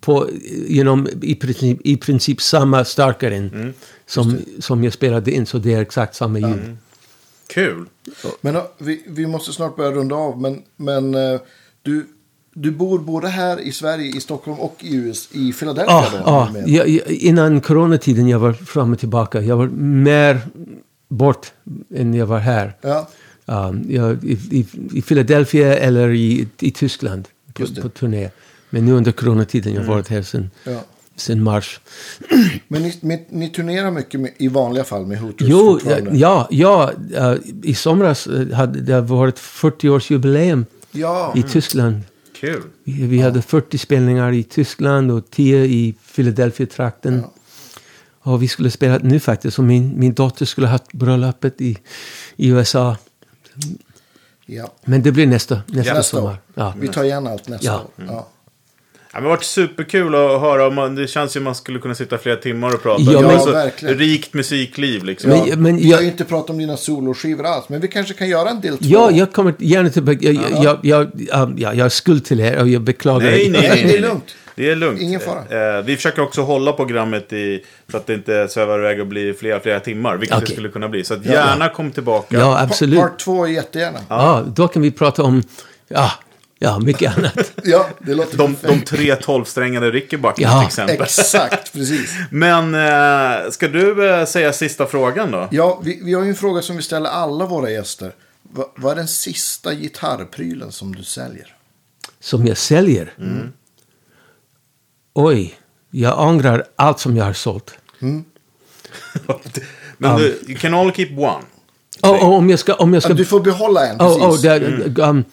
på, 0.01 0.29
genom 0.69 1.09
i 1.23 1.35
princip, 1.35 1.79
i 1.85 1.97
princip 1.97 2.41
samma 2.43 2.85
starkare 2.85 3.37
Mm. 3.37 3.73
som, 4.07 4.37
som 4.59 4.85
jag 4.85 4.93
spelade 4.93 5.31
in, 5.31 5.47
så 5.47 5.59
det 5.59 5.75
är 5.75 5.81
exakt 5.81 6.15
samma 6.15 6.39
ljud. 6.39 6.77
Kul. 7.47 7.85
Men 8.41 8.57
vi, 8.79 9.05
vi 9.07 9.27
måste 9.27 9.53
snart 9.53 9.77
börja 9.77 9.91
runda 9.91 10.15
av. 10.15 10.41
Men, 10.41 10.63
men 10.77 11.15
eh, 11.15 11.41
du, 11.83 12.07
du 12.55 12.71
bor 12.71 12.99
både 12.99 13.29
här 13.29 13.61
i 13.61 13.73
Sverige, 13.73 14.17
i 14.17 14.21
Stockholm 14.21 14.61
och 14.61 14.77
i 14.81 14.95
US, 14.97 15.29
i 15.33 15.53
Philadelphia 15.53 16.05
då? 16.25 16.59
Jag, 16.67 16.89
jag, 16.89 17.07
innan 17.11 17.61
coronatiden 17.61 18.29
jag 18.29 18.39
var 18.39 18.53
fram 18.53 18.93
och 18.93 18.99
tillbaka. 18.99 19.41
Jag 19.41 19.57
var 19.57 19.67
mer 20.07 20.41
bort 21.13 21.53
än 21.95 22.15
jag 22.15 22.27
var 22.27 22.39
här. 22.39 22.77
Ja, 22.81 23.09
Um, 23.47 23.87
jag, 23.89 24.25
i, 24.25 24.33
i, 24.51 24.67
I 24.93 25.03
Philadelphia 25.03 25.79
eller 25.79 26.11
i, 26.11 26.49
i 26.61 26.71
Tyskland 26.71 27.29
på, 27.55 27.67
på 27.83 27.89
turné. 27.89 28.31
Men 28.71 28.85
nu 28.85 28.93
under 28.93 29.13
coronatiden 29.13 29.75
jag 29.75 29.81
har 29.81 29.89
varit 29.89 30.09
här 30.09 30.23
sen 30.23 30.51
ja. 30.65 30.85
sen 31.17 31.43
mars. 31.43 31.81
Men 32.69 32.83
ni, 32.83 32.99
ni, 33.01 33.27
ni 33.31 33.49
turnerar 33.49 33.91
mycket 33.91 34.21
med, 34.21 34.31
i 34.37 34.49
vanliga 34.49 34.85
fall 34.85 35.07
med 35.07 35.19
Hooters 35.19 35.49
Jo, 35.49 35.81
ja, 36.13 36.49
ja 36.51 36.93
eh, 37.15 37.35
i 37.63 37.75
somras 37.75 38.27
eh, 38.27 38.49
hade 38.49 38.81
det 38.81 39.01
varit 39.01 39.39
40-årsjubileum 39.39 40.65
Ja. 40.93 41.33
i 41.37 41.43
Tyskland. 41.43 42.01
Kul. 42.41 42.63
Vi, 42.85 43.07
vi 43.07 43.19
hade 43.19 43.43
40 43.43 43.79
spelningar 43.79 44.33
i 44.33 44.43
Tyskland 44.43 45.11
och 45.11 45.31
10 45.31 45.65
i 45.65 45.95
Philadelphia-trakten. 46.15 47.25
Och 48.23 48.43
vi 48.43 48.49
skulle 48.49 48.71
spela 48.71 48.99
nu 49.03 49.21
faktiskt. 49.21 49.59
Och 49.59 49.65
min, 49.65 49.99
min 49.99 50.15
dotter 50.15 50.47
skulle 50.47 50.67
ha 50.67 50.79
bröllopet 50.93 51.61
i, 51.61 51.79
i 52.37 52.49
USA. 52.49 52.97
ja. 54.47 54.73
Men 54.85 55.03
det 55.03 55.13
blir 55.13 55.27
nästa, 55.27 55.55
nästa 55.67 55.95
Nästa 55.95 56.03
sommar. 56.03 56.37
Ja. 56.55 56.75
Vi 56.79 56.89
tar 56.89 57.05
igen 57.05 57.27
allt 57.27 57.49
nästa 57.49 57.67
Ja. 57.67 57.81
år. 57.81 58.05
Ja. 58.07 58.29
Ja, 59.15 59.17
men 59.21 59.23
det 59.23 59.29
har 59.29 59.37
varit 59.37 59.45
superkul 59.45 60.15
att 60.15 60.41
höra. 60.41 60.67
om 60.67 60.75
man- 60.75 60.95
Det 60.95 61.07
känns 61.07 61.31
ju 61.31 61.33
som 61.33 61.45
man 61.45 61.55
skulle 61.55 61.79
kunna 61.79 61.95
sitta 61.95 62.19
flera 62.19 62.37
timmar 62.37 62.75
och 62.75 62.83
prata. 62.83 63.03
Ja, 63.03 63.13
det 63.13 63.19
är 63.19 63.23
men- 63.29 63.41
så 63.41 63.51
verkligen. 63.53 63.99
rikt 63.99 64.35
musikliv 64.35 65.05
liksom. 65.05 65.31
Men- 65.31 65.47
Ja, 65.49 65.57
men 65.57 65.77
vi 65.77 65.85
har 65.85 65.91
jag- 65.93 66.03
ju 66.03 66.09
inte 66.09 66.25
pratat 66.25 66.51
om 66.51 66.59
dina 66.59 66.77
soloskivor 66.77 67.47
alls, 67.47 67.69
men 67.69 67.81
vi 67.81 67.89
kanske 67.89 68.15
kan 68.15 68.29
göra 68.29 68.51
en 68.51 68.61
del 68.61 68.79
två. 68.79 68.85
Ja, 68.89 69.11
jag 69.11 69.33
kommer 69.33 69.55
gärna 69.59 69.91
tillbaka. 69.91 70.19
Jag, 70.23 70.35
jag, 70.65 70.79
jag, 70.83 71.11
jag, 71.17 71.55
ja, 71.61 71.75
jag 71.75 71.85
har 71.85 71.89
skuld 71.89 72.25
till 72.25 72.41
er 72.41 72.61
och 72.61 72.69
jag 72.69 72.83
beklagar. 72.83 73.31
Nej, 73.31 73.49
nej, 73.51 73.61
Nej, 73.61 73.71
nej, 73.71 73.85
det 73.93 73.97
är 73.99 74.01
lugnt. 74.03 74.35
Det 74.55 74.71
är 74.71 74.77
lugnt. 74.77 75.01
Ingen 75.01 75.21
fara. 75.21 75.77
Eh, 75.79 75.85
vi 75.85 75.97
försöker 75.97 76.23
också 76.23 76.43
hålla 76.43 76.73
programmet 76.73 77.33
i, 77.33 77.65
så 77.91 77.97
att 77.97 78.07
det 78.07 78.15
inte 78.15 78.49
svävar 78.49 78.79
iväg 78.79 79.01
och 79.01 79.07
blir 79.07 79.33
flera, 79.33 79.61
flera 79.61 79.81
timmar. 79.81 80.17
Vilket 80.17 80.37
det 80.39 80.43
Okej. 80.45 80.53
skulle 80.55 80.69
kunna 80.69 80.89
bli. 80.89 81.05
Så 81.05 81.15
att 81.15 81.27
gärna 81.27 81.69
kom 81.69 81.91
tillbaka. 81.91 82.37
Ja, 82.39 82.61
absolut. 82.63 83.01
Part 83.01 83.19
två 83.19 83.47
jättegärna. 83.47 83.99
Ja, 84.09 84.17
Ja, 84.47 84.53
då 84.55 84.69
kan 84.69 84.83
vi 84.83 84.91
prata 84.91 85.23
om 85.23 85.43
ja, 85.89 86.11
ja, 86.63 86.79
mycket 86.79 87.19
annat. 87.19 87.53
det 87.99 88.15
låter 88.15 88.39
De, 88.39 88.57
de 88.63 88.81
tre 88.81 89.17
tolvsträngade 89.17 89.91
Rickenbacker 89.91 90.43
Ja, 90.43 90.59
till 90.59 90.67
exempel. 90.67 91.03
Exakt, 91.03 91.73
precis. 91.73 92.11
Men 92.31 92.75
eh, 92.75 93.51
ska 93.51 93.69
du 93.69 94.11
eh, 94.11 94.25
säga 94.25 94.53
sista 94.53 94.87
frågan 94.87 95.31
då? 95.31 95.49
Ja, 95.51 95.81
vi, 95.85 96.01
vi 96.05 96.15
har 96.15 96.23
ju 96.23 96.29
en 96.29 96.37
fråga 96.37 96.63
som 96.63 96.77
vi 96.77 96.83
ställer 96.83 97.11
alla 97.11 97.47
våra 97.47 97.71
gäster. 97.71 98.15
Va, 98.43 98.65
vad 98.77 98.93
är 98.93 98.97
den 98.97 99.09
sista 99.09 99.75
gitarrprylen 99.75 100.73
som 100.73 100.95
du 100.95 101.03
säljer? 101.03 101.57
Som 102.21 102.47
jag 102.47 102.57
säljer. 102.57 103.15
Oj, 105.15 105.55
jag 105.91 106.21
ångrar 106.21 106.65
allt 106.77 107.01
som 107.01 107.17
jag 107.17 107.25
har 107.25 107.33
sålt. 107.33 107.75
Men 109.99 110.19
du, 110.19 110.43
you 110.47 110.59
can 110.59 110.75
only 110.75 110.93
keep 110.93 111.17
one. 111.17 111.45
Och, 112.03 112.23
och 112.23 112.35
om 112.35 112.51
jag 112.51 112.59
ska... 112.59 112.75
Om 112.75 112.95
jag 112.95 113.03
ska 113.03 113.13
Ja, 113.13 113.17
du 113.17 113.25
får 113.25 113.41
behålla 113.41 113.87
en, 113.87 113.97
oh, 113.97 114.33
precis. 114.33 114.45
oh, 114.45 114.59
det, 114.91 115.03
um, 115.03 115.25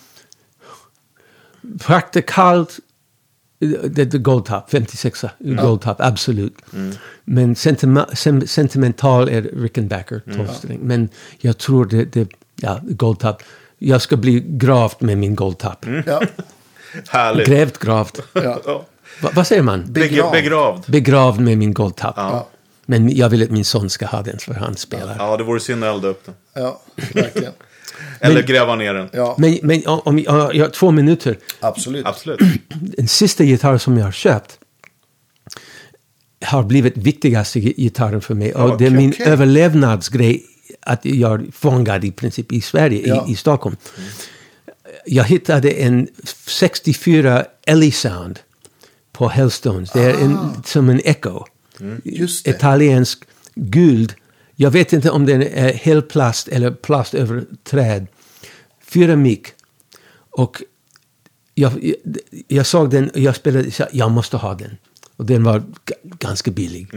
praktikalt, 1.79 2.79
det 3.89 4.13
är 4.13 4.17
Goldtop, 4.17 4.69
56 4.71 5.25
Goldtop, 5.39 6.01
absolut. 6.01 6.57
Men 7.23 7.55
sentima, 7.55 8.05
sem, 8.13 8.47
sentimental 8.47 9.29
är 9.29 9.41
Rickenbacker, 9.41 10.21
12-sträng. 10.25 10.79
Men 10.81 11.09
jag 11.37 11.57
tror 11.57 11.85
det, 11.85 12.05
det 12.05 12.29
ja, 12.55 12.79
Goldtop. 12.83 13.43
Jag 13.77 14.01
ska 14.01 14.17
bli 14.17 14.43
gravt 14.47 15.01
med 15.01 15.17
min 15.17 15.35
Goldtop. 15.35 15.85
Ja, 16.05 16.21
Härligt. 17.09 17.47
Grävt, 17.47 17.77
gravt. 17.77 18.19
ja. 18.33 18.61
Ja. 18.65 18.85
Va, 19.21 19.29
vad 19.33 19.47
säger 19.47 19.61
man? 19.61 19.83
Begravd. 19.87 20.31
Begravd. 20.31 20.31
Begravd. 20.31 20.83
Begravd 20.87 21.39
med 21.39 21.57
min 21.57 21.73
Goldtop. 21.73 22.13
Ja. 22.17 22.47
Men 22.85 23.15
jag 23.15 23.29
vill 23.29 23.43
att 23.43 23.51
min 23.51 23.65
son 23.65 23.89
ska 23.89 24.05
ha 24.05 24.21
den, 24.21 24.37
för 24.39 24.53
han 24.53 24.75
spelar. 24.75 25.15
Ja, 25.19 25.37
det 25.37 25.43
vore 25.43 25.59
synd 25.59 25.83
att 25.83 25.95
elda 25.95 26.07
upp 26.07 26.25
den. 26.25 26.35
ja, 26.53 26.81
verkligen. 27.13 27.53
Eller 28.19 28.41
gräva 28.43 28.75
ner 28.75 28.93
den. 28.93 29.09
Ja, 29.13 29.35
Men, 29.37 29.59
men 29.63 29.87
om, 29.87 29.99
om 30.05 30.19
jag 30.19 30.55
jag 30.55 30.65
har 30.65 30.69
två 30.71 30.91
minuter. 30.91 31.37
absolut. 31.59 32.05
Absolut. 32.05 32.39
Den 32.97 33.07
sista 33.07 33.43
gitarr 33.43 33.77
som 33.77 33.97
jag 33.97 34.05
har 34.05 34.11
köpt 34.11 34.59
har 36.45 36.63
blivit 36.63 36.97
viktigaste 36.97 37.59
gi- 37.59 37.73
gitarren 37.77 38.21
för 38.21 38.33
mig. 38.35 38.53
och 38.55 38.77
det 38.77 38.85
är 38.85 38.89
min 38.89 39.09
okej. 39.09 39.25
överlevnadsgrej 39.25 40.43
att 40.81 41.05
jag 41.05 41.41
är 41.41 41.51
fångad 41.51 42.05
i 42.05 42.11
princip 42.11 42.51
i 42.51 42.61
Sverige, 42.61 43.07
Ja. 43.07 43.25
i, 43.27 43.31
i 43.31 43.35
Stockholm. 43.35 43.75
Jag 45.05 45.23
hittade 45.23 45.71
en 45.71 46.07
64 46.47 47.45
Ellie 47.67 47.91
Sound 47.91 48.39
på 49.11 49.27
Hellstones. 49.29 49.91
Det 49.91 50.01
är 50.03 50.13
en, 50.13 50.37
som 50.65 50.89
en 50.89 51.01
Echo. 51.03 51.43
Just 52.03 52.45
det. 52.45 52.51
Italiensk 52.51 53.23
guld. 53.55 54.13
Jag 54.61 54.71
vet 54.71 54.93
inte 54.93 55.09
om 55.09 55.25
den 55.25 55.41
är 55.41 55.73
helplast 55.73 56.47
eller 56.47 56.71
plast 56.71 57.13
över 57.13 57.45
träd. 57.63 58.07
Fyra 58.81 59.15
mick. 59.15 59.47
Och 60.29 60.63
jag, 61.55 61.71
jag, 61.83 61.95
jag 62.47 62.65
såg 62.65 62.89
den 62.89 63.09
och 63.09 63.19
jag 63.19 63.35
spelade, 63.35 63.71
så 63.71 63.85
jag 63.91 64.11
måste 64.11 64.37
ha 64.37 64.53
den. 64.53 64.77
Och 65.15 65.25
den 65.25 65.43
var 65.43 65.63
ganska 66.03 66.51
billig. 66.51 66.87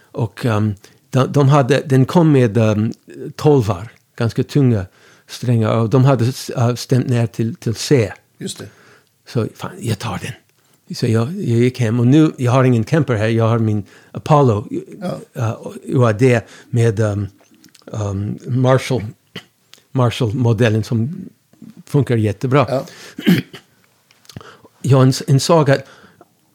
Och 0.00 0.44
um, 0.44 0.74
de, 1.10 1.32
de 1.32 1.48
hade, 1.48 1.80
den 1.80 2.04
kom 2.06 2.32
med 2.32 2.56
um, 2.56 2.92
tolvar, 3.36 3.92
ganska 4.16 4.42
tunga 4.42 4.86
strängar. 5.26 5.76
Och 5.76 5.90
de 5.90 6.04
hade 6.04 6.24
uh, 6.24 6.74
stämt 6.74 7.06
ner 7.06 7.26
till, 7.26 7.54
till 7.54 7.74
C. 7.74 8.12
Just 8.38 8.58
det. 8.58 8.68
Så 9.28 9.46
fan, 9.54 9.72
jag 9.80 9.98
tar 9.98 10.18
den. 10.18 10.32
Så 10.94 11.06
jag, 11.06 11.28
jag 11.28 11.58
gick 11.58 11.80
hem 11.80 12.00
och 12.00 12.06
nu, 12.06 12.32
jag 12.36 12.52
har 12.52 12.64
ingen 12.64 12.84
Kemper 12.84 13.14
här, 13.14 13.28
jag 13.28 13.48
har 13.48 13.58
min 13.58 13.84
Apollo 14.12 14.68
uh, 15.36 15.52
UAD 15.84 16.22
med 16.70 17.00
um, 17.00 17.26
um, 17.86 18.38
Marshall, 18.46 19.02
Marshall-modellen 19.92 20.84
som 20.84 21.28
funkar 21.86 22.16
jättebra. 22.16 22.66
Ja. 22.68 22.86
Jag 24.82 25.06
ins- 25.06 25.22
insåg 25.26 25.70
att 25.70 25.84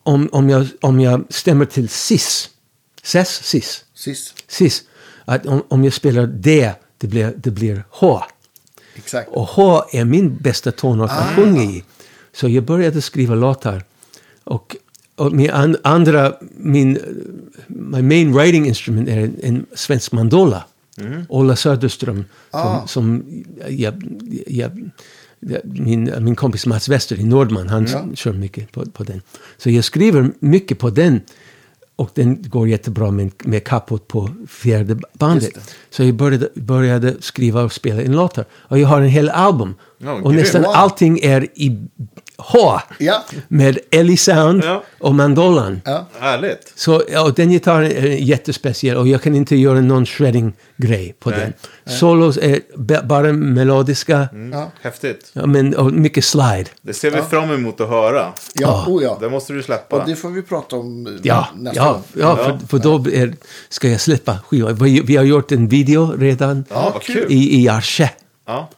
om, 0.03 0.29
om, 0.31 0.49
jag, 0.49 0.67
om 0.81 0.99
jag 0.99 1.23
stämmer 1.29 1.65
till 1.65 1.89
cis, 1.89 2.49
ses, 3.03 3.43
cis, 3.43 3.85
Sist. 3.93 4.33
cis, 4.47 4.83
att 5.25 5.45
om, 5.45 5.63
om 5.67 5.83
jag 5.83 5.93
spelar 5.93 6.27
D, 6.27 6.71
det 6.97 7.07
blir, 7.07 7.33
det 7.37 7.51
blir 7.51 7.83
H. 7.89 8.23
Exakt. 8.95 9.29
Och 9.31 9.47
H 9.47 9.83
är 9.91 10.05
min 10.05 10.37
bästa 10.37 10.71
tonart 10.71 11.11
att 11.11 11.35
sjunga 11.35 11.63
i. 11.63 11.83
Så 12.33 12.49
jag 12.49 12.63
började 12.63 13.01
skriva 13.01 13.35
låtar. 13.35 13.83
Och, 14.49 14.75
och 15.15 15.31
min 15.33 15.49
an, 15.51 15.77
andra, 15.83 16.33
min 16.57 16.99
my 17.67 18.01
main 18.01 18.33
writing 18.33 18.65
instrument 18.67 19.09
är 19.09 19.17
en, 19.17 19.35
en 19.43 19.65
svensk 19.75 20.11
mandola. 20.11 20.63
Ola 21.29 21.55
Söderström. 21.55 22.25
Som, 22.51 22.87
som 22.87 23.23
jag, 23.69 24.03
jag, 24.47 24.89
jag, 25.39 25.59
min, 25.63 26.13
min 26.19 26.35
kompis 26.35 26.65
Mats 26.65 26.89
Wester 26.89 27.19
i 27.19 27.23
Nordman, 27.23 27.67
han 27.69 27.87
kör 28.15 28.33
mycket 28.33 28.71
på, 28.71 28.85
på 28.85 29.03
den. 29.03 29.21
Så 29.57 29.69
jag 29.69 29.83
skriver 29.83 30.31
mycket 30.39 30.79
på 30.79 30.89
den. 30.89 31.21
Och 31.95 32.09
den 32.13 32.49
går 32.49 32.67
jättebra 32.67 33.11
med, 33.11 33.31
med 33.43 33.63
kapot 33.63 34.07
på 34.07 34.29
fjärde 34.47 34.97
bandet. 35.13 35.75
Så 35.89 36.03
jag 36.03 36.15
började, 36.15 36.49
började 36.55 37.15
skriva 37.19 37.63
och 37.63 37.73
spela 37.73 38.01
in 38.01 38.11
låtar. 38.11 38.45
Och 38.51 38.79
jag 38.79 38.87
har 38.87 39.01
en 39.01 39.09
hel 39.09 39.29
album. 39.29 39.75
Ja, 39.97 40.13
och 40.13 40.33
nästan 40.33 40.61
Wow. 40.61 40.71
allting 40.75 41.19
är 41.19 41.43
i 41.55 41.87
H. 42.41 42.79
Ja. 42.99 43.23
Med 43.47 43.79
Ellie 43.91 44.17
Sound 44.17 44.63
Ja. 44.65 44.83
och 44.99 45.15
mandolan. 45.15 45.81
Ja. 45.85 46.07
Härligt. 46.19 46.73
Så 46.75 47.03
ja, 47.11 47.23
och 47.23 47.33
den 47.33 47.49
gitarren 47.49 47.91
är 47.91 48.05
jättespeciell 48.07 48.97
och 48.97 49.07
jag 49.07 49.21
kan 49.21 49.35
inte 49.35 49.55
göra 49.55 49.81
någon 49.81 50.05
shredding-grej 50.05 51.15
på 51.19 51.29
Nej. 51.29 51.39
den. 51.39 51.53
Solos 51.97 52.37
är 52.37 52.59
bara 53.03 53.33
melodiska, 53.33 54.27
Ja. 54.51 54.71
Häftigt. 54.81 55.29
ja, 55.33 55.45
men, 55.45 55.75
och 55.75 55.91
mycket 55.93 56.25
slide. 56.25 56.65
Det 56.81 56.93
ser 56.93 57.11
vi 57.11 57.21
fram 57.21 57.51
emot 57.51 57.81
att 57.81 57.89
höra. 57.89 58.33
Ja, 58.53 58.85
oh 58.87 59.03
ja. 59.03 59.17
Det 59.21 59.29
måste 59.29 59.53
du 59.53 59.59
Och 59.59 59.65
släppa. 59.65 60.05
det 60.05 60.15
får 60.15 60.29
vi 60.29 60.41
prata 60.41 60.75
om 60.75 61.07
eh, 61.07 61.13
Ja, 61.23 61.47
nästa 61.55 61.81
ja, 61.83 61.91
gång. 61.91 62.03
ja, 62.13 62.35
för, 62.35 62.67
för 62.67 62.77
då 62.79 62.95
är, 63.13 63.35
ska 63.69 63.89
jag 63.89 64.01
släppa 64.01 64.37
skivan. 64.47 64.75
Vi, 64.75 65.01
vi 65.01 65.15
har 65.15 65.23
gjort 65.23 65.51
en 65.51 65.67
video 65.67 66.15
redan 66.17 66.65
Ja, 66.69 66.89
vad 66.93 67.01
kul. 67.01 67.25
i, 67.29 67.61
i 67.63 67.69
Arsche. 67.69 68.09
Ja. 68.47 68.69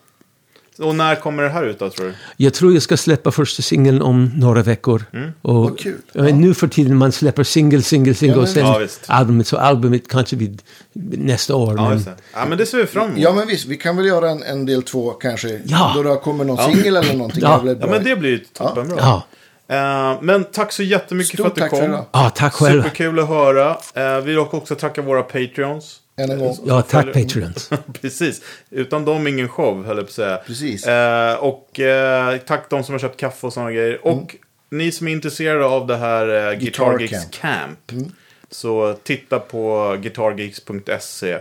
Och 0.82 0.95
när 0.95 1.16
kommer 1.16 1.44
det 1.44 1.49
här 1.49 1.64
ut 1.64 1.80
då, 1.80 1.90
tror 1.90 2.06
du? 2.06 2.14
Jag 2.38 2.53
tror 2.53 2.74
jag 2.74 2.82
ska 2.82 2.98
släppa 2.98 3.32
första 3.32 3.62
singeln 3.62 4.02
om 4.02 4.32
några 4.36 4.62
veckor. 4.64 5.03
Och, 5.41 5.56
Vad 5.56 5.80
kul. 5.80 5.98
ja. 6.14 6.24
Nu 6.24 6.53
för 6.53 6.68
tiden 6.68 6.98
man 6.98 7.12
släpper 7.12 7.44
singel, 7.44 7.84
singel, 7.84 8.16
singel 8.16 8.36
Ja, 8.38 8.41
och 8.41 8.49
sen 8.49 8.66
Ja, 8.66 8.88
albumet. 9.08 9.48
Så 9.48 9.58
albumet 9.58 10.08
kanske 10.08 10.36
vid 10.36 10.62
nästa 10.94 11.56
år. 11.56 11.74
Ja, 11.78 11.90
men. 11.90 12.06
Ja, 12.34 12.45
men 12.49 12.58
det 12.58 12.66
ser 12.66 12.78
vi 12.78 12.86
fram 12.86 13.06
emot. 13.08 13.20
Ja, 13.20 13.34
men 13.34 13.48
visst. 13.48 13.66
Vi 13.66 13.78
kan 13.78 13.98
väl 13.98 14.06
göra 14.06 14.30
en, 14.30 14.44
en 14.44 14.66
del 14.66 14.84
två 14.84 15.12
kanske. 15.12 15.62
Ja. 15.66 15.91
Då 15.95 16.03
det 16.03 16.16
kommer 16.16 16.44
någon 16.44 16.74
singel 16.74 16.95
eller 16.98 17.14
någonting. 17.14 17.41
Ja. 17.44 17.62
Ja, 17.82 17.88
men 17.88 18.03
det 18.03 18.16
blir 18.16 18.30
ju 18.30 18.38
toppenbra. 18.40 18.95
ja. 18.99 19.24
Eh, 19.68 20.18
men 20.22 20.44
tack 20.44 20.72
så 20.72 20.84
jättemycket 20.84 21.34
Stort 21.34 21.44
för 21.44 21.48
att 21.48 21.56
du 21.56 21.62
tack 21.62 21.70
för 21.70 21.78
kom. 21.78 21.86
idag. 21.90 22.06
ja, 22.12 22.30
tack 22.36 22.53
själv. 22.53 22.82
Superkul 22.84 23.20
att 23.20 23.28
höra. 23.28 23.70
Eh, 23.94 24.16
vi 24.18 24.22
vill 24.22 24.40
också 24.40 24.76
tacka 24.76 25.02
våra 25.02 25.24
Patreons. 25.24 25.98
Än 26.16 26.32
en 26.32 26.40
gång. 26.40 26.58
Ja, 26.66 26.82
tack 26.82 27.06
Följ- 27.06 27.24
Patreons. 27.24 27.70
Precis. 28.02 28.42
Utan 28.70 29.06
dem 29.06 29.28
ingen 29.28 29.50
show, 29.50 29.86
höll 29.86 29.98
jag 29.98 30.06
på 30.06 30.10
att 30.10 30.14
säga. 30.16 30.38
Precis. 30.38 30.88
Eh, 30.88 31.36
och 31.36 31.80
eh, 31.80 32.38
tack 32.38 32.70
de 32.70 32.84
som 32.84 32.94
har 32.94 33.00
köpt 33.00 33.18
kaffe 33.20 33.48
och 33.48 33.54
sådana 33.54 33.72
grejer. 33.72 34.06
Och 34.08 34.36
ni 34.70 34.92
som 34.92 35.08
är 35.08 35.12
intresserade 35.12 35.66
av 35.66 35.88
det 35.88 35.98
här 35.98 36.28
eh, 36.28 36.60
Guitar, 36.60 36.98
Guitar 36.98 37.00
Geeks 37.00 37.38
Camp. 37.38 37.80
Camp. 37.88 38.12
Så 38.50 38.94
titta 39.04 39.40
på 39.40 39.96
guitargeeks.se 40.02 41.32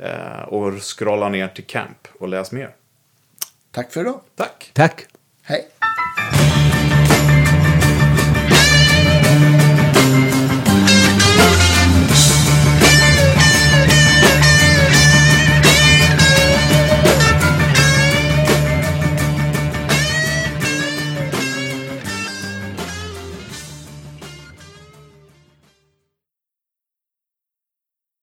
eh, 0.00 0.42
och 0.48 0.82
scrolla 0.82 1.28
ner 1.28 1.48
till 1.48 1.64
Camp 1.64 2.08
och 2.20 2.28
läs 2.28 2.52
mer. 2.52 2.70
Tack 3.70 3.92
för 3.92 4.00
idag. 4.00 4.20
Tack! 4.36 4.70
Tack. 4.74 5.06
Hej. 5.42 5.68